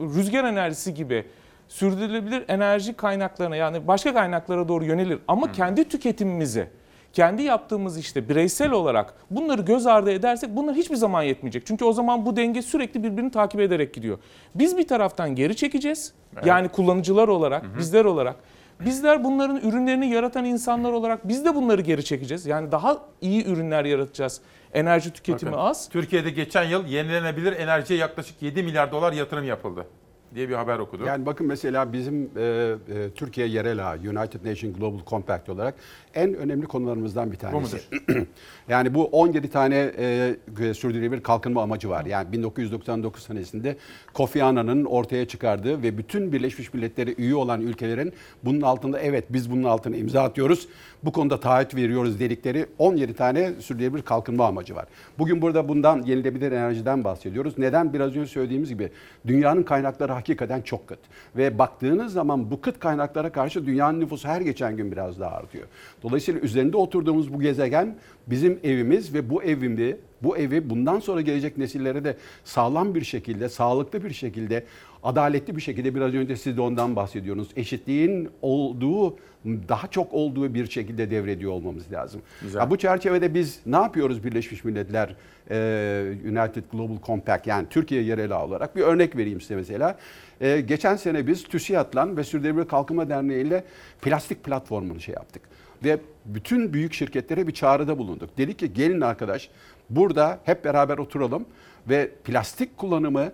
[0.00, 1.24] rüzgar enerjisi gibi
[1.68, 6.68] sürdürülebilir enerji kaynaklarına yani başka kaynaklara doğru yönelir ama kendi tüketimimizi
[7.12, 11.66] kendi yaptığımız işte bireysel olarak bunları göz ardı edersek bunlar hiçbir zaman yetmeyecek.
[11.66, 14.18] Çünkü o zaman bu denge sürekli birbirini takip ederek gidiyor.
[14.54, 16.12] Biz bir taraftan geri çekeceğiz.
[16.34, 16.46] Evet.
[16.46, 18.36] Yani kullanıcılar olarak, bizler olarak.
[18.80, 22.46] Bizler bunların ürünlerini yaratan insanlar olarak biz de bunları geri çekeceğiz.
[22.46, 24.40] Yani daha iyi ürünler yaratacağız.
[24.74, 25.88] Enerji tüketimi Bakın, az.
[25.88, 29.86] Türkiye'de geçen yıl yenilenebilir enerjiye yaklaşık 7 milyar dolar yatırım yapıldı
[30.34, 31.06] diye bir haber okudum.
[31.06, 35.74] Yani bakın mesela bizim e, e, Türkiye yerel ağı United Nations Global Compact olarak
[36.14, 37.80] en önemli konularımızdan bir tanesi.
[38.68, 42.04] yani bu 17 tane e, sürdürülebilir kalkınma amacı var.
[42.04, 43.76] Yani 1999 senesinde
[44.14, 48.12] Kofi Annan'ın ortaya çıkardığı ve bütün Birleşmiş Milletler'e üye olan ülkelerin
[48.44, 50.68] bunun altında evet biz bunun altına imza atıyoruz.
[51.04, 54.86] Bu konuda taahhüt veriyoruz dedikleri 17 tane sürdürülebilir kalkınma amacı var.
[55.18, 57.58] Bugün burada bundan yenilenebilir enerjiden bahsediyoruz.
[57.58, 57.92] Neden?
[57.92, 58.90] Biraz önce söylediğimiz gibi
[59.26, 60.98] dünyanın kaynakları hakikaten çok kıt.
[61.36, 65.66] Ve baktığınız zaman bu kıt kaynaklara karşı dünyanın nüfusu her geçen gün biraz daha artıyor.
[66.02, 67.96] Dolayısıyla üzerinde oturduğumuz bu gezegen
[68.26, 73.48] bizim evimiz ve bu evimde bu evi bundan sonra gelecek nesillere de sağlam bir şekilde,
[73.48, 74.64] sağlıklı bir şekilde,
[75.02, 77.48] adaletli bir şekilde biraz önce siz de ondan bahsediyorsunuz.
[77.56, 82.22] Eşitliğin olduğu, daha çok olduğu bir şekilde devrediyor olmamız lazım.
[82.42, 82.60] Güzel.
[82.60, 85.16] Ya bu çerçevede biz ne yapıyoruz Birleşmiş Milletler
[85.50, 89.98] e, United Global Compact yani Türkiye yerel olarak bir örnek vereyim size mesela.
[90.40, 93.64] E, geçen sene biz TÜSİAD'la ve Sürdürülebilir Kalkınma Derneği ile
[94.02, 95.42] plastik platformunu şey yaptık.
[95.84, 98.38] Ve bütün büyük şirketlere bir çağrıda bulunduk.
[98.38, 99.50] Dedik ki gelin arkadaş
[99.90, 101.44] burada hep beraber oturalım
[101.88, 103.32] ve plastik kullanımını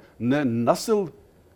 [0.66, 1.08] nasıl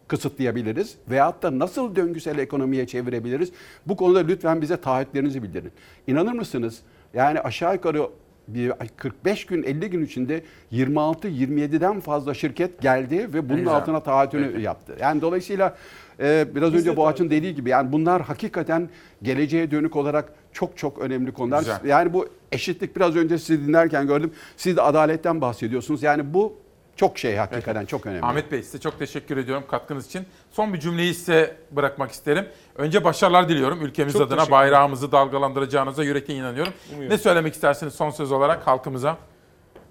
[0.08, 3.52] kısıtlayabiliriz veyahut da nasıl döngüsel ekonomiye çevirebiliriz?
[3.86, 5.72] Bu konuda lütfen bize taahhütlerinizi bildirin.
[6.06, 6.80] İnanır mısınız?
[7.14, 8.08] Yani aşağı yukarı
[8.48, 10.42] bir 45 gün 50 gün içinde
[10.72, 13.74] 26-27'den fazla şirket geldi ve bunun güzel.
[13.74, 14.96] altına taahhütünü yaptı.
[15.00, 15.76] Yani dolayısıyla
[16.20, 18.88] e, biraz önce Boğaç'ın dediği gibi yani bunlar hakikaten
[19.22, 21.58] geleceğe dönük olarak çok çok önemli konular.
[21.58, 21.84] Güzel.
[21.84, 24.32] Yani bu eşitlik biraz önce sizi dinlerken gördüm.
[24.56, 26.02] Siz de adaletten bahsediyorsunuz.
[26.02, 26.62] Yani bu
[26.96, 28.26] çok şey hakikaten çok önemli.
[28.26, 30.26] Ahmet Bey size çok teşekkür ediyorum katkınız için.
[30.50, 32.46] Son bir cümleyi size bırakmak isterim.
[32.76, 36.72] Önce başarılar diliyorum ülkemiz Çok adına bayrağımızı dalgalandıracağınıza yürekten inanıyorum.
[36.92, 37.14] Umuyorum.
[37.14, 39.18] Ne söylemek istersiniz son söz olarak halkımıza?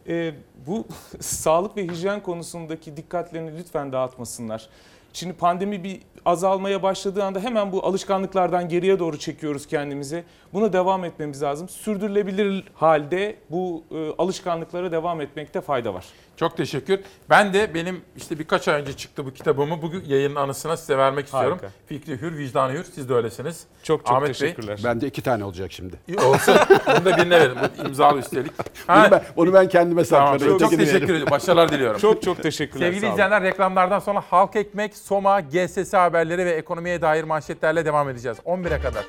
[0.07, 0.34] Ee,
[0.68, 0.88] bu
[1.19, 4.69] sağlık ve hijyen konusundaki dikkatlerini lütfen dağıtmasınlar.
[5.14, 10.24] Şimdi pandemi bir azalmaya başladığı anda hemen bu alışkanlıklardan geriye doğru çekiyoruz kendimizi.
[10.54, 11.70] Buna devam etmemiz lazım.
[11.70, 16.06] Sürdürülebilir halde bu e, alışkanlıklara devam etmekte fayda var.
[16.38, 16.99] Çok teşekkür.
[17.30, 21.26] Ben de benim işte birkaç ay önce çıktı bu kitabımı bugün yayının anısına size vermek
[21.26, 21.58] istiyorum.
[21.62, 21.78] Harika.
[21.88, 22.84] Fikri hür, vicdanı hür.
[22.84, 23.64] Siz de öylesiniz.
[23.84, 24.80] Çok çok Ahmet teşekkürler.
[24.84, 25.95] Bende iki tane olacak şimdi.
[26.08, 26.26] Bey.
[26.26, 26.56] Olsun.
[26.88, 27.58] Bunu da birine verin.
[27.78, 28.52] Bu imzalı üstelik.
[28.88, 30.52] Ha, Bunu ben, onu ben kendime Tamam, saklarım.
[30.52, 31.32] çok, çok ötekini teşekkür ederim.
[31.32, 31.99] Başarılar diliyorum.
[31.99, 32.86] Çok çok teşekkürler.
[32.91, 38.38] Sevgili izleyenler reklamlardan sonra Halk Ekmek, Soma, GSS haberleri ve ekonomiye dair manşetlerle devam edeceğiz.
[38.45, 39.06] 11'e kadar.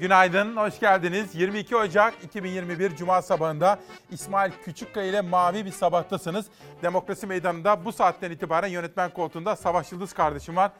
[0.00, 1.34] Günaydın, hoş geldiniz.
[1.34, 3.78] 22 Ocak 2021 Cuma sabahında
[4.10, 6.46] İsmail Küçükkaya ile mavi bir sabahtasınız.
[6.82, 10.70] Demokrasi Meydanı'nda bu saatten itibaren yönetmen koltuğunda Savaş Yıldız kardeşim var.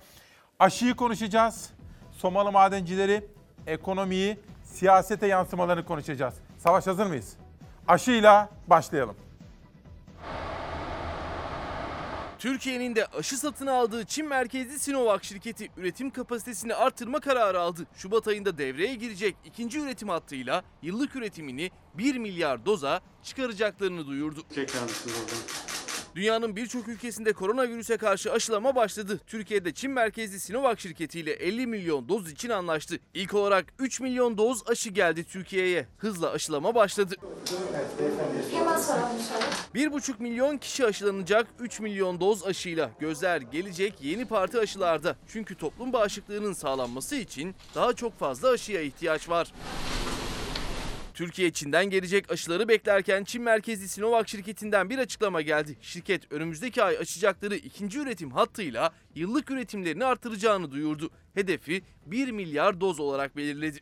[0.59, 1.71] Aşıyı konuşacağız.
[2.13, 3.25] Somalı madencileri,
[3.67, 6.35] ekonomiyi, siyasete yansımalarını konuşacağız.
[6.59, 7.37] Savaş hazır mıyız?
[7.89, 9.17] Aşıyla başlayalım.
[12.41, 17.87] Türkiye'nin de aşı satın aldığı Çin merkezli Sinovac şirketi üretim kapasitesini artırma kararı aldı.
[17.97, 24.45] Şubat ayında devreye girecek ikinci üretim hattıyla yıllık üretimini 1 milyar doza çıkaracaklarını duyurdu.
[26.15, 29.20] Dünyanın birçok ülkesinde koronavirüse karşı aşılama başladı.
[29.27, 32.99] Türkiye'de Çin merkezli Sinovac şirketiyle 50 milyon doz için anlaştı.
[33.15, 35.87] İlk olarak 3 milyon doz aşı geldi Türkiye'ye.
[35.99, 37.15] Hızla aşılama başladı.
[39.74, 42.91] 1,5 milyon kişi aşılanacak 3 milyon doz aşıyla.
[43.01, 45.16] Gözler gelecek yeni parti aşılarda.
[45.28, 49.53] Çünkü toplum bağışıklığının sağlanması için daha çok fazla aşıya ihtiyaç var.
[51.14, 55.78] Türkiye Çin'den gelecek aşıları beklerken Çin merkezli Sinovac şirketinden bir açıklama geldi.
[55.82, 61.10] Şirket önümüzdeki ay açacakları ikinci üretim hattıyla yıllık üretimlerini artıracağını duyurdu.
[61.34, 63.80] Hedefi 1 milyar doz olarak belirledi.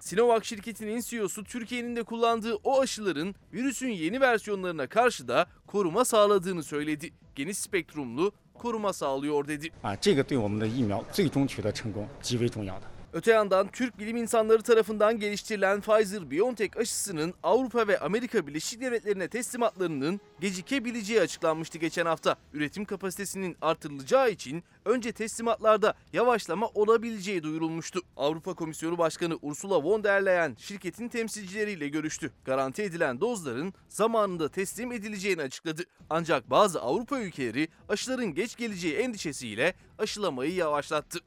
[0.00, 6.62] Sinovac şirketinin CEO'su Türkiye'nin de kullandığı o aşıların virüsün yeni versiyonlarına karşı da koruma sağladığını
[6.62, 7.10] söyledi.
[7.34, 9.72] Geniş spektrumlu koruma sağlıyor dedi.
[9.82, 12.91] 啊，这个对我们的疫苗最终取得成功极为重要的。
[13.13, 20.19] Öte yandan Türk bilim insanları tarafından geliştirilen Pfizer-BioNTech aşısının Avrupa ve Amerika Birleşik Devletleri'ne teslimatlarının
[20.39, 22.35] gecikebileceği açıklanmıştı geçen hafta.
[22.53, 28.01] Üretim kapasitesinin artırılacağı için önce teslimatlarda yavaşlama olabileceği duyurulmuştu.
[28.17, 32.31] Avrupa Komisyonu Başkanı Ursula von der Leyen şirketin temsilcileriyle görüştü.
[32.45, 35.83] Garanti edilen dozların zamanında teslim edileceğini açıkladı.
[36.09, 41.19] Ancak bazı Avrupa ülkeleri aşıların geç geleceği endişesiyle aşılamayı yavaşlattı.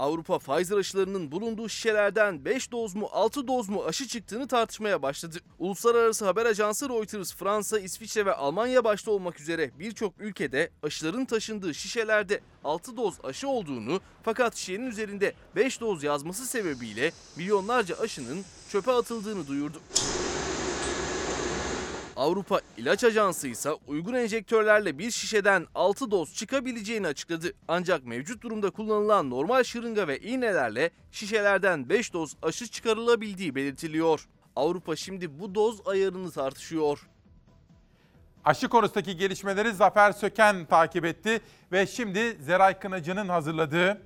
[0.00, 5.38] Avrupa Pfizer aşılarının bulunduğu şişelerden 5 doz mu 6 doz mu aşı çıktığını tartışmaya başladı.
[5.58, 11.74] Uluslararası haber ajansı Reuters, Fransa, İsviçre ve Almanya başta olmak üzere birçok ülkede aşıların taşındığı
[11.74, 18.92] şişelerde 6 doz aşı olduğunu fakat şişenin üzerinde 5 doz yazması sebebiyle milyonlarca aşının çöpe
[18.92, 19.80] atıldığını duyurdu.
[22.20, 27.52] Avrupa İlaç Ajansı ise uygun enjektörlerle bir şişeden 6 doz çıkabileceğini açıkladı.
[27.68, 34.28] Ancak mevcut durumda kullanılan normal şırınga ve iğnelerle şişelerden 5 doz aşı çıkarılabildiği belirtiliyor.
[34.56, 37.08] Avrupa şimdi bu doz ayarını tartışıyor.
[38.44, 41.40] Aşı konusundaki gelişmeleri Zafer Söken takip etti
[41.72, 44.02] ve şimdi Zeray Kınacı'nın hazırladığı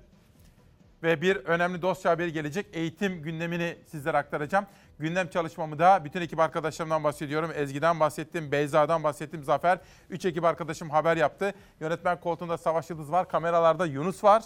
[1.02, 2.66] ve bir önemli dosya haberi gelecek.
[2.72, 4.66] Eğitim gündemini sizlere aktaracağım.
[4.98, 7.50] Gündem çalışmamı da bütün ekip arkadaşlarımdan bahsediyorum.
[7.54, 9.78] Ezgi'den bahsettim, Beyza'dan bahsettim, Zafer.
[10.10, 11.54] Üç ekip arkadaşım haber yaptı.
[11.80, 14.44] Yönetmen koltuğunda Savaş Yıldız var, kameralarda Yunus var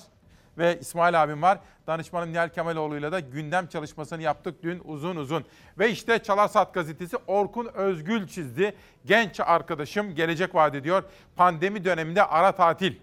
[0.59, 1.59] ve İsmail abim var.
[1.87, 5.45] Danışmanım Nihal Kemaloğlu'yla da gündem çalışmasını yaptık dün uzun uzun.
[5.79, 8.75] Ve işte Çalar Saat gazetesi Orkun Özgül çizdi.
[9.05, 11.03] Genç arkadaşım gelecek vaat ediyor.
[11.37, 12.95] Pandemi döneminde ara tatil.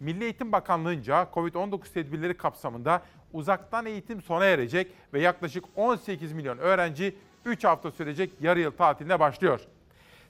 [0.00, 3.02] Milli Eğitim Bakanlığı'nca COVID-19 tedbirleri kapsamında
[3.34, 9.20] uzaktan eğitim sona erecek ve yaklaşık 18 milyon öğrenci 3 hafta sürecek yarı yıl tatiline
[9.20, 9.60] başlıyor.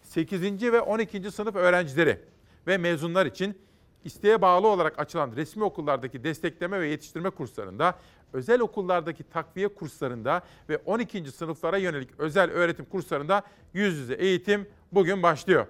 [0.02, 0.42] 8.
[0.62, 1.30] ve 12.
[1.30, 2.18] sınıf öğrencileri
[2.66, 3.58] ve mezunlar için
[4.04, 7.98] isteğe bağlı olarak açılan resmi okullardaki destekleme ve yetiştirme kurslarında,
[8.32, 11.32] özel okullardaki takviye kurslarında ve 12.
[11.32, 13.42] sınıflara yönelik özel öğretim kurslarında
[13.74, 15.66] yüz yüze eğitim bugün başlıyor.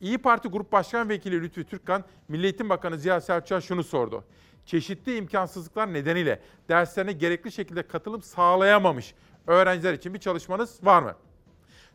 [0.00, 4.24] İyi Parti Grup Başkan Vekili Lütfü Türkkan, Milli Eğitim Bakanı Ziya Selçuk'a şunu sordu.
[4.68, 9.14] Çeşitli imkansızlıklar nedeniyle derslerine gerekli şekilde katılım sağlayamamış
[9.46, 11.14] öğrenciler için bir çalışmanız var mı?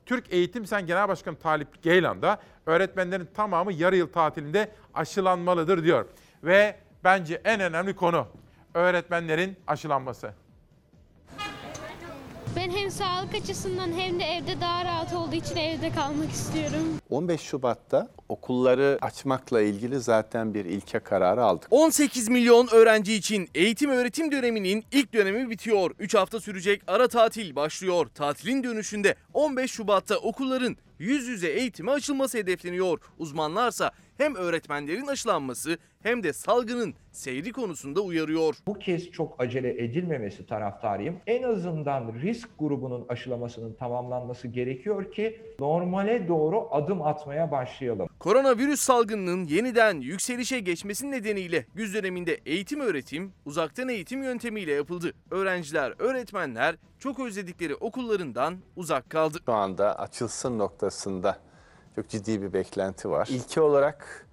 [0.05, 6.05] Türk Eğitim Sen Genel Başkanı Talip Geylan da öğretmenlerin tamamı yarı yıl tatilinde aşılanmalıdır diyor.
[6.43, 8.27] Ve bence en önemli konu
[8.73, 10.33] öğretmenlerin aşılanması.
[12.55, 16.99] Ben hem sağlık açısından hem de evde daha rahat olduğu için evde kalmak istiyorum.
[17.09, 21.67] 15 Şubat'ta okulları açmakla ilgili zaten bir ilke kararı aldık.
[21.71, 25.91] 18 milyon öğrenci için eğitim öğretim döneminin ilk dönemi bitiyor.
[25.99, 28.07] 3 hafta sürecek ara tatil başlıyor.
[28.15, 32.99] Tatilin dönüşünde 15 Şubat'ta okulların yüz yüze eğitime açılması hedefleniyor.
[33.17, 38.55] Uzmanlarsa hem öğretmenlerin aşılanması hem de salgının seyri konusunda uyarıyor.
[38.67, 41.15] Bu kez çok acele edilmemesi taraftarıyım.
[41.27, 48.07] En azından risk grubunun aşılamasının tamamlanması gerekiyor ki normale doğru adım atmaya başlayalım.
[48.19, 55.13] Koronavirüs salgınının yeniden yükselişe geçmesi nedeniyle güz döneminde eğitim öğretim uzaktan eğitim yöntemiyle yapıldı.
[55.31, 59.37] Öğrenciler, öğretmenler çok özledikleri okullarından uzak kaldı.
[59.45, 61.37] Şu anda açılsın noktasında
[61.95, 63.27] çok ciddi bir beklenti var.
[63.31, 64.27] İlke olarak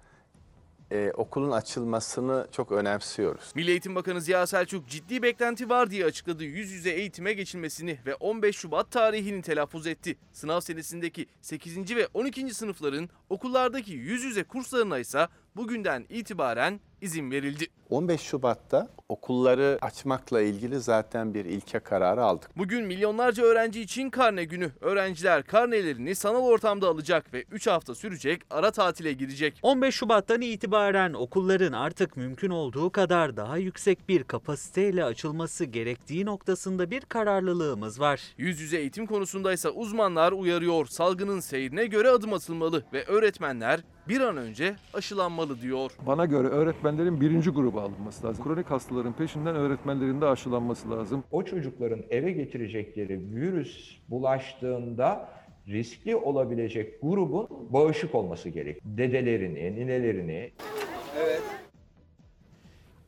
[0.91, 3.51] e, okulun açılmasını çok önemsiyoruz.
[3.55, 8.15] Milli Eğitim Bakanı Ziya Selçuk ciddi beklenti var diye açıkladı yüz yüze eğitime geçilmesini ve
[8.15, 10.17] 15 Şubat tarihini telaffuz etti.
[10.33, 11.95] Sınav senesindeki 8.
[11.95, 12.53] ve 12.
[12.53, 17.65] sınıfların okullardaki yüz yüze kurslarına ise bugünden itibaren izin verildi.
[17.89, 22.57] 15 Şubat'ta okulları açmakla ilgili zaten bir ilke kararı aldık.
[22.57, 24.71] Bugün milyonlarca öğrenci için karne günü.
[24.81, 29.59] Öğrenciler karnelerini sanal ortamda alacak ve 3 hafta sürecek ara tatile girecek.
[29.61, 36.91] 15 Şubat'tan itibaren okulların artık mümkün olduğu kadar daha yüksek bir kapasiteyle açılması gerektiği noktasında
[36.91, 38.21] bir kararlılığımız var.
[38.37, 40.85] Yüz yüze eğitim konusunda ise uzmanlar uyarıyor.
[40.85, 43.79] Salgının seyrine göre adım atılmalı ve öğretmenler
[44.11, 45.91] bir an önce aşılanmalı diyor.
[46.05, 48.43] Bana göre öğretmenlerin birinci gruba alınması lazım.
[48.43, 51.23] Kronik hastaların peşinden öğretmenlerin de aşılanması lazım.
[51.31, 55.29] O çocukların eve getirecekleri virüs bulaştığında
[55.67, 58.79] riskli olabilecek grubun bağışık olması gerek.
[58.83, 60.51] Dedelerini, ninelerini,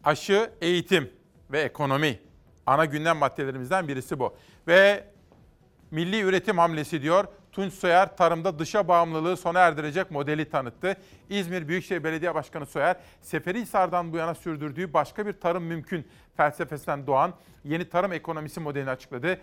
[0.04, 1.10] Aşı, eğitim
[1.52, 2.20] ve ekonomi.
[2.66, 4.34] Ana gündem maddelerimizden birisi bu.
[4.68, 5.04] Ve
[5.92, 7.26] milli üretim hamlesi diyor.
[7.54, 10.96] Tunç Soyer tarımda dışa bağımlılığı sona erdirecek modeli tanıttı.
[11.30, 16.08] İzmir Büyükşehir Belediye Başkanı Soyer, Seferihisar'dan bu yana sürdürdüğü başka bir tarım mümkün
[16.38, 19.38] felsefesinden doğan yeni tarım ekonomisi modelini açıkladı.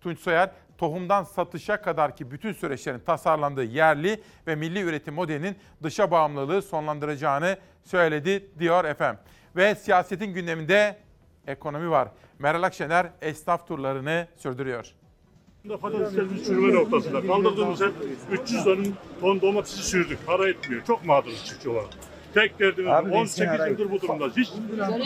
[0.00, 6.10] Tunç Soyer, tohumdan satışa kadar ki bütün süreçlerin tasarlandığı yerli ve milli üretim modelinin dışa
[6.10, 9.20] bağımlılığı sonlandıracağını söyledi diyor efendim.
[9.56, 10.98] Ve siyasetin gündeminde
[11.46, 12.08] ekonomi var.
[12.38, 14.94] Meral Akşener esnaf turlarını sürdürüyor.
[15.68, 17.26] Patateslerimiz çürüme noktasında.
[17.26, 17.92] Kaldırdığımız hep
[18.32, 18.86] 300 ton,
[19.20, 20.18] ton domatesi sürdük.
[20.26, 20.82] Para etmiyor.
[20.86, 21.88] Çok mağduruz çiftçi olarak.
[22.34, 24.36] Tek derdimiz Abi, 18 yıldır bu durumdayız.
[24.36, 24.48] Hiç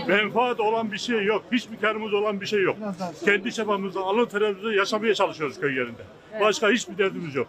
[0.09, 1.45] menfaat olan bir şey yok.
[1.53, 2.77] Hiçbir karımız olan bir şey yok.
[3.25, 6.03] Kendi çabamızla, alın terimizle yaşamaya çalışıyoruz köy yerinde.
[6.41, 7.47] Başka hiçbir derdimiz yok.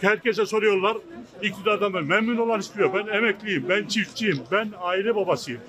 [0.00, 0.96] Herkese soruyorlar.
[1.42, 2.90] iktidardan ben memnun olan istiyor.
[2.94, 5.60] Ben emekliyim, ben çiftçiyim, ben aile babasıyım.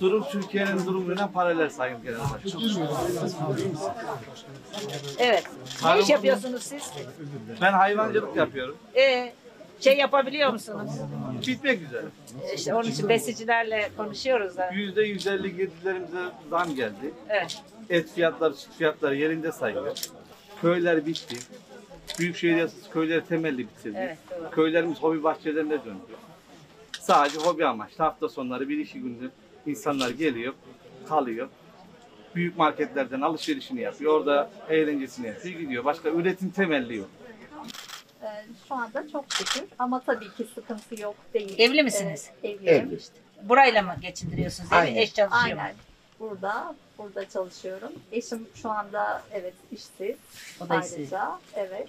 [0.00, 2.62] Durum Türkiye'nin durumuyla paralel Sayın Genel Başkan.
[5.18, 5.44] Evet.
[5.84, 6.92] Ne iş yapıyorsunuz siz?
[7.60, 8.76] Ben hayvancılık yapıyorum.
[8.96, 9.32] Ee,
[9.80, 10.90] şey yapabiliyor musunuz?
[11.46, 12.06] Bitmek üzere.
[12.54, 14.70] İşte onun için besicilerle konuşuyoruz da.
[14.70, 17.14] Yüzde 150 girdilerimize zam geldi.
[17.28, 17.62] Evet.
[17.90, 19.96] Et fiyatları, süt fiyatları yerinde sayılıyor.
[20.60, 21.36] Köyler bitti.
[22.18, 23.98] Büyükşehir yasası köyleri temelli bitirdi.
[24.00, 24.50] Evet, doğru.
[24.50, 26.14] Köylerimiz hobi bahçelerine döndü.
[27.00, 29.30] Sadece hobi amaçlı hafta sonları bir iki gündür
[29.66, 30.54] insanlar geliyor,
[31.08, 31.48] kalıyor.
[32.34, 34.12] Büyük marketlerden alışverişini yapıyor.
[34.20, 35.84] Orada eğlencesini yapıyor, gidiyor.
[35.84, 37.08] Başka üretim temelli yok.
[38.22, 38.26] Ee,
[38.68, 41.54] Şu anda çok şükür ama tabii ki sıkıntı yok değil.
[41.58, 42.30] Evli misiniz?
[42.42, 42.74] Ee, evliyim.
[42.86, 43.14] Evli işte.
[43.42, 44.72] Burayla mı geçindiriyorsunuz?
[44.72, 44.78] evi?
[44.80, 45.00] Aynen.
[45.00, 45.62] Eş çalışıyor mu?
[45.62, 45.74] Aynen.
[46.20, 47.92] Burada, burada çalışıyorum.
[48.12, 50.16] Eşim şu anda evet işsiz.
[50.60, 50.94] O da işsiz.
[51.12, 51.88] Ayrıca, evet.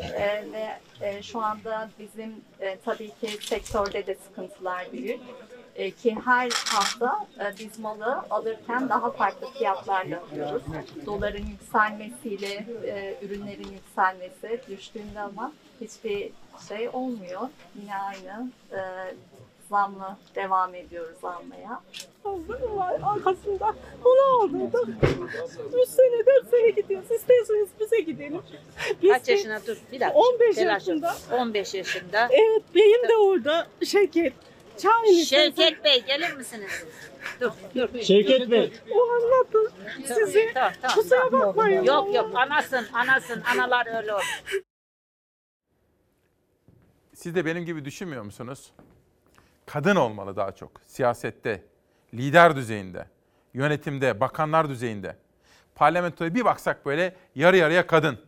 [0.00, 5.20] Ee, ve e, şu anda bizim e, tabii ki sektörde de sıkıntılar büyük.
[5.74, 10.62] E, ki her hafta e, biz malı alırken daha farklı fiyatlarla alıyoruz.
[11.06, 16.30] Doların yükselmesiyle e, ürünlerin yükselmesi düştüğünde ama hiçbir
[16.68, 17.40] şey olmuyor.
[17.82, 18.80] Yine aynı e,
[19.70, 21.80] zamla devam ediyoruz almaya.
[22.24, 23.74] Hazırım var arkasında.
[24.04, 24.96] Onu aldırdım.
[25.82, 27.10] 3 sene 4 sene gidiyoruz.
[27.10, 28.42] İsterseniz bize gidelim.
[29.02, 29.76] Biz Kaç yaşına dur?
[29.92, 30.18] Bir dakika.
[30.18, 31.02] 15 Telaş yok.
[31.02, 31.14] yaşında.
[31.32, 32.28] 15 yaşında.
[32.30, 33.66] Evet beyim de orada.
[33.84, 34.32] Şevket.
[34.78, 36.84] Çağırın Şevket Bey gelir misiniz?
[37.40, 38.00] Dur, dur.
[38.02, 38.72] Şevket Bey.
[38.94, 39.72] O anlattı
[40.06, 40.52] size.
[40.54, 41.48] Tamam, tamam, Kusura tamam.
[41.48, 41.84] bakmayın.
[41.84, 43.42] Yok yok anasın, anasın.
[43.54, 44.52] Analar öyle olur.
[47.14, 48.72] Siz de benim gibi düşünmüyor musunuz?
[49.66, 50.70] Kadın olmalı daha çok.
[50.86, 51.62] Siyasette,
[52.14, 53.06] lider düzeyinde,
[53.54, 55.16] yönetimde, bakanlar düzeyinde.
[55.74, 58.18] Parlamentoya bir baksak böyle yarı yarıya kadın.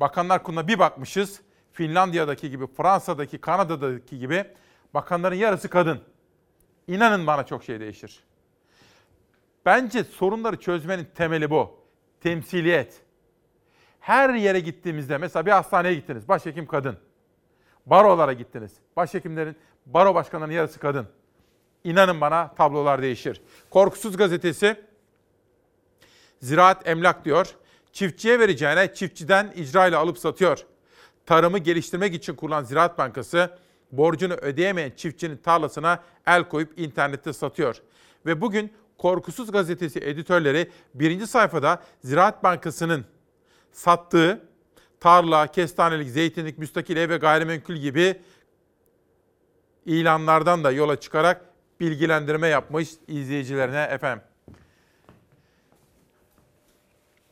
[0.00, 1.40] Bakanlar kuruluna bir bakmışız.
[1.72, 4.44] Finlandiya'daki gibi, Fransa'daki, Kanada'daki gibi
[4.94, 6.00] bakanların yarısı kadın.
[6.88, 8.24] İnanın bana çok şey değişir.
[9.66, 11.82] Bence sorunları çözmenin temeli bu.
[12.20, 13.00] Temsiliyet.
[14.00, 16.28] Her yere gittiğimizde mesela bir hastaneye gittiniz.
[16.28, 16.96] Başhekim kadın.
[17.86, 18.72] Barolara gittiniz.
[18.96, 19.56] Başhekimlerin,
[19.86, 21.06] baro başkanlarının yarısı kadın.
[21.84, 23.40] İnanın bana tablolar değişir.
[23.70, 24.76] Korkusuz gazetesi
[26.40, 27.54] ziraat emlak diyor.
[27.92, 30.66] Çiftçiye vereceğine çiftçiden icra ile alıp satıyor.
[31.26, 33.58] Tarımı geliştirmek için kurulan Ziraat Bankası
[33.92, 37.76] borcunu ödeyemeyen çiftçinin tarlasına el koyup internette satıyor.
[38.26, 43.04] Ve bugün Korkusuz Gazetesi editörleri birinci sayfada Ziraat Bankası'nın
[43.72, 44.48] sattığı
[45.00, 48.20] tarla, kestanelik, zeytinlik, müstakil ev ve gayrimenkul gibi
[49.86, 51.44] ilanlardan da yola çıkarak
[51.80, 54.24] bilgilendirme yapmış izleyicilerine efendim.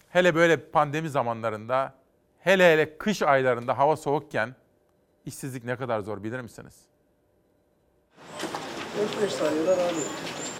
[0.08, 1.94] Hele böyle pandemi zamanlarında,
[2.38, 4.54] hele hele kış aylarında hava soğukken
[5.26, 6.74] işsizlik ne kadar zor bilir misiniz?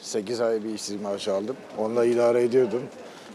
[0.01, 1.57] 8 ay bir işsizlik maaşı aldım.
[1.79, 2.83] Onunla idare ediyordum.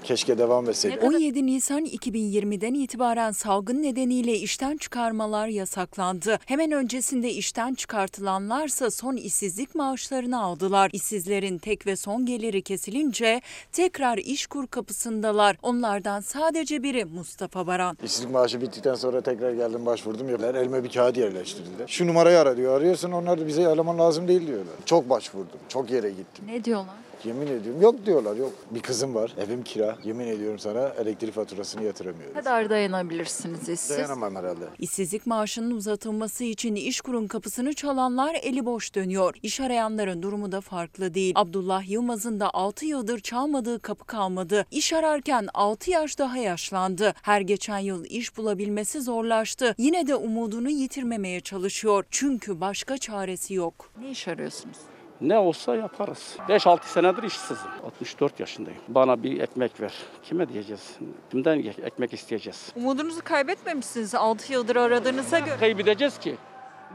[0.03, 0.99] Keşke devam etseydim.
[1.03, 6.39] 17 Nisan 2020'den itibaren salgın nedeniyle işten çıkarmalar yasaklandı.
[6.45, 10.89] Hemen öncesinde işten çıkartılanlarsa son işsizlik maaşlarını aldılar.
[10.93, 13.41] İşsizlerin tek ve son geliri kesilince
[13.71, 15.57] tekrar işkur kapısındalar.
[15.61, 17.97] Onlardan sadece biri Mustafa Baran.
[18.03, 20.29] İşsizlik maaşı bittikten sonra tekrar geldim başvurdum.
[20.29, 21.83] Yapılar elime bir kağıt yerleştirildi.
[21.87, 22.77] Şu numarayı ara diyor.
[22.77, 24.75] Arıyorsun onlar da bize eleman lazım değil diyorlar.
[24.85, 25.59] Çok başvurdum.
[25.69, 26.45] Çok yere gittim.
[26.47, 26.95] Ne diyorlar?
[27.25, 28.51] Yemin ediyorum yok diyorlar yok.
[28.71, 29.33] Bir kızım var.
[29.37, 29.97] Evim kira.
[30.03, 32.33] Yemin ediyorum sana elektrik faturasını yatıramıyorum.
[32.33, 33.89] kadar dayanabilirsiniz işsiz?
[33.97, 34.65] Dayanamam herhalde.
[34.79, 39.35] İşsizlik maaşının uzatılması için işkurun kapısını çalanlar eli boş dönüyor.
[39.43, 41.33] İş arayanların durumu da farklı değil.
[41.37, 44.65] Abdullah Yılmaz'ın da 6 yıldır çalmadığı kapı kalmadı.
[44.71, 47.13] İş ararken 6 yaş daha yaşlandı.
[47.21, 49.75] Her geçen yıl iş bulabilmesi zorlaştı.
[49.77, 52.05] Yine de umudunu yitirmemeye çalışıyor.
[52.11, 53.91] Çünkü başka çaresi yok.
[54.01, 54.77] Ne iş arıyorsunuz?
[55.25, 56.37] Ne olsa yaparız.
[56.49, 57.71] 5-6 senedir işsizim.
[57.85, 58.79] 64 yaşındayım.
[58.87, 59.93] Bana bir ekmek ver.
[60.23, 60.97] Kime diyeceğiz?
[61.31, 62.71] Kimden ekmek isteyeceğiz?
[62.75, 65.57] Umudunuzu kaybetmemişsiniz 6 yıldır aradığınıza göre.
[65.59, 66.35] Kaybedeceğiz ki.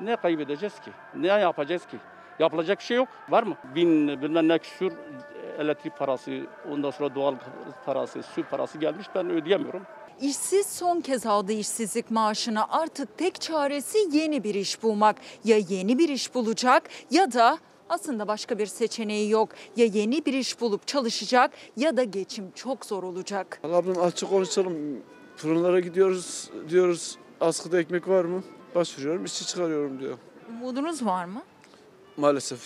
[0.02, 0.90] Ne kaybedeceğiz ki?
[1.16, 1.96] Ne yapacağız ki?
[2.38, 3.08] Yapılacak bir şey yok.
[3.28, 3.54] Var mı?
[3.74, 4.92] Bin bilmem ne küsür
[5.58, 7.34] elektrik parası, ondan sonra doğal
[7.86, 9.82] parası, su parası gelmiş ben ödeyemiyorum.
[10.20, 12.72] İşsiz son kez aldı işsizlik maaşını.
[12.72, 15.16] Artık tek çaresi yeni bir iş bulmak.
[15.44, 17.58] Ya yeni bir iş bulacak ya da
[17.90, 19.48] aslında başka bir seçeneği yok.
[19.76, 23.60] Ya yeni bir iş bulup çalışacak ya da geçim çok zor olacak.
[23.64, 24.74] Ablam açık konuşalım.
[25.36, 28.42] Fırınlara gidiyoruz diyoruz askıda ekmek var mı?
[28.74, 30.18] Başvuruyorum işçi çıkarıyorum diyor.
[30.48, 31.42] Umudunuz var mı?
[32.16, 32.60] Maalesef.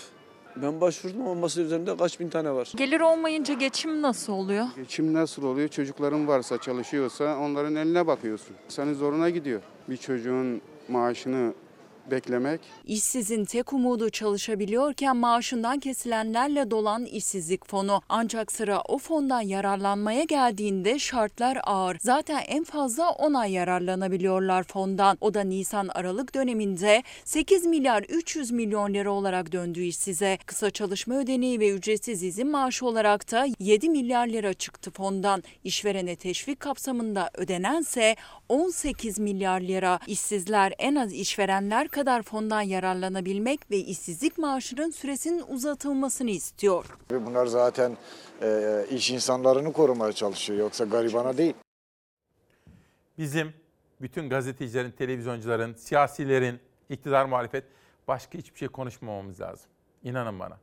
[0.56, 2.72] Ben başvurdum ama masa üzerinde kaç bin tane var.
[2.76, 4.66] Gelir olmayınca geçim nasıl oluyor?
[4.76, 5.68] Geçim nasıl oluyor?
[5.68, 8.56] Çocukların varsa, çalışıyorsa onların eline bakıyorsun.
[8.68, 9.60] Senin zoruna gidiyor.
[9.88, 11.54] Bir çocuğun maaşını
[12.10, 12.60] beklemek.
[12.84, 18.02] İşsizin tek umudu çalışabiliyorken maaşından kesilenlerle dolan işsizlik fonu.
[18.08, 21.98] Ancak sıra o fondan yararlanmaya geldiğinde şartlar ağır.
[22.00, 25.18] Zaten en fazla 10 ay yararlanabiliyorlar fondan.
[25.20, 30.38] O da Nisan-Aralık döneminde 8 milyar 300 milyon lira olarak döndü işsize.
[30.46, 35.42] Kısa çalışma ödeneği ve ücretsiz izin maaşı olarak da 7 milyar lira çıktı fondan.
[35.64, 38.16] İşverene teşvik kapsamında ödenense
[38.48, 39.98] 18 milyar lira.
[40.06, 46.84] İşsizler en az işverenler kadar fondan yararlanabilmek ve işsizlik maaşının süresinin uzatılmasını istiyor.
[47.10, 47.96] Bunlar zaten
[48.42, 51.54] e, iş insanlarını korumaya çalışıyor yoksa garibana değil.
[53.18, 53.54] Bizim
[54.00, 57.64] bütün gazetecilerin, televizyoncuların, siyasilerin, iktidar muhalefet
[58.08, 59.66] başka hiçbir şey konuşmamamız lazım.
[60.02, 60.58] İnanın bana.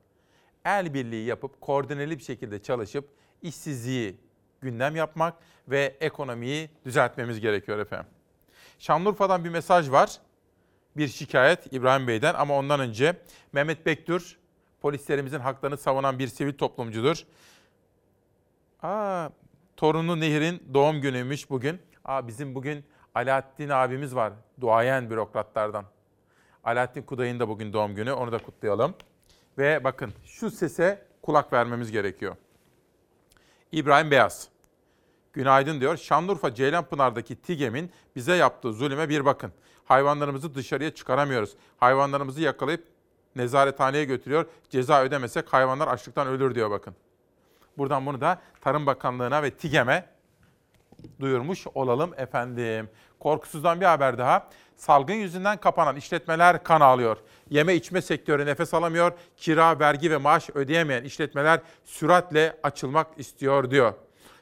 [0.65, 3.09] El birliği yapıp koordineli bir şekilde çalışıp
[3.41, 4.17] işsizliği
[4.61, 5.33] gündem yapmak
[5.67, 8.11] ve ekonomiyi düzeltmemiz gerekiyor efendim.
[8.79, 10.19] Şanlıurfa'dan bir mesaj var.
[10.97, 13.15] Bir şikayet İbrahim Bey'den ama ondan önce
[13.53, 14.37] Mehmet Bektur
[14.81, 17.23] polislerimizin haklarını savunan bir sivil toplumcudur.
[18.81, 19.29] Aa,
[19.77, 21.81] torunu Nehir'in doğum günüymüş bugün.
[22.05, 22.85] Aa, bizim bugün
[23.15, 24.33] Alaaddin abimiz var.
[24.61, 25.85] Duayen bürokratlardan.
[26.63, 28.11] Alaaddin Kuday'ın da bugün doğum günü.
[28.11, 28.95] Onu da kutlayalım.
[29.57, 32.35] Ve bakın şu sese kulak vermemiz gerekiyor.
[33.71, 34.49] İbrahim Beyaz.
[35.33, 35.97] Günaydın diyor.
[35.97, 39.51] Şanlıurfa Ceylanpınar'daki TİGEM'in bize yaptığı zulüme bir bakın.
[39.85, 41.55] Hayvanlarımızı dışarıya çıkaramıyoruz.
[41.77, 42.87] Hayvanlarımızı yakalayıp
[43.35, 44.45] nezarethaneye götürüyor.
[44.69, 46.95] Ceza ödemesek hayvanlar açlıktan ölür diyor bakın.
[47.77, 50.05] Buradan bunu da Tarım Bakanlığı'na ve TİGEM'e
[51.19, 52.89] duyurmuş olalım efendim.
[53.19, 54.49] Korkusuzdan bir haber daha.
[54.75, 57.17] Salgın yüzünden kapanan işletmeler kan ağlıyor.
[57.49, 59.11] Yeme içme sektörü nefes alamıyor.
[59.37, 63.93] Kira, vergi ve maaş ödeyemeyen işletmeler süratle açılmak istiyor diyor.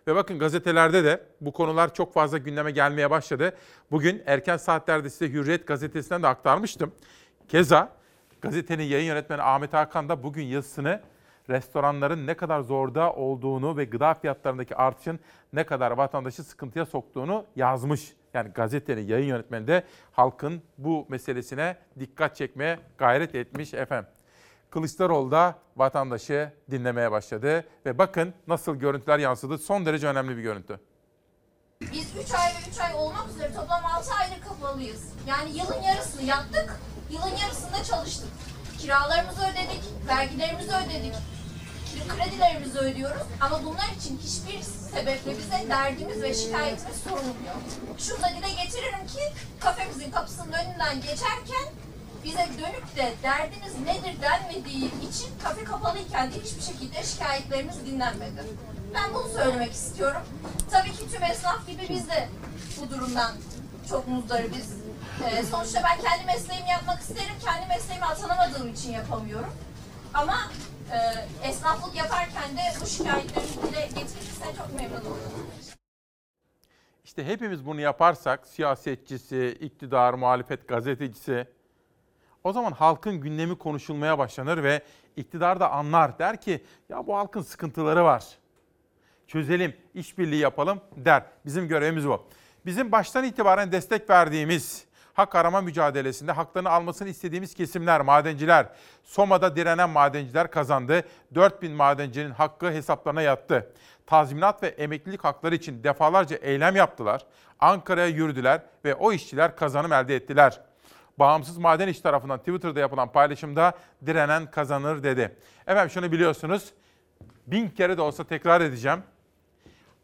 [0.10, 3.54] Ve bakın gazetelerde de bu konular çok fazla gündeme gelmeye başladı.
[3.92, 6.92] Bugün erken saatlerde size Hürriyet gazetesinden de aktarmıştım.
[7.48, 7.90] Keza
[8.42, 11.02] gazetenin yayın yönetmeni Ahmet Hakan da bugün yazısını
[11.50, 15.20] restoranların ne kadar zorda olduğunu ve gıda fiyatlarındaki artışın
[15.54, 18.14] ne kadar vatandaşı sıkıntıya soktuğunu yazmış.
[18.34, 24.10] Yani gazetenin yayın yönetmeni de halkın bu meselesine dikkat çekmeye gayret etmiş efendim.
[24.70, 29.58] Kılıçdaroğlu da vatandaşı dinlemeye başladı ve bakın nasıl görüntüler yansıdı.
[29.58, 30.80] Son derece önemli bir görüntü.
[31.82, 35.14] Biz 3 ay ve 3 ay olmak üzere toplam 6 aydır kapalıyız.
[35.28, 36.80] Yani yılın yarısını yaptık,
[37.10, 38.30] yılın yarısında çalıştık.
[38.80, 41.14] Kiralarımızı ödedik, vergilerimizi ödedik,
[42.08, 43.28] kredilerimizi ödüyoruz.
[43.42, 47.56] Ama bunlar için hiçbir sebeple bize derdimiz ve şikayetimiz sorulmuyor.
[47.98, 49.22] Şunu da dile getiririm ki
[49.60, 51.66] kafemizin kapısının önünden geçerken
[52.24, 58.44] bize dönüp de derdiniz nedir denmediği için kafe kapalıyken de hiçbir şekilde şikayetlerimiz dinlenmedi.
[58.94, 60.22] Ben bunu söylemek istiyorum.
[60.72, 62.30] Tabii ki tüm esnaf gibi biz de
[62.82, 63.32] bu durumdan
[63.90, 64.74] çok muzdaribiz.
[65.26, 67.36] Ee, sonuçta ben kendi mesleğimi yapmak isterim.
[67.46, 69.54] Kendi mesleğimi atanamadığım için yapamıyorum.
[70.14, 70.52] Ama
[70.92, 70.98] e,
[71.48, 75.50] esnaflık yaparken de bu şikayetlerimizi dile getirirse çok memnun olurum.
[77.04, 81.48] İşte hepimiz bunu yaparsak siyasetçisi, iktidar, muhalefet, gazetecisi
[82.50, 84.82] o zaman halkın gündemi konuşulmaya başlanır ve
[85.16, 88.26] iktidar da anlar der ki ya bu halkın sıkıntıları var.
[89.28, 91.24] Çözelim, işbirliği yapalım der.
[91.46, 92.28] Bizim görevimiz bu.
[92.66, 98.70] Bizim baştan itibaren destek verdiğimiz hak arama mücadelesinde haklarını almasını istediğimiz kesimler, madenciler,
[99.04, 101.04] Soma'da direnen madenciler kazandı.
[101.36, 103.74] 4000 madencinin hakkı hesaplarına yattı.
[104.08, 107.26] Tazminat ve emeklilik hakları için defalarca eylem yaptılar.
[107.60, 110.62] Ankara'ya yürüdüler ve o işçiler kazanım elde ettiler.
[111.20, 113.74] Bağımsız Maden İş tarafından Twitter'da yapılan paylaşımda
[114.06, 115.36] direnen kazanır dedi.
[115.68, 116.74] Efendim şunu biliyorsunuz,
[117.48, 119.04] bin kere de olsa tekrar edeceğim.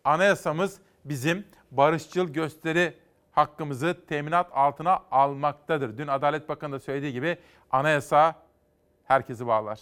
[0.04, 2.98] Anayasamız bizim barışçıl gösteri
[3.32, 5.98] hakkımızı teminat altına almaktadır.
[5.98, 7.38] Dün Adalet Bakanı da söylediği gibi
[7.72, 8.36] anayasa
[9.04, 9.80] herkesi bağlar.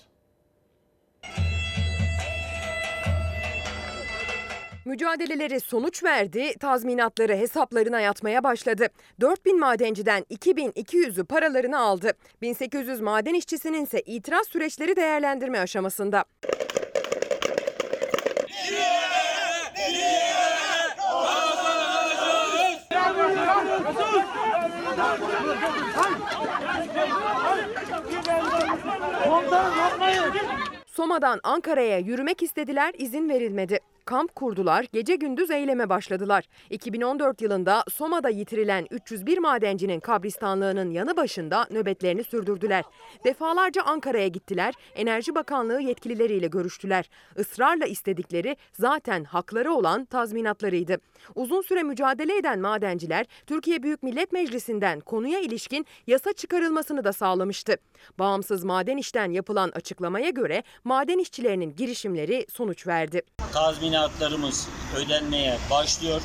[4.86, 8.88] Mücadeleleri sonuç verdi, tazminatları hesaplarına yatmaya başladı.
[9.22, 12.14] 4000 madenciden 2200'ü paralarını aldı.
[12.42, 16.26] 1800 maden işçisinin ise itiraz süreçleri değerlendirme aşamasında.
[30.86, 33.80] Soma'dan Ankara'ya yürümek istediler, izin verilmedi.
[34.06, 36.44] Kamp kurdular, gece gündüz eyleme başladılar.
[36.70, 42.84] 2014 yılında Soma'da yitirilen 301 madencinin kabristanlığının yanı başında nöbetlerini sürdürdüler.
[43.26, 47.10] Defalarca Ankara'ya gittiler, Enerji Bakanlığı yetkilileriyle görüştüler.
[47.38, 50.98] Israrla istedikleri zaten hakları olan tazminatlarıydı.
[51.36, 57.78] Uzun süre mücadele eden madenciler Türkiye Büyük Millet Meclisi'nden konuya ilişkin yasa çıkarılmasını da sağlamıştı.
[58.20, 63.22] Bağımsız maden işten yapılan açıklamaya göre maden işçilerinin girişimleri sonuç verdi.
[63.94, 66.22] Tazminatlarımız ödenmeye başlıyor.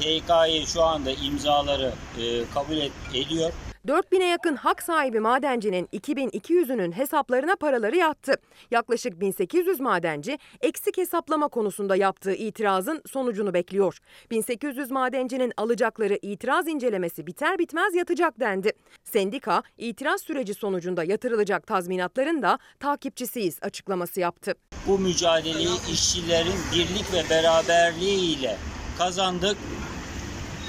[0.00, 3.52] TKİ şu anda imzaları e, kabul et, ediyor.
[3.86, 8.34] 4000'e yakın hak sahibi madencinin 2200'ünün hesaplarına paraları yattı.
[8.70, 13.98] Yaklaşık 1800 madenci eksik hesaplama konusunda yaptığı itirazın sonucunu bekliyor.
[14.30, 18.72] 1800 madencinin alacakları itiraz incelemesi biter bitmez yatacak dendi.
[19.04, 24.54] Sendika itiraz süreci sonucunda yatırılacak tazminatların da takipçisiyiz açıklaması yaptı.
[24.86, 28.56] Bu mücadeleyi işçilerin birlik ve beraberliğiyle
[28.98, 29.56] kazandık.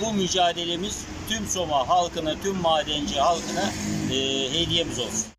[0.01, 3.63] Bu mücadelemiz tüm Soma halkına, tüm madenci halkına
[4.11, 5.31] e, hediyemiz olsun.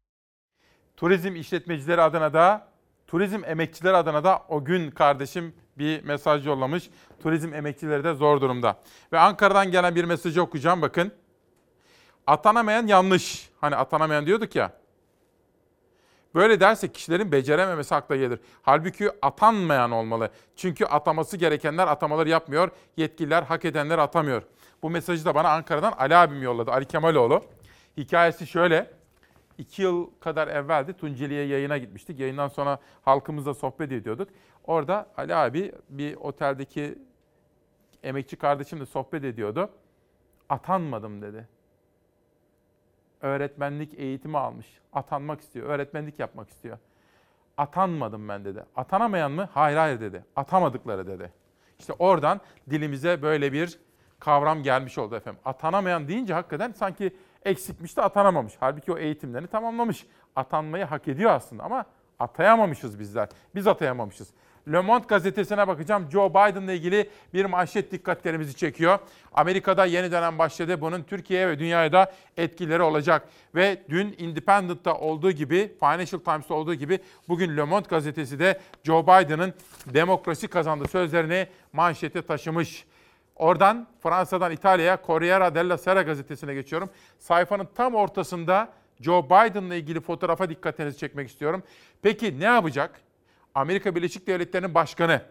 [0.96, 2.68] Turizm işletmecileri adına da,
[3.06, 6.90] turizm emekçileri adına da o gün kardeşim bir mesaj yollamış.
[7.22, 8.76] Turizm emekçileri de zor durumda.
[9.12, 11.12] Ve Ankara'dan gelen bir mesajı okuyacağım bakın.
[12.26, 13.50] Atanamayan yanlış.
[13.60, 14.72] Hani atanamayan diyorduk ya.
[16.34, 18.40] Böyle dersek kişilerin becerememesi akla gelir.
[18.62, 20.30] Halbuki atanmayan olmalı.
[20.56, 22.70] Çünkü ataması gerekenler atamaları yapmıyor.
[22.96, 24.42] Yetkililer hak edenler atamıyor.
[24.82, 26.70] Bu mesajı da bana Ankara'dan Ali abim yolladı.
[26.70, 27.44] Ali Kemaloğlu.
[27.96, 28.90] Hikayesi şöyle.
[29.58, 32.18] İki yıl kadar evveldi Tunceli'ye yayına gitmiştik.
[32.20, 34.28] Yayından sonra halkımızla sohbet ediyorduk.
[34.64, 36.98] Orada Ali abi bir oteldeki
[38.02, 39.70] emekçi kardeşimle sohbet ediyordu.
[40.48, 41.48] Atanmadım dedi.
[43.20, 44.66] Öğretmenlik eğitimi almış.
[44.92, 45.66] Atanmak istiyor.
[45.66, 46.78] Öğretmenlik yapmak istiyor.
[47.56, 48.64] Atanmadım ben dedi.
[48.76, 49.48] Atanamayan mı?
[49.54, 50.24] Hayır hayır dedi.
[50.36, 51.32] Atamadıkları dedi.
[51.78, 52.40] İşte oradan
[52.70, 53.78] dilimize böyle bir
[54.18, 55.40] kavram gelmiş oldu efendim.
[55.44, 58.54] Atanamayan deyince hakikaten sanki eksikmiş de atanamamış.
[58.60, 60.06] Halbuki o eğitimlerini tamamlamış.
[60.36, 61.84] Atanmayı hak ediyor aslında ama
[62.18, 63.28] atayamamışız bizler.
[63.54, 64.30] Biz atayamamışız.
[64.72, 66.06] Le Monde gazetesine bakacağım.
[66.12, 68.98] Joe Biden'la ilgili bir manşet dikkatlerimizi çekiyor.
[69.32, 70.80] Amerika'da yeni dönem başladı.
[70.80, 73.28] Bunun Türkiye'ye ve dünyaya da etkileri olacak.
[73.54, 79.02] Ve dün Independent'ta olduğu gibi, Financial Times'ta olduğu gibi bugün Le Monde gazetesi de Joe
[79.02, 79.54] Biden'ın
[79.86, 82.84] demokrasi kazandı sözlerini manşete taşımış.
[83.36, 86.90] Oradan Fransa'dan İtalya'ya Corriere della Sera gazetesine geçiyorum.
[87.18, 88.68] Sayfanın tam ortasında
[89.00, 91.62] Joe Biden'la ilgili fotoğrafa dikkatinizi çekmek istiyorum.
[92.02, 93.07] Peki ne yapacak?
[93.58, 95.22] Amerika Birleşik Devletleri'nin başkanı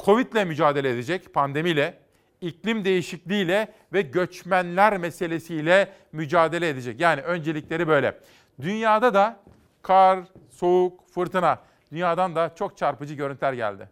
[0.00, 1.98] Covid'le mücadele edecek, pandemiyle,
[2.40, 7.00] iklim değişikliğiyle ve göçmenler meselesiyle mücadele edecek.
[7.00, 8.20] Yani öncelikleri böyle.
[8.60, 9.40] Dünyada da
[9.82, 10.18] kar,
[10.50, 11.58] soğuk, fırtına,
[11.92, 13.88] dünyadan da çok çarpıcı görüntüler geldi.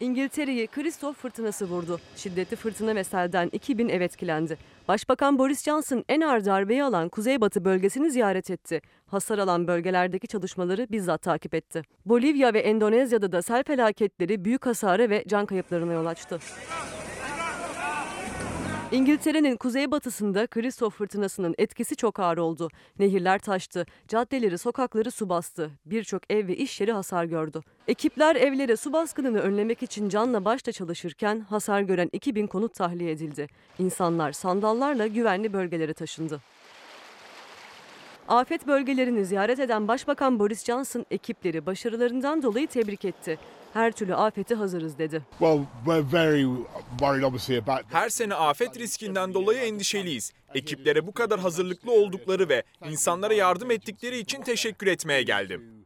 [0.00, 2.00] İngiltere'yi Kristof fırtınası vurdu.
[2.16, 4.58] Şiddetli fırtına ve selden 2000 ev etkilendi.
[4.88, 8.80] Başbakan Boris Johnson en ağır darbeyi alan kuzeybatı bölgesini ziyaret etti.
[9.06, 11.82] Hasar alan bölgelerdeki çalışmaları bizzat takip etti.
[12.06, 16.38] Bolivya ve Endonezya'da da sel felaketleri büyük hasara ve can kayıplarına yol açtı.
[18.92, 22.68] İngiltere'nin kuzeybatısında Kristof fırtınasının etkisi çok ağır oldu.
[22.98, 25.70] Nehirler taştı, caddeleri, sokakları su bastı.
[25.86, 27.60] Birçok ev ve iş yeri hasar gördü.
[27.88, 33.46] Ekipler evlere su baskınını önlemek için canla başla çalışırken hasar gören 2000 konut tahliye edildi.
[33.78, 36.40] İnsanlar sandallarla güvenli bölgelere taşındı.
[38.28, 43.38] Afet bölgelerini ziyaret eden Başbakan Boris Johnson ekipleri başarılarından dolayı tebrik etti.
[43.74, 45.22] Her türlü afete hazırız dedi.
[47.90, 50.32] Her sene afet riskinden dolayı endişeliyiz.
[50.54, 55.77] Ekiplere bu kadar hazırlıklı oldukları ve insanlara yardım ettikleri için teşekkür etmeye geldim.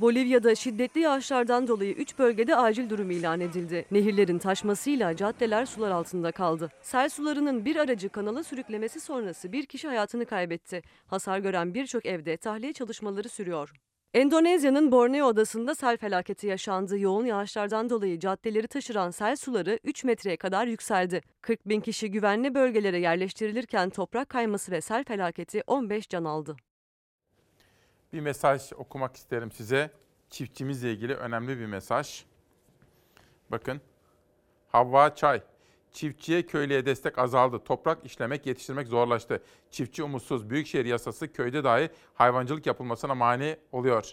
[0.00, 3.86] Bolivya'da şiddetli yağışlardan dolayı 3 bölgede acil durum ilan edildi.
[3.90, 6.70] Nehirlerin taşmasıyla caddeler sular altında kaldı.
[6.82, 10.82] Sel sularının bir aracı kanala sürüklemesi sonrası bir kişi hayatını kaybetti.
[11.06, 13.72] Hasar gören birçok evde tahliye çalışmaları sürüyor.
[14.14, 16.98] Endonezya'nın Borneo adasında sel felaketi yaşandı.
[16.98, 21.20] Yoğun yağışlardan dolayı caddeleri taşıran sel suları 3 metreye kadar yükseldi.
[21.40, 26.56] 40 bin kişi güvenli bölgelere yerleştirilirken toprak kayması ve sel felaketi 15 can aldı.
[28.12, 29.90] Bir mesaj okumak isterim size.
[30.30, 32.24] Çiftçimizle ilgili önemli bir mesaj.
[33.50, 33.80] Bakın.
[34.68, 35.42] Havva Çay.
[35.92, 37.64] Çiftçiye köylüye destek azaldı.
[37.64, 39.42] Toprak işlemek, yetiştirmek zorlaştı.
[39.70, 40.50] Çiftçi umutsuz.
[40.50, 44.12] Büyükşehir yasası köyde dahi hayvancılık yapılmasına mani oluyor.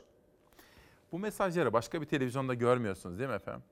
[1.12, 3.64] Bu mesajları başka bir televizyonda görmüyorsunuz değil mi efendim?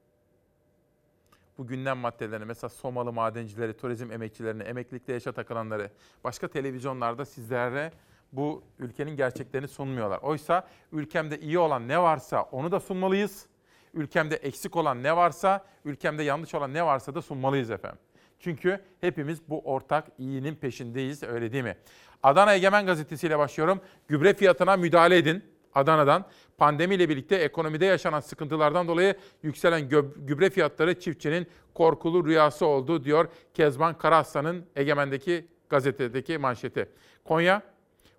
[1.57, 5.91] Bu gündem maddelerini mesela Somalı madencileri, turizm emekçilerini, emeklilikte yaşa takılanları
[6.23, 7.91] başka televizyonlarda sizlere
[8.35, 10.19] bu ülkenin gerçeklerini sunmuyorlar.
[10.21, 13.45] Oysa ülkemde iyi olan ne varsa onu da sunmalıyız.
[13.93, 17.99] Ülkemde eksik olan ne varsa, ülkemde yanlış olan ne varsa da sunmalıyız efendim.
[18.39, 21.77] Çünkü hepimiz bu ortak iyinin peşindeyiz öyle değil mi?
[22.23, 23.81] Adana Egemen Gazetesi ile başlıyorum.
[24.07, 25.43] Gübre fiyatına müdahale edin.
[25.75, 26.25] Adana'dan
[26.57, 33.97] pandemiyle birlikte ekonomide yaşanan sıkıntılardan dolayı yükselen gübre fiyatları çiftçinin korkulu rüyası oldu diyor Kezban
[33.97, 36.89] Karaslan'ın Egemen'deki gazetedeki manşeti.
[37.25, 37.61] Konya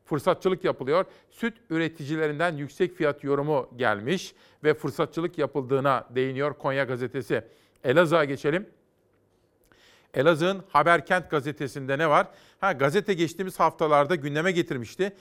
[0.06, 1.04] fırsatçılık yapılıyor.
[1.30, 4.34] Süt üreticilerinden yüksek fiyat yorumu gelmiş
[4.64, 7.44] ve fırsatçılık yapıldığına değiniyor Konya gazetesi.
[7.84, 8.66] Elazığ'a geçelim.
[10.14, 12.26] Elazığ'ın Haberkent gazetesinde ne var?
[12.60, 15.12] Ha gazete geçtiğimiz haftalarda gündeme getirmişti.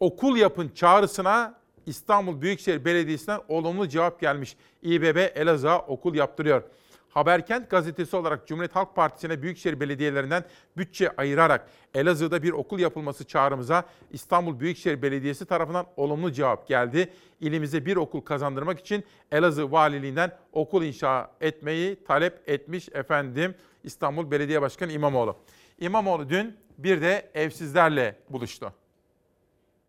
[0.00, 4.56] Okul yapın çağrısına İstanbul Büyükşehir Belediyesi'nden olumlu cevap gelmiş.
[4.82, 6.62] İBB Elazığ'a okul yaptırıyor.
[7.08, 10.44] Haberkent gazetesi olarak Cumhuriyet Halk Partisi'ne Büyükşehir Belediyelerinden
[10.76, 17.12] bütçe ayırarak Elazığ'da bir okul yapılması çağrımıza İstanbul Büyükşehir Belediyesi tarafından olumlu cevap geldi.
[17.40, 23.54] İlimize bir okul kazandırmak için Elazığ Valiliğinden okul inşa etmeyi talep etmiş efendim
[23.84, 25.36] İstanbul Belediye Başkanı İmamoğlu.
[25.80, 28.72] İmamoğlu dün bir de evsizlerle buluştu.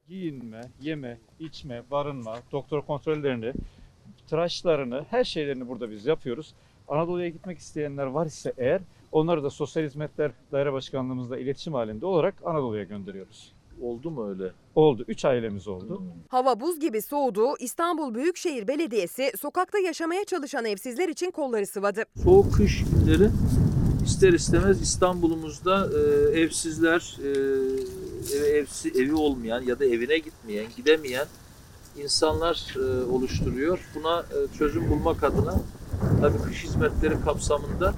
[0.08, 3.54] giyinme, yeme, içme, barınma, doktor kontrollerini,
[4.30, 6.54] tıraşlarını, her şeylerini burada biz yapıyoruz.
[6.90, 12.36] Anadolu'ya gitmek isteyenler var ise eğer onları da Sosyal Hizmetler Daire Başkanlığımızla iletişim halinde olarak
[12.46, 13.54] Anadolu'ya gönderiyoruz.
[13.82, 14.52] Oldu mu öyle?
[14.76, 15.06] Oldu.
[15.08, 16.04] Üç ailemiz oldu.
[16.28, 17.58] Hava buz gibi soğudu.
[17.60, 22.04] İstanbul Büyükşehir Belediyesi sokakta yaşamaya çalışan evsizler için kolları sıvadı.
[22.24, 23.30] Soğuk kış günleri
[24.06, 27.30] ister istemez İstanbul'umuzda e, evsizler, e,
[28.38, 31.28] evi, evsi, evi olmayan ya da evine gitmeyen, gidemeyen
[31.98, 33.90] insanlar e, oluşturuyor.
[33.96, 35.62] Buna e, çözüm bulmak adına
[36.22, 37.94] tabii kış hizmetleri kapsamında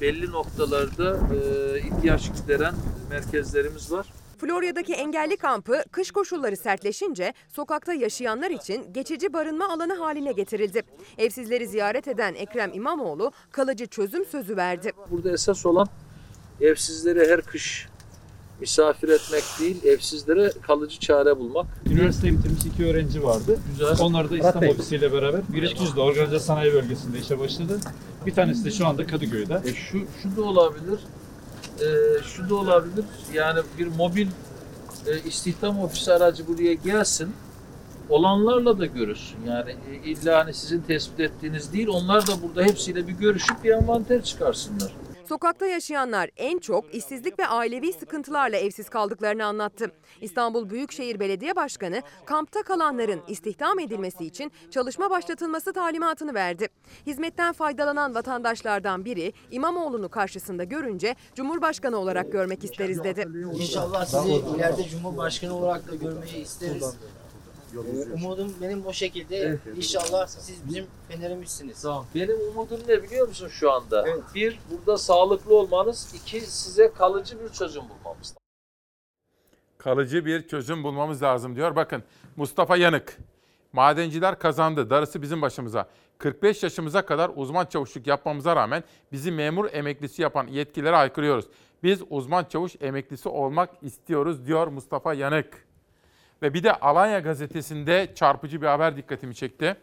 [0.00, 2.74] belli noktalarda e, ihtiyaç gideren
[3.10, 4.06] merkezlerimiz var.
[4.38, 10.82] Florya'daki engelli kampı kış koşulları sertleşince sokakta yaşayanlar için geçici barınma alanı haline getirildi.
[11.18, 14.92] Evsizleri ziyaret eden Ekrem İmamoğlu kalıcı çözüm sözü verdi.
[15.10, 15.88] Burada esas olan
[16.60, 17.88] evsizleri her kış
[18.60, 21.66] misafir etmek değil, evsizlere kalıcı çare bulmak.
[21.90, 23.58] Üniversite bitirmiş iki öğrenci vardı.
[23.70, 23.96] Güzel.
[24.00, 27.78] Onlar da İstanbul Ofisi ile beraber Birinciz'de organize sanayi bölgesinde işe başladı.
[28.26, 29.60] Bir tanesi de şu anda Kadıköy'de.
[29.64, 30.98] E şu, şu da olabilir.
[31.80, 31.86] E,
[32.22, 33.04] şu da olabilir.
[33.34, 34.26] Yani bir mobil
[35.06, 37.32] e, istihdam ofisi aracı buraya gelsin.
[38.08, 39.38] Olanlarla da görüşsün.
[39.48, 43.70] Yani e, illa hani sizin tespit ettiğiniz değil, onlar da burada hepsiyle bir görüşüp bir
[43.70, 44.92] envanter çıkarsınlar.
[45.28, 49.90] Sokakta yaşayanlar en çok işsizlik ve ailevi sıkıntılarla evsiz kaldıklarını anlattı.
[50.20, 56.68] İstanbul Büyükşehir Belediye Başkanı kampta kalanların istihdam edilmesi için çalışma başlatılması talimatını verdi.
[57.06, 63.28] Hizmetten faydalanan vatandaşlardan biri İmamoğlu'nu karşısında görünce Cumhurbaşkanı olarak görmek isteriz dedi.
[63.54, 66.96] İnşallah sizi ileride Cumhurbaşkanı olarak da görmeyi isteriz.
[67.76, 69.58] Ee, Umudum benim o şekilde.
[69.76, 71.84] İnşallah siz bizim fenerimizsiniz.
[72.14, 74.04] Benim umudum ne biliyor musun şu anda?
[74.34, 76.14] Bir, burada sağlıklı olmanız.
[76.14, 78.34] iki size kalıcı bir çözüm bulmamız
[79.78, 81.76] Kalıcı bir çözüm bulmamız lazım diyor.
[81.76, 82.02] Bakın
[82.36, 83.18] Mustafa Yanık.
[83.72, 84.90] Madenciler kazandı.
[84.90, 85.88] Darısı bizim başımıza.
[86.18, 91.44] 45 yaşımıza kadar uzman çavuşluk yapmamıza rağmen bizi memur emeklisi yapan yetkilere aykırıyoruz.
[91.82, 95.66] Biz uzman çavuş emeklisi olmak istiyoruz diyor Mustafa Yanık.
[96.42, 99.76] Ve bir de Alanya gazetesinde çarpıcı bir haber dikkatimi çekti.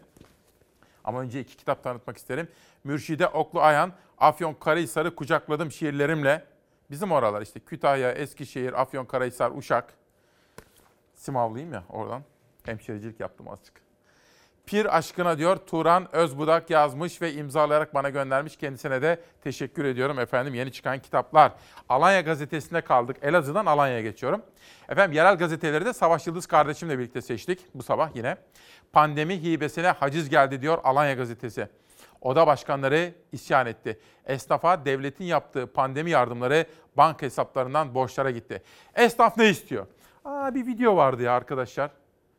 [1.04, 2.48] Ama önce iki kitap tanıtmak isterim.
[2.84, 6.46] Mürşide Oklu Ayan, Afyon Karahisar'ı kucakladım şiirlerimle.
[6.92, 9.94] Bizim oralar işte Kütahya, Eskişehir, Afyon Karahisar, Uşak.
[11.16, 12.24] Simavlıyım ya oradan.
[12.66, 13.82] Hemşericilik yaptım azıcık.
[14.65, 18.57] Pir aşkına diyor Turan Özbudak yazmış ve imzalayarak bana göndermiş.
[18.57, 21.52] Kendisine de teşekkür ediyorum efendim yeni çıkan kitaplar.
[21.90, 23.18] Alanya gazetesinde kaldık.
[23.22, 24.41] Elazığ'dan Alanya'ya geçiyorum.
[24.90, 28.38] Efendim yerel gazeteleri de Savaş Yıldız kardeşimle birlikte seçtik bu sabah yine.
[28.94, 31.68] Pandemi hibesine haciz geldi diyor Alanya gazetesi.
[32.22, 33.99] Oda başkanları isyan etti.
[34.26, 36.65] Esnafa devletin yaptığı pandemi yardımları
[36.98, 38.64] banka hesaplarından borçlara gitti.
[38.95, 39.88] Esnaf ne istiyor?
[40.26, 41.91] Aa bir video vardı ya arkadaşlar.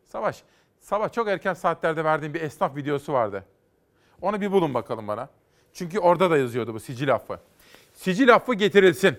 [0.05, 0.43] Savaş,
[0.85, 3.45] sabah çok erken saatlerde verdiğim bir esnaf videosu vardı.
[4.21, 5.29] Onu bir bulun bakalım bana.
[5.73, 7.41] Çünkü orada da yazıyordu bu sicil affı.
[7.95, 9.19] Sicil affı getirilsin.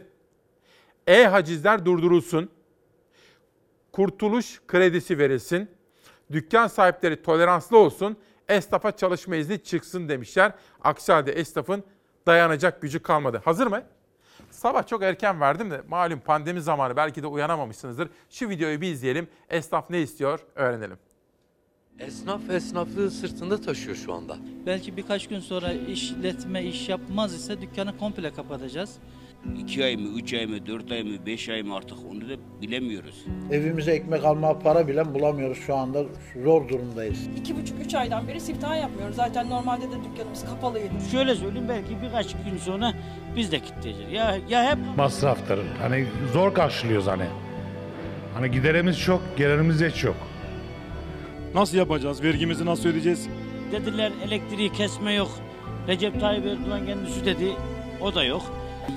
[1.07, 2.49] E-hacizler durdurulsun.
[3.91, 5.71] Kurtuluş kredisi verilsin.
[6.31, 8.17] Dükkan sahipleri toleranslı olsun.
[8.49, 10.51] Esnafa çalışma izni çıksın demişler.
[10.83, 11.83] Aksi halde esnafın
[12.27, 13.41] dayanacak gücü kalmadı.
[13.45, 13.83] Hazır mı?
[14.51, 18.09] Sabah çok erken verdim de malum pandemi zamanı belki de uyanamamışsınızdır.
[18.29, 19.27] Şu videoyu bir izleyelim.
[19.49, 20.97] Esnaf ne istiyor öğrenelim.
[21.99, 24.37] Esnaf esnaflığı sırtında taşıyor şu anda.
[24.65, 28.95] Belki birkaç gün sonra işletme iş yapmaz ise dükkanı komple kapatacağız.
[29.59, 32.61] 2 ay mı, 3 ay mı, 4 ay mı, 5 ay mı artık onu da
[32.61, 33.25] bilemiyoruz.
[33.51, 36.03] Evimize ekmek alma para bile bulamıyoruz şu anda.
[36.43, 37.19] Zor durumdayız.
[37.37, 39.15] İki buçuk üç aydan beri siftah yapmıyoruz.
[39.15, 40.89] Zaten normalde de dükkanımız kapalıydı.
[41.11, 42.93] Şöyle söyleyeyim belki birkaç gün sonra
[43.35, 44.11] biz de kilitleyeceğiz.
[44.11, 45.59] Ya, ya hep Masraftır.
[45.81, 47.25] Hani zor karşılıyoruz hani.
[48.33, 50.15] Hani giderimiz çok, gelirimiz de çok.
[51.55, 52.23] Nasıl yapacağız?
[52.23, 53.27] Vergimizi nasıl ödeyeceğiz?
[53.71, 55.31] dediler elektriği kesme yok.
[55.87, 57.51] Recep Tayyip Erdoğan kendisi dedi
[58.01, 58.41] o da yok.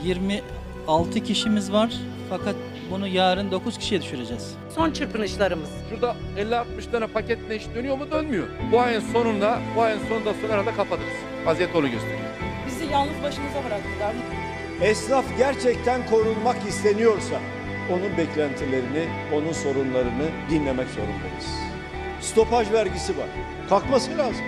[0.05, 1.93] 26 kişimiz var
[2.30, 2.55] fakat
[2.90, 4.55] bunu yarın 9 kişiye düşüreceğiz.
[4.74, 5.70] Son çırpınışlarımız.
[5.90, 8.47] Şurada 50-60 tane paket ne iş dönüyor mu dönmüyor.
[8.72, 11.12] Bu ayın sonunda, bu ayın sonunda sonra herhalde kapatırız.
[11.47, 12.20] Vaziyet onu gösteriyor.
[12.66, 14.14] Bizi yalnız başımıza bıraktılar.
[14.82, 17.40] Esnaf gerçekten korunmak isteniyorsa
[17.93, 21.68] onun beklentilerini, onun sorunlarını dinlemek zorundayız.
[22.32, 23.26] Stopaj vergisi var.
[23.68, 24.44] Kalkması lazım.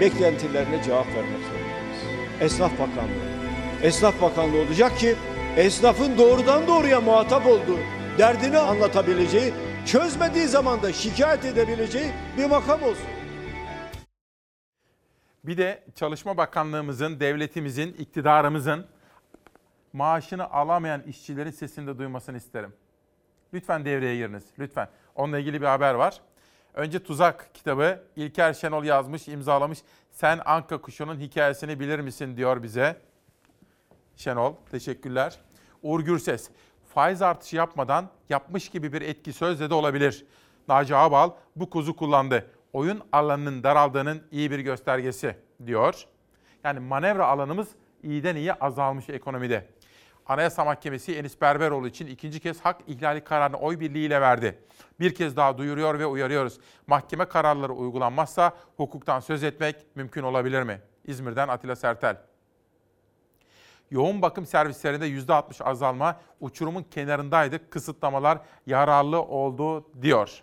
[0.00, 2.02] Beklentilerine cevap vermek zorundayız.
[2.40, 3.34] Esnaf Bakanlığı.
[3.82, 5.16] Esnaf Bakanlığı olacak ki
[5.56, 7.78] esnafın doğrudan doğruya muhatap olduğu,
[8.18, 9.54] derdini anlatabileceği,
[9.86, 13.06] çözmediği zaman da şikayet edebileceği bir makam olsun.
[15.44, 18.86] Bir de Çalışma Bakanlığımızın, devletimizin, iktidarımızın
[19.92, 22.72] maaşını alamayan işçilerin sesini de duymasını isterim.
[23.52, 24.88] Lütfen devreye giriniz, lütfen.
[25.14, 26.20] Onunla ilgili bir haber var.
[26.74, 29.78] Önce Tuzak kitabı İlker Şenol yazmış, imzalamış.
[30.10, 32.96] Sen Anka kuşunun hikayesini bilir misin diyor bize.
[34.16, 35.38] Şenol, teşekkürler.
[35.82, 36.50] Uğur Gürses,
[36.94, 40.26] faiz artışı yapmadan yapmış gibi bir etki sözle de olabilir.
[40.68, 42.50] Naci Ağbal bu kuzu kullandı.
[42.72, 45.36] Oyun alanının daraldığının iyi bir göstergesi
[45.66, 46.04] diyor.
[46.64, 47.68] Yani manevra alanımız
[48.02, 49.68] iyiden iyiye azalmış ekonomide.
[50.26, 54.58] Anayasa Mahkemesi Enis Berberoğlu için ikinci kez hak ihlali kararını oy birliğiyle verdi.
[55.00, 56.58] Bir kez daha duyuruyor ve uyarıyoruz.
[56.86, 60.80] Mahkeme kararları uygulanmazsa hukuktan söz etmek mümkün olabilir mi?
[61.04, 62.16] İzmir'den Atilla Sertel.
[63.90, 70.42] Yoğun bakım servislerinde %60 azalma, uçurumun kenarındaydık, kısıtlamalar yararlı oldu diyor.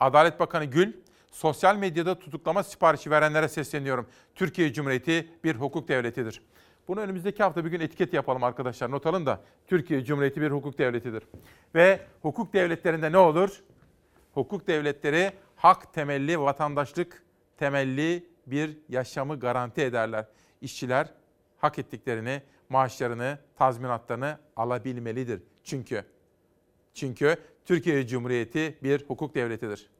[0.00, 0.92] Adalet Bakanı Gül,
[1.32, 4.06] sosyal medyada tutuklama siparişi verenlere sesleniyorum.
[4.34, 6.42] Türkiye Cumhuriyeti bir hukuk devletidir.
[6.88, 8.90] Bunu önümüzdeki hafta bir gün etiket yapalım arkadaşlar.
[8.90, 11.22] Not alın da Türkiye Cumhuriyeti bir hukuk devletidir.
[11.74, 13.62] Ve hukuk devletlerinde ne olur?
[14.34, 17.22] Hukuk devletleri hak temelli, vatandaşlık
[17.56, 20.24] temelli bir yaşamı garanti ederler.
[20.60, 21.08] İşçiler
[21.58, 25.42] hak ettiklerini, maaşlarını, tazminatlarını alabilmelidir.
[25.64, 26.04] Çünkü
[26.94, 29.90] çünkü Türkiye Cumhuriyeti bir hukuk devletidir.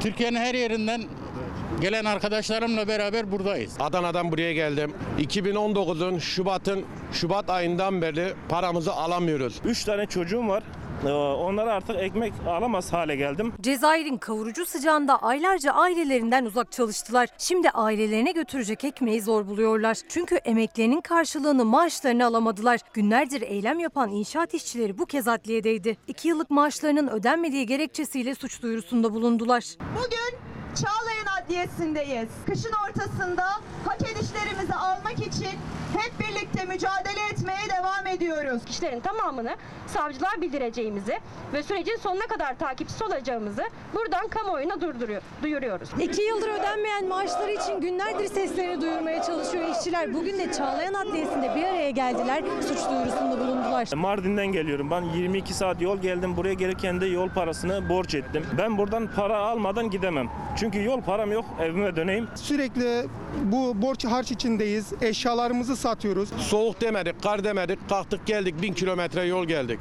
[0.00, 1.02] Türkiye'nin her yerinden
[1.80, 3.76] gelen arkadaşlarımla beraber buradayız.
[3.80, 4.92] Adana'dan buraya geldim.
[5.18, 9.60] 2019'un Şubat'ın Şubat ayından beri paramızı alamıyoruz.
[9.64, 10.62] 3 tane çocuğum var.
[11.06, 13.52] Ee, Onlara artık ekmek alamaz hale geldim.
[13.60, 17.28] Cezayir'in kavurucu sıcağında aylarca ailelerinden uzak çalıştılar.
[17.38, 19.98] Şimdi ailelerine götürecek ekmeği zor buluyorlar.
[20.08, 22.80] Çünkü emeklerinin karşılığını maaşlarını alamadılar.
[22.92, 25.96] Günlerdir eylem yapan inşaat işçileri bu kez adliyedeydi.
[26.06, 29.64] İki yıllık maaşlarının ödenmediği gerekçesiyle suç duyurusunda bulundular.
[29.80, 30.38] Bugün
[30.74, 32.28] Çağlayan Adliyesi'ndeyiz.
[32.46, 33.44] Kışın ortasında
[33.84, 35.58] hak edişlerimizi almak için
[35.98, 38.64] hep birlikte mücadele etmeye devam ediyoruz.
[38.64, 39.56] kişilerin tamamını
[39.86, 41.18] savcılığa bildireceğimizi
[41.52, 43.62] ve sürecin sonuna kadar takipçisi olacağımızı
[43.94, 45.88] buradan kamuoyuna durduruyor, duyuruyoruz.
[46.00, 50.14] İki yıldır ödenmeyen maaşları için günlerdir seslerini duyurmaya çalışıyor işçiler.
[50.14, 53.88] Bugün de Çağlayan Adliyesi'nde bir araya geldiler, suç duyurusunda bulundular.
[53.94, 54.90] Mardin'den geliyorum.
[54.90, 56.36] Ben 22 saat yol geldim.
[56.36, 58.46] Buraya gelirken de yol parasını borç ettim.
[58.58, 60.28] Ben buradan para almadan gidemem.
[60.56, 61.44] Çünkü yol param yok.
[61.62, 62.28] Evime döneyim.
[62.34, 63.06] Sürekli
[63.44, 64.92] bu borç harç içindeyiz.
[65.02, 66.28] Eşyalarımızı satıyoruz.
[66.38, 67.88] Soğuk demedik, kar demedik.
[67.88, 69.78] Kalktık geldik bin kilometre yol geldik.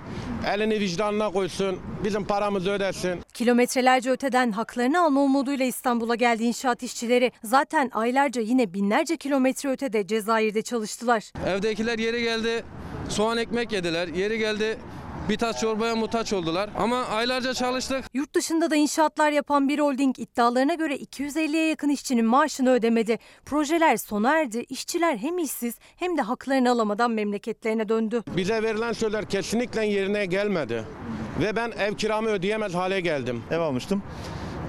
[0.48, 3.22] Elini vicdanına koysun, bizim paramızı ödesin.
[3.34, 7.32] Kilometrelerce öteden haklarını alma umuduyla İstanbul'a geldi inşaat işçileri.
[7.44, 11.32] Zaten aylarca yine binlerce kilometre ötede Cezayir'de çalıştılar.
[11.48, 12.64] Evdekiler yeri geldi
[13.10, 14.08] soğan ekmek yediler.
[14.08, 14.78] Yeri geldi
[15.30, 16.70] bir tas çorbaya muhtaç oldular.
[16.78, 18.06] Ama aylarca çalıştık.
[18.14, 23.20] Yurt dışında da inşaatlar yapan bir holding iddialarına göre 250'ye yakın işçinin maaşını ödemedi.
[23.46, 24.66] Projeler sona erdi.
[24.70, 28.24] İşçiler hem işsiz hem de haklarını alamadan memleketlerine döndü.
[28.38, 30.84] Bize verilen sözler kesinlikle yerine gelmedi.
[31.42, 33.44] Ve ben ev kiramı ödeyemez hale geldim.
[33.52, 34.04] Ev almıştım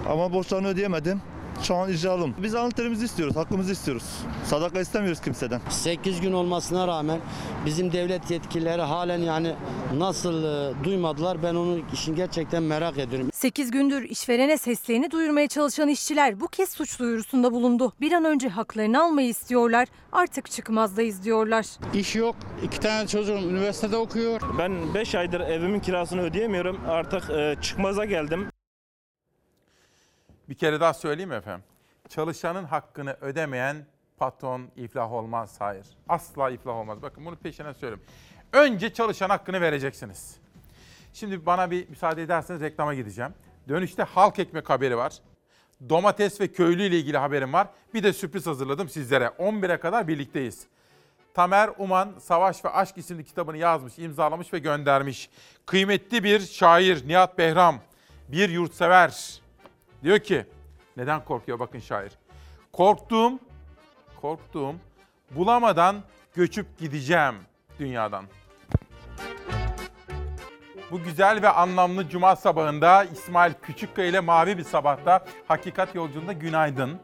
[0.08, 1.22] ama borçlarını ödeyemedim.
[1.62, 2.34] Şu an icralım.
[2.42, 4.04] Biz alın terimizi istiyoruz, hakkımızı istiyoruz.
[4.44, 5.60] Sadaka istemiyoruz kimseden.
[5.70, 7.20] 8 gün olmasına rağmen
[7.66, 9.54] bizim devlet yetkilileri halen yani
[9.96, 13.30] nasıl e, duymadılar ben onu işin gerçekten merak ediyorum.
[13.32, 17.92] 8 gündür işverene seslerini duyurmaya çalışan işçiler bu kez suç duyurusunda bulundu.
[18.00, 19.88] Bir an önce haklarını almayı istiyorlar.
[20.12, 21.66] Artık çıkmazdayız diyorlar.
[21.94, 22.36] İş yok.
[22.64, 24.40] İki tane çocuğum üniversitede okuyor.
[24.58, 26.80] Ben 5 aydır evimin kirasını ödeyemiyorum.
[26.88, 28.48] Artık e, çıkmaza geldim.
[30.48, 31.64] Bir kere daha söyleyeyim efendim?
[32.08, 35.56] Çalışanın hakkını ödemeyen patron iflah olmaz.
[35.58, 35.86] Hayır.
[36.08, 37.02] Asla iflah olmaz.
[37.02, 38.04] Bakın bunu peşine söylüyorum.
[38.52, 40.36] Önce çalışan hakkını vereceksiniz.
[41.12, 43.34] Şimdi bana bir müsaade ederseniz reklama gideceğim.
[43.68, 45.12] Dönüşte halk ekmek haberi var.
[45.88, 47.68] Domates ve köylü ile ilgili haberim var.
[47.94, 49.26] Bir de sürpriz hazırladım sizlere.
[49.26, 50.66] 11'e kadar birlikteyiz.
[51.34, 55.30] Tamer Uman Savaş ve Aşk isimli kitabını yazmış, imzalamış ve göndermiş.
[55.66, 57.80] Kıymetli bir şair Nihat Behram,
[58.28, 59.40] bir yurtsever.
[60.04, 60.46] Diyor ki,
[60.96, 62.12] neden korkuyor bakın şair.
[62.72, 63.38] Korktuğum,
[64.20, 64.74] korktuğum
[65.30, 65.96] bulamadan
[66.34, 67.34] göçüp gideceğim
[67.78, 68.24] dünyadan.
[70.90, 76.98] Bu güzel ve anlamlı cuma sabahında İsmail Küçükkaya ile Mavi Bir Sabah'ta Hakikat Yolculuğunda günaydın.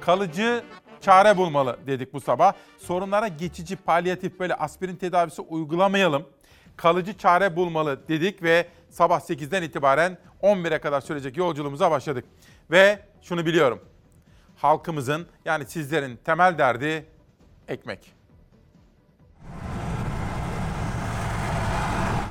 [0.00, 0.64] Kalıcı
[1.00, 2.52] çare bulmalı dedik bu sabah.
[2.78, 6.28] Sorunlara geçici palyatif böyle aspirin tedavisi uygulamayalım.
[6.76, 12.24] Kalıcı çare bulmalı dedik ve sabah 8'den itibaren 11'e kadar sürecek yolculuğumuza başladık.
[12.70, 13.84] Ve şunu biliyorum.
[14.56, 17.06] Halkımızın yani sizlerin temel derdi
[17.68, 18.12] ekmek.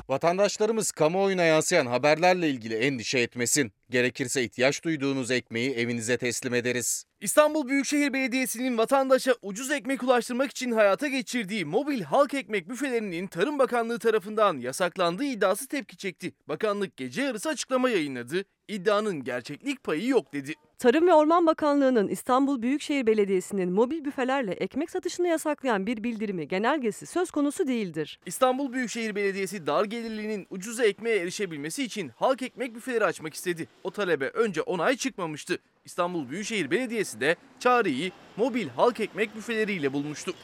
[0.08, 3.72] Vatandaşlarımız kamuoyuna yansıyan haberlerle ilgili endişe etmesin.
[3.90, 7.04] Gerekirse ihtiyaç duyduğunuz ekmeği evinize teslim ederiz.
[7.20, 13.58] İstanbul Büyükşehir Belediyesi'nin vatandaşa ucuz ekmek ulaştırmak için hayata geçirdiği mobil halk ekmek büfelerinin Tarım
[13.58, 16.32] Bakanlığı tarafından yasaklandığı iddiası tepki çekti.
[16.48, 18.44] Bakanlık gece yarısı açıklama yayınladı.
[18.68, 20.54] İddianın gerçeklik payı yok dedi.
[20.78, 27.06] Tarım ve Orman Bakanlığı'nın İstanbul Büyükşehir Belediyesi'nin mobil büfelerle ekmek satışını yasaklayan bir bildirimi genelgesi
[27.06, 28.20] söz konusu değildir.
[28.26, 33.68] İstanbul Büyükşehir Belediyesi dar gelirlinin ucuz ekmeğe erişebilmesi için halk ekmek büfeleri açmak istedi.
[33.84, 35.58] O talebe önce onay çıkmamıştı.
[35.84, 40.34] İstanbul Büyükşehir Belediyesi de çareyi mobil halk ekmek büfeleriyle bulmuştu.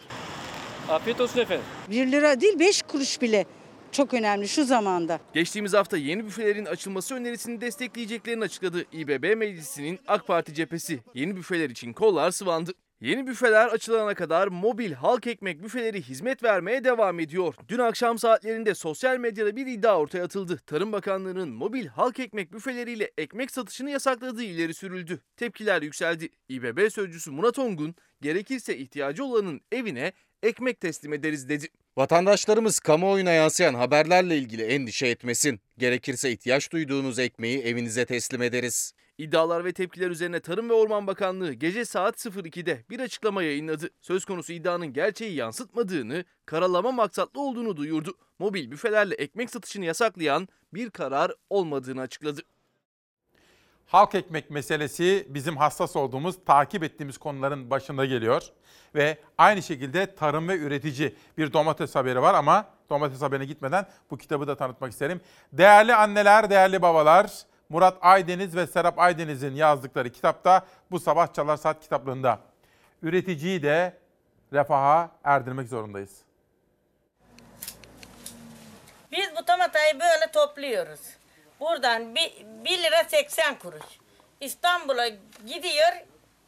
[0.88, 1.64] Afiyet olsun efendim.
[1.90, 3.46] 1 lira değil 5 kuruş bile
[3.92, 5.20] çok önemli şu zamanda.
[5.34, 11.00] Geçtiğimiz hafta yeni büfelerin açılması önerisini destekleyeceklerini açıkladı İBB Meclisi'nin AK Parti cephesi.
[11.14, 12.72] Yeni büfeler için kollar sıvandı.
[13.00, 17.54] Yeni büfeler açılana kadar mobil halk ekmek büfeleri hizmet vermeye devam ediyor.
[17.68, 20.60] Dün akşam saatlerinde sosyal medyada bir iddia ortaya atıldı.
[20.66, 25.20] Tarım Bakanlığı'nın mobil halk ekmek büfeleriyle ekmek satışını yasakladığı ileri sürüldü.
[25.36, 26.28] Tepkiler yükseldi.
[26.48, 30.12] İBB sözcüsü Murat Ongun, gerekirse ihtiyacı olanın evine
[30.42, 31.68] ekmek teslim ederiz dedi.
[31.96, 35.60] Vatandaşlarımız kamuoyuna yansıyan haberlerle ilgili endişe etmesin.
[35.78, 38.92] Gerekirse ihtiyaç duyduğunuz ekmeği evinize teslim ederiz.
[39.18, 43.90] İddialar ve tepkiler üzerine Tarım ve Orman Bakanlığı gece saat 02'de bir açıklama yayınladı.
[44.00, 48.14] Söz konusu iddianın gerçeği yansıtmadığını, karalama maksatlı olduğunu duyurdu.
[48.38, 52.40] Mobil büfelerle ekmek satışını yasaklayan bir karar olmadığını açıkladı.
[53.86, 58.42] Halk ekmek meselesi bizim hassas olduğumuz, takip ettiğimiz konuların başında geliyor.
[58.94, 64.18] Ve aynı şekilde tarım ve üretici bir domates haberi var ama domates haberine gitmeden bu
[64.18, 65.20] kitabı da tanıtmak isterim.
[65.52, 71.80] Değerli anneler, değerli babalar, Murat Aydeniz ve Serap Aydeniz'in yazdıkları kitapta bu sabah Çalar Saat
[71.80, 72.40] kitaplığında.
[73.02, 73.96] Üreticiyi de
[74.52, 76.10] refaha erdirmek zorundayız.
[79.12, 81.00] Biz bu tomatayı böyle topluyoruz.
[81.60, 83.84] Buradan 1 lira 80 kuruş.
[84.40, 85.08] İstanbul'a
[85.46, 85.92] gidiyor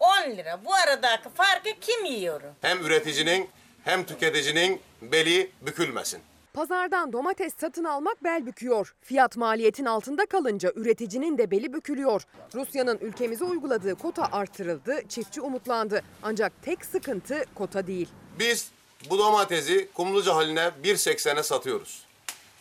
[0.01, 0.65] 10 lira.
[0.65, 2.41] Bu aradaki farkı kim yiyor?
[2.61, 3.51] Hem üreticinin
[3.85, 6.23] hem tüketicinin beli bükülmesin.
[6.59, 8.95] Pazardan domates satın almak bel büküyor.
[9.03, 12.23] Fiyat maliyetin altında kalınca üreticinin de beli bükülüyor.
[12.55, 16.03] Rusya'nın ülkemize uyguladığı kota artırıldı, çiftçi umutlandı.
[16.23, 18.09] Ancak tek sıkıntı kota değil.
[18.39, 18.71] Biz
[19.11, 22.03] bu domatesi kumluca haline 1.80'e satıyoruz.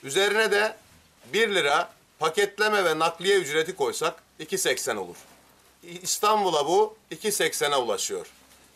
[0.03, 0.75] Üzerine de
[1.33, 5.17] 1 lira paketleme ve nakliye ücreti koysak 2.80 olur.
[5.83, 8.27] İstanbul'a bu 2.80'e ulaşıyor.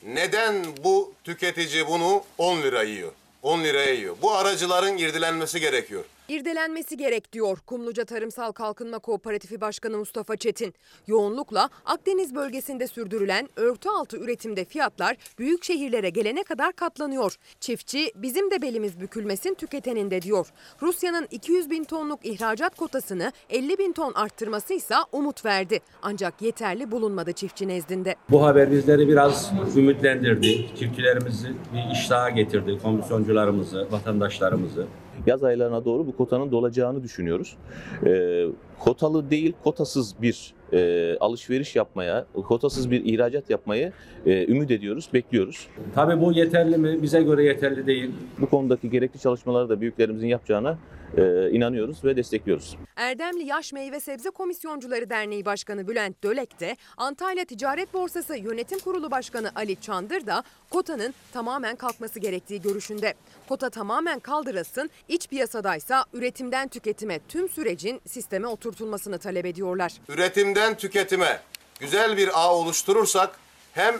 [0.03, 3.11] Neden bu tüketici bunu 10 lira yiyor?
[3.41, 4.15] 10 liraya yiyor.
[4.21, 6.03] Bu aracıların irdilenmesi gerekiyor.
[6.31, 10.73] İrdelenmesi gerek diyor Kumluca Tarımsal Kalkınma Kooperatifi Başkanı Mustafa Çetin.
[11.07, 17.35] Yoğunlukla Akdeniz bölgesinde sürdürülen örtü altı üretimde fiyatlar büyük şehirlere gelene kadar katlanıyor.
[17.59, 20.47] Çiftçi bizim de belimiz bükülmesin tüketenin de diyor.
[20.81, 25.79] Rusya'nın 200 bin tonluk ihracat kotasını 50 bin ton arttırması ise umut verdi.
[26.01, 28.15] Ancak yeterli bulunmadı çiftçi nezdinde.
[28.29, 30.75] Bu haber bizleri biraz ümitlendirdi.
[30.79, 32.79] Çiftçilerimizi bir iştaha getirdi.
[32.83, 34.87] Komisyoncularımızı, vatandaşlarımızı.
[35.25, 37.57] Yaz aylarına doğru bu kotanın dolacağını düşünüyoruz.
[38.05, 38.45] Ee,
[38.79, 43.91] kotalı değil, kotasız bir e, alışveriş yapmaya, kotasız bir ihracat yapmayı
[44.25, 45.67] e, ümit ediyoruz, bekliyoruz.
[45.95, 47.01] Tabii bu yeterli mi?
[47.01, 48.11] Bize göre yeterli değil.
[48.41, 50.77] Bu konudaki gerekli çalışmaları da büyüklerimizin yapacağına
[51.17, 52.77] e, inanıyoruz ve destekliyoruz.
[52.95, 59.11] Erdemli Yaş Meyve Sebze Komisyoncuları Derneği Başkanı Bülent Dölek de Antalya Ticaret Borsası Yönetim Kurulu
[59.11, 63.13] Başkanı Ali Çandır da kotanın tamamen kalkması gerektiği görüşünde.
[63.49, 69.93] Kota tamamen kaldırılsın, iç piyasadaysa üretimden tüketime tüm sürecin sisteme oturtulmasını talep ediyorlar.
[70.09, 71.39] Üretimden tüketime
[71.79, 73.39] güzel bir ağ oluşturursak
[73.73, 73.95] hem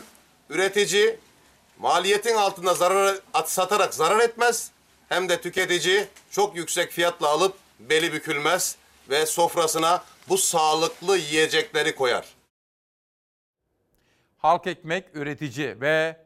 [0.50, 1.18] üretici
[1.78, 4.70] maliyetin altında zarar satarak zarar etmez
[5.12, 8.76] hem de tüketici çok yüksek fiyatla alıp beli bükülmez
[9.10, 12.26] ve sofrasına bu sağlıklı yiyecekleri koyar.
[14.38, 16.16] Halk ekmek üretici ve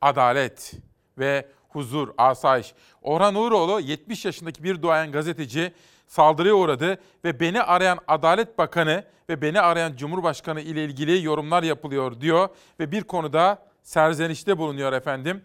[0.00, 0.72] adalet
[1.18, 2.74] ve huzur, asayiş.
[3.02, 5.72] Orhan Uğuroğlu 70 yaşındaki bir duayen gazeteci
[6.06, 12.20] saldırıya uğradı ve beni arayan Adalet Bakanı ve beni arayan Cumhurbaşkanı ile ilgili yorumlar yapılıyor
[12.20, 12.48] diyor
[12.80, 15.44] ve bir konuda serzenişte bulunuyor efendim.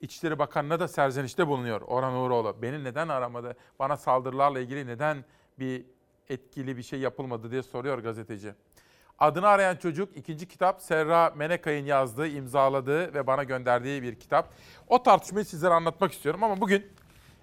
[0.00, 2.56] İçişleri Bakanı'na da serzenişte bulunuyor Orhan Uğuroğlu.
[2.62, 3.56] Beni neden aramadı?
[3.78, 5.24] Bana saldırılarla ilgili neden
[5.58, 5.84] bir
[6.28, 8.54] etkili bir şey yapılmadı diye soruyor gazeteci.
[9.18, 14.52] Adını arayan çocuk ikinci kitap Serra Menekay'ın yazdığı, imzaladığı ve bana gönderdiği bir kitap.
[14.88, 16.86] O tartışmayı sizlere anlatmak istiyorum ama bugün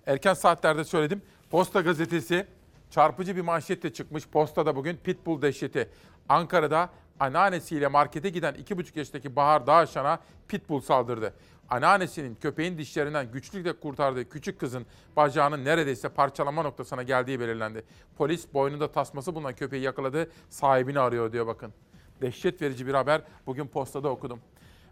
[0.07, 1.21] erken saatlerde söyledim.
[1.51, 2.47] Posta gazetesi
[2.89, 4.27] çarpıcı bir manşetle çıkmış.
[4.27, 5.89] Posta'da bugün Pitbull dehşeti.
[6.29, 11.33] Ankara'da anneannesiyle markete giden 2,5 yaşındaki Bahar Dağışan'a Pitbull saldırdı.
[11.69, 14.85] Anneannesinin köpeğin dişlerinden güçlükle kurtardığı küçük kızın
[15.15, 17.83] bacağının neredeyse parçalama noktasına geldiği belirlendi.
[18.17, 21.73] Polis boynunda tasması bulunan köpeği yakaladı, sahibini arıyor diyor bakın.
[22.21, 24.39] Dehşet verici bir haber bugün postada okudum.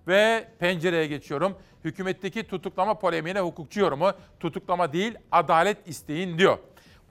[0.07, 1.55] Ve pencereye geçiyorum.
[1.83, 6.57] Hükümetteki tutuklama polemiğine hukukçu yorumu tutuklama değil adalet isteyin diyor.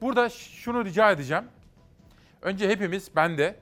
[0.01, 1.45] Burada şunu rica edeceğim.
[2.43, 3.57] Önce hepimiz ben de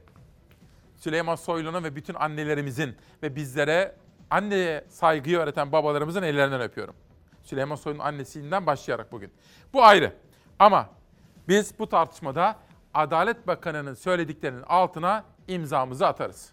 [0.96, 3.94] Süleyman Soylu'nun ve bütün annelerimizin ve bizlere
[4.30, 6.94] anneye saygıyı öğreten babalarımızın ellerinden öpüyorum.
[7.42, 9.30] Süleyman Soylu'nun annesinden başlayarak bugün.
[9.72, 10.12] Bu ayrı.
[10.58, 10.88] Ama
[11.48, 12.56] biz bu tartışmada
[12.94, 16.52] Adalet Bakanı'nın söylediklerinin altına imzamızı atarız.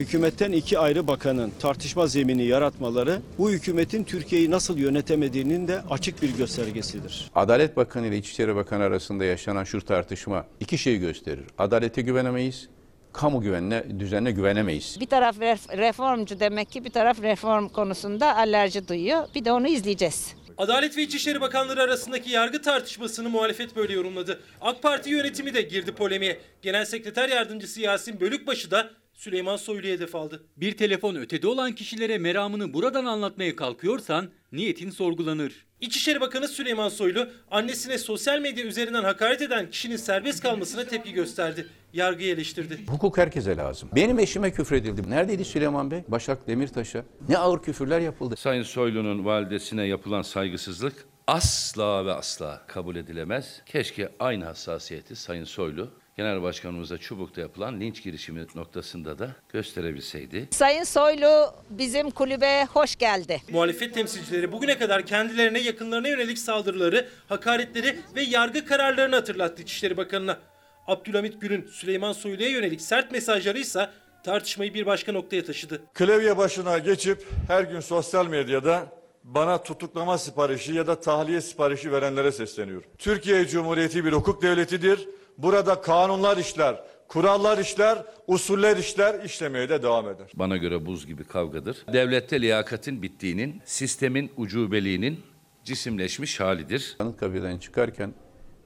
[0.00, 6.36] Hükümetten iki ayrı bakanın tartışma zemini yaratmaları bu hükümetin Türkiye'yi nasıl yönetemediğinin de açık bir
[6.36, 7.30] göstergesidir.
[7.34, 11.44] Adalet Bakanı ile İçişleri Bakanı arasında yaşanan şu tartışma iki şeyi gösterir.
[11.58, 12.68] Adalete güvenemeyiz,
[13.14, 14.96] kamu güvenine, düzenine güvenemeyiz.
[15.00, 19.28] Bir taraf ref- reformcu demek ki bir taraf reform konusunda alerji duyuyor.
[19.34, 20.34] Bir de onu izleyeceğiz.
[20.58, 24.40] Adalet ve İçişleri Bakanları arasındaki yargı tartışmasını muhalefet böyle yorumladı.
[24.60, 26.40] AK Parti yönetimi de girdi polemiğe.
[26.62, 30.42] Genel Sekreter Yardımcısı Yasin Bölükbaşı da Süleyman Soylu'ya hedef aldı.
[30.56, 35.66] Bir telefon ötede olan kişilere meramını buradan anlatmaya kalkıyorsan niyetin sorgulanır.
[35.84, 41.66] İçişleri Bakanı Süleyman Soylu annesine sosyal medya üzerinden hakaret eden kişinin serbest kalmasına tepki gösterdi.
[41.92, 42.80] Yargıyı eleştirdi.
[42.88, 43.88] Hukuk herkese lazım.
[43.94, 45.10] Benim eşime küfredildi.
[45.10, 46.04] Neredeydi Süleyman Bey?
[46.08, 47.04] Başak Demirtaş'a.
[47.28, 48.36] Ne ağır küfürler yapıldı.
[48.36, 53.62] Sayın Soylu'nun validesine yapılan saygısızlık asla ve asla kabul edilemez.
[53.66, 60.48] Keşke aynı hassasiyeti Sayın Soylu Genel Başkanımıza Çubuk'ta yapılan linç girişimi noktasında da gösterebilseydi.
[60.50, 63.42] Sayın Soylu bizim kulübe hoş geldi.
[63.50, 70.38] Muhalefet temsilcileri bugüne kadar kendilerine yakınlarına yönelik saldırıları, hakaretleri ve yargı kararlarını hatırlattı İçişleri Bakanı'na.
[70.86, 73.90] Abdülhamit Gül'ün Süleyman Soylu'ya yönelik sert mesajları ise
[74.24, 75.82] tartışmayı bir başka noktaya taşıdı.
[75.94, 78.86] Klavye başına geçip her gün sosyal medyada
[79.24, 82.90] bana tutuklama siparişi ya da tahliye siparişi verenlere sesleniyorum.
[82.98, 85.08] Türkiye Cumhuriyeti bir hukuk devletidir.
[85.38, 90.30] Burada kanunlar işler, kurallar işler, usuller işler, işlemeye de devam eder.
[90.34, 91.84] Bana göre buz gibi kavgadır.
[91.92, 95.20] Devlette liyakatin bittiğinin, sistemin ucubeliğinin
[95.64, 96.96] cisimleşmiş halidir.
[96.98, 98.14] Anıtkabir'den çıkarken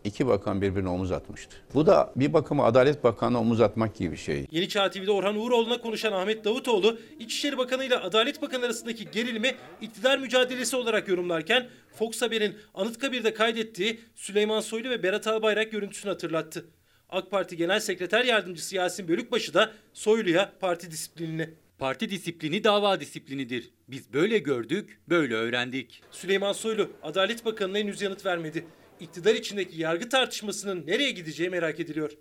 [0.05, 1.57] iki bakan birbirine omuz atmıştı.
[1.75, 4.47] Bu da bir bakıma Adalet Bakanı'na omuz atmak gibi bir şey.
[4.51, 9.55] Yeni Çağ TV'de Orhan Uğuroğlu'na konuşan Ahmet Davutoğlu, İçişleri Bakanı ile Adalet Bakanı arasındaki gerilimi
[9.81, 11.69] iktidar mücadelesi olarak yorumlarken
[11.99, 16.65] Fox Haber'in Anıtkabir'de kaydettiği Süleyman Soylu ve Berat Albayrak görüntüsünü hatırlattı.
[17.09, 23.71] AK Parti Genel Sekreter Yardımcısı Yasin Bölükbaşı da Soylu'ya parti disiplinini Parti disiplini dava disiplinidir.
[23.89, 26.03] Biz böyle gördük, böyle öğrendik.
[26.11, 28.65] Süleyman Soylu Adalet Bakanı'na henüz yanıt vermedi.
[29.01, 32.13] İktidar içindeki yargı tartışmasının nereye gideceği merak ediliyor.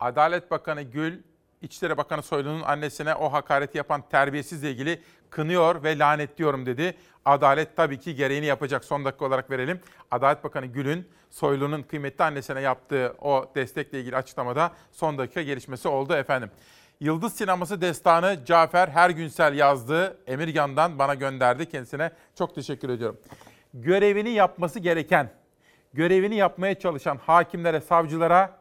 [0.00, 1.22] Adalet Bakanı Gül,
[1.62, 6.96] İçişleri Bakanı Soylu'nun annesine o hakareti yapan terbiyesizle ilgili kınıyor ve lanetliyorum dedi.
[7.24, 8.84] Adalet tabii ki gereğini yapacak.
[8.84, 9.80] Son dakika olarak verelim.
[10.10, 16.14] Adalet Bakanı Gül'ün Soylu'nun kıymetli annesine yaptığı o destekle ilgili açıklamada son dakika gelişmesi oldu
[16.14, 16.50] efendim.
[17.00, 20.18] Yıldız Sineması Destanı Cafer Hergünsel yazdı.
[20.26, 21.66] Emirgan'dan bana gönderdi.
[21.66, 23.18] Kendisine çok teşekkür ediyorum.
[23.76, 25.30] Görevini yapması gereken,
[25.92, 28.58] görevini yapmaya çalışan hakimlere, savcılara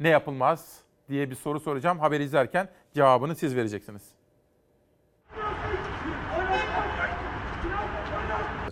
[0.00, 1.98] ne yapılmaz diye bir soru soracağım.
[1.98, 4.15] Haberi izlerken cevabını siz vereceksiniz.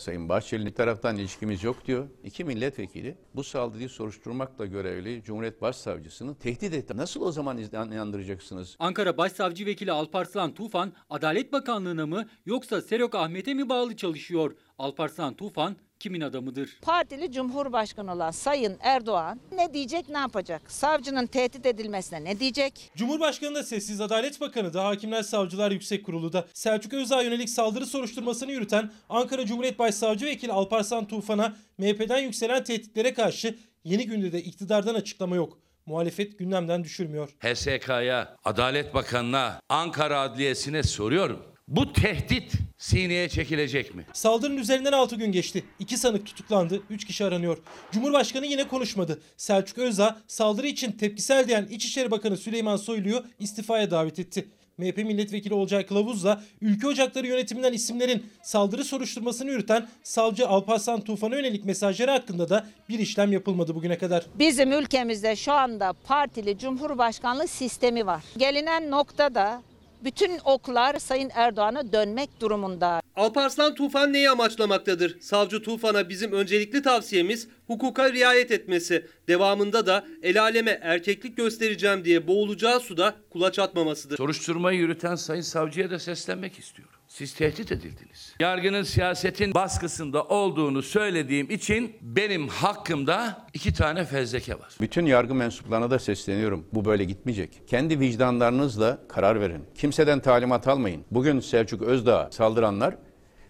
[0.05, 2.09] Sayın Bahçeli'nin bir taraftan ilişkimiz yok diyor.
[2.24, 6.97] İki milletvekili bu saldırıyı soruşturmakla görevli Cumhuriyet Başsavcısını tehdit etti.
[6.97, 8.76] Nasıl o zaman inandıracaksınız?
[8.78, 14.56] Ankara Başsavcı Vekili Alparslan Tufan, Adalet Bakanlığı'na mı yoksa Serok Ahmet'e mi bağlı çalışıyor?
[14.78, 16.70] Alparslan Tufan kimin adamıdır?
[16.82, 20.72] Partili Cumhurbaşkanı olan Sayın Erdoğan ne diyecek ne yapacak?
[20.72, 22.90] Savcının tehdit edilmesine ne diyecek?
[22.97, 27.86] Cumhurbaşkanı da sessiz Adalet Bakanı da Hakimler Savcılar Yüksek Kurulu da Selçuk Özdağ'a yönelik saldırı
[27.86, 34.43] soruşturmasını yürüten Ankara Cumhuriyet Başsavcı Vekili Alparslan Tufan'a MHP'den yükselen tehditlere karşı yeni günde de
[34.43, 35.59] iktidardan açıklama yok.
[35.86, 37.28] Muhalefet gündemden düşürmüyor.
[37.40, 41.53] HSK'ya, Adalet Bakanı'na, Ankara Adliyesi'ne soruyorum.
[41.68, 44.06] Bu tehdit sineye çekilecek mi?
[44.12, 45.64] Saldırının üzerinden 6 gün geçti.
[45.78, 47.58] 2 sanık tutuklandı, 3 kişi aranıyor.
[47.92, 49.22] Cumhurbaşkanı yine konuşmadı.
[49.36, 54.48] Selçuk Özdağ saldırı için tepkisel diyen İçişleri Bakanı Süleyman Soylu'yu istifaya davet etti.
[54.78, 61.36] MHP milletvekili Olcay Kılavuz da Ülke Ocakları yönetiminden isimlerin saldırı soruşturmasını yürüten savcı Alparslan Tufan'a
[61.36, 64.26] yönelik mesajları hakkında da bir işlem yapılmadı bugüne kadar.
[64.38, 68.24] Bizim ülkemizde şu anda partili cumhurbaşkanlığı sistemi var.
[68.38, 69.62] Gelinen noktada
[70.05, 73.02] bütün oklar Sayın Erdoğan'a dönmek durumunda.
[73.16, 75.20] Alparslan Tufan neyi amaçlamaktadır?
[75.20, 79.06] Savcı Tufan'a bizim öncelikli tavsiyemiz hukuka riayet etmesi.
[79.28, 84.16] Devamında da el aleme erkeklik göstereceğim diye boğulacağı suda kulaç atmamasıdır.
[84.16, 86.93] Soruşturmayı yürüten Sayın Savcıya da seslenmek istiyorum.
[87.14, 88.34] Siz tehdit edildiniz.
[88.40, 94.74] Yargının siyasetin baskısında olduğunu söylediğim için benim hakkımda iki tane fezleke var.
[94.80, 96.66] Bütün yargı mensuplarına da sesleniyorum.
[96.72, 97.62] Bu böyle gitmeyecek.
[97.66, 99.64] Kendi vicdanlarınızla karar verin.
[99.74, 101.04] Kimseden talimat almayın.
[101.10, 102.96] Bugün Selçuk Özdağ saldıranlar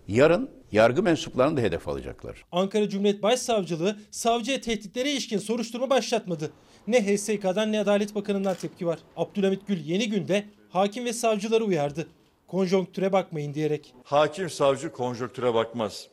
[0.08, 2.44] yarın yargı mensuplarını da hedef alacaklar.
[2.52, 6.50] Ankara Cumhuriyet Başsavcılığı savcıya tehditlere ilişkin soruşturma başlatmadı.
[6.86, 8.98] Ne HSK'dan ne Adalet Bakanı'ndan tepki var.
[9.16, 12.06] Abdülhamit Gül yeni günde hakim ve savcıları uyardı.
[12.54, 13.94] Konjonktüre bakmayın diyerek.
[14.04, 16.08] Hakim savcı konjonktüre bakmaz.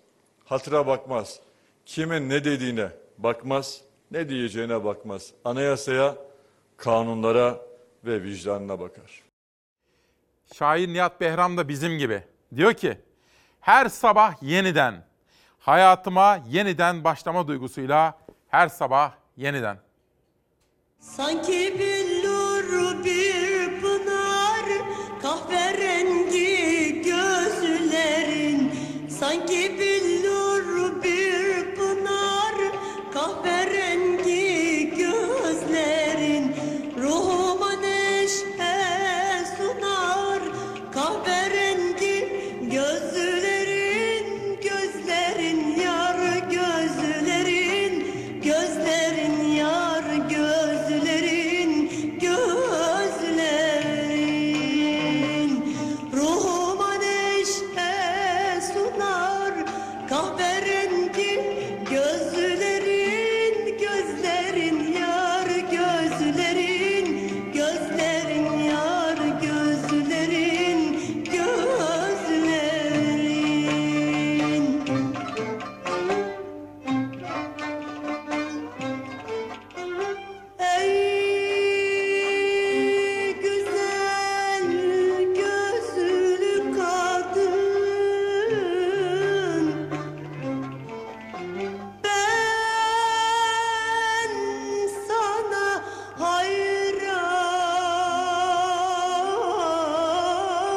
[0.46, 1.40] Hatıra bakmaz.
[1.86, 2.88] Kimin ne dediğine
[3.18, 3.82] bakmaz,
[4.12, 5.32] ne diyeceğine bakmaz.
[5.46, 6.16] Anayasaya,
[6.78, 7.62] kanunlara
[8.06, 9.22] ve vicdanına bakar.
[10.54, 12.24] Şair Nihat Behram da bizim gibi.
[12.56, 12.98] Diyor ki,
[13.60, 15.06] her sabah yeniden,
[15.60, 19.78] hayatıma yeniden başlama duygusuyla her sabah yeniden.
[21.00, 23.31] Sanki billur bir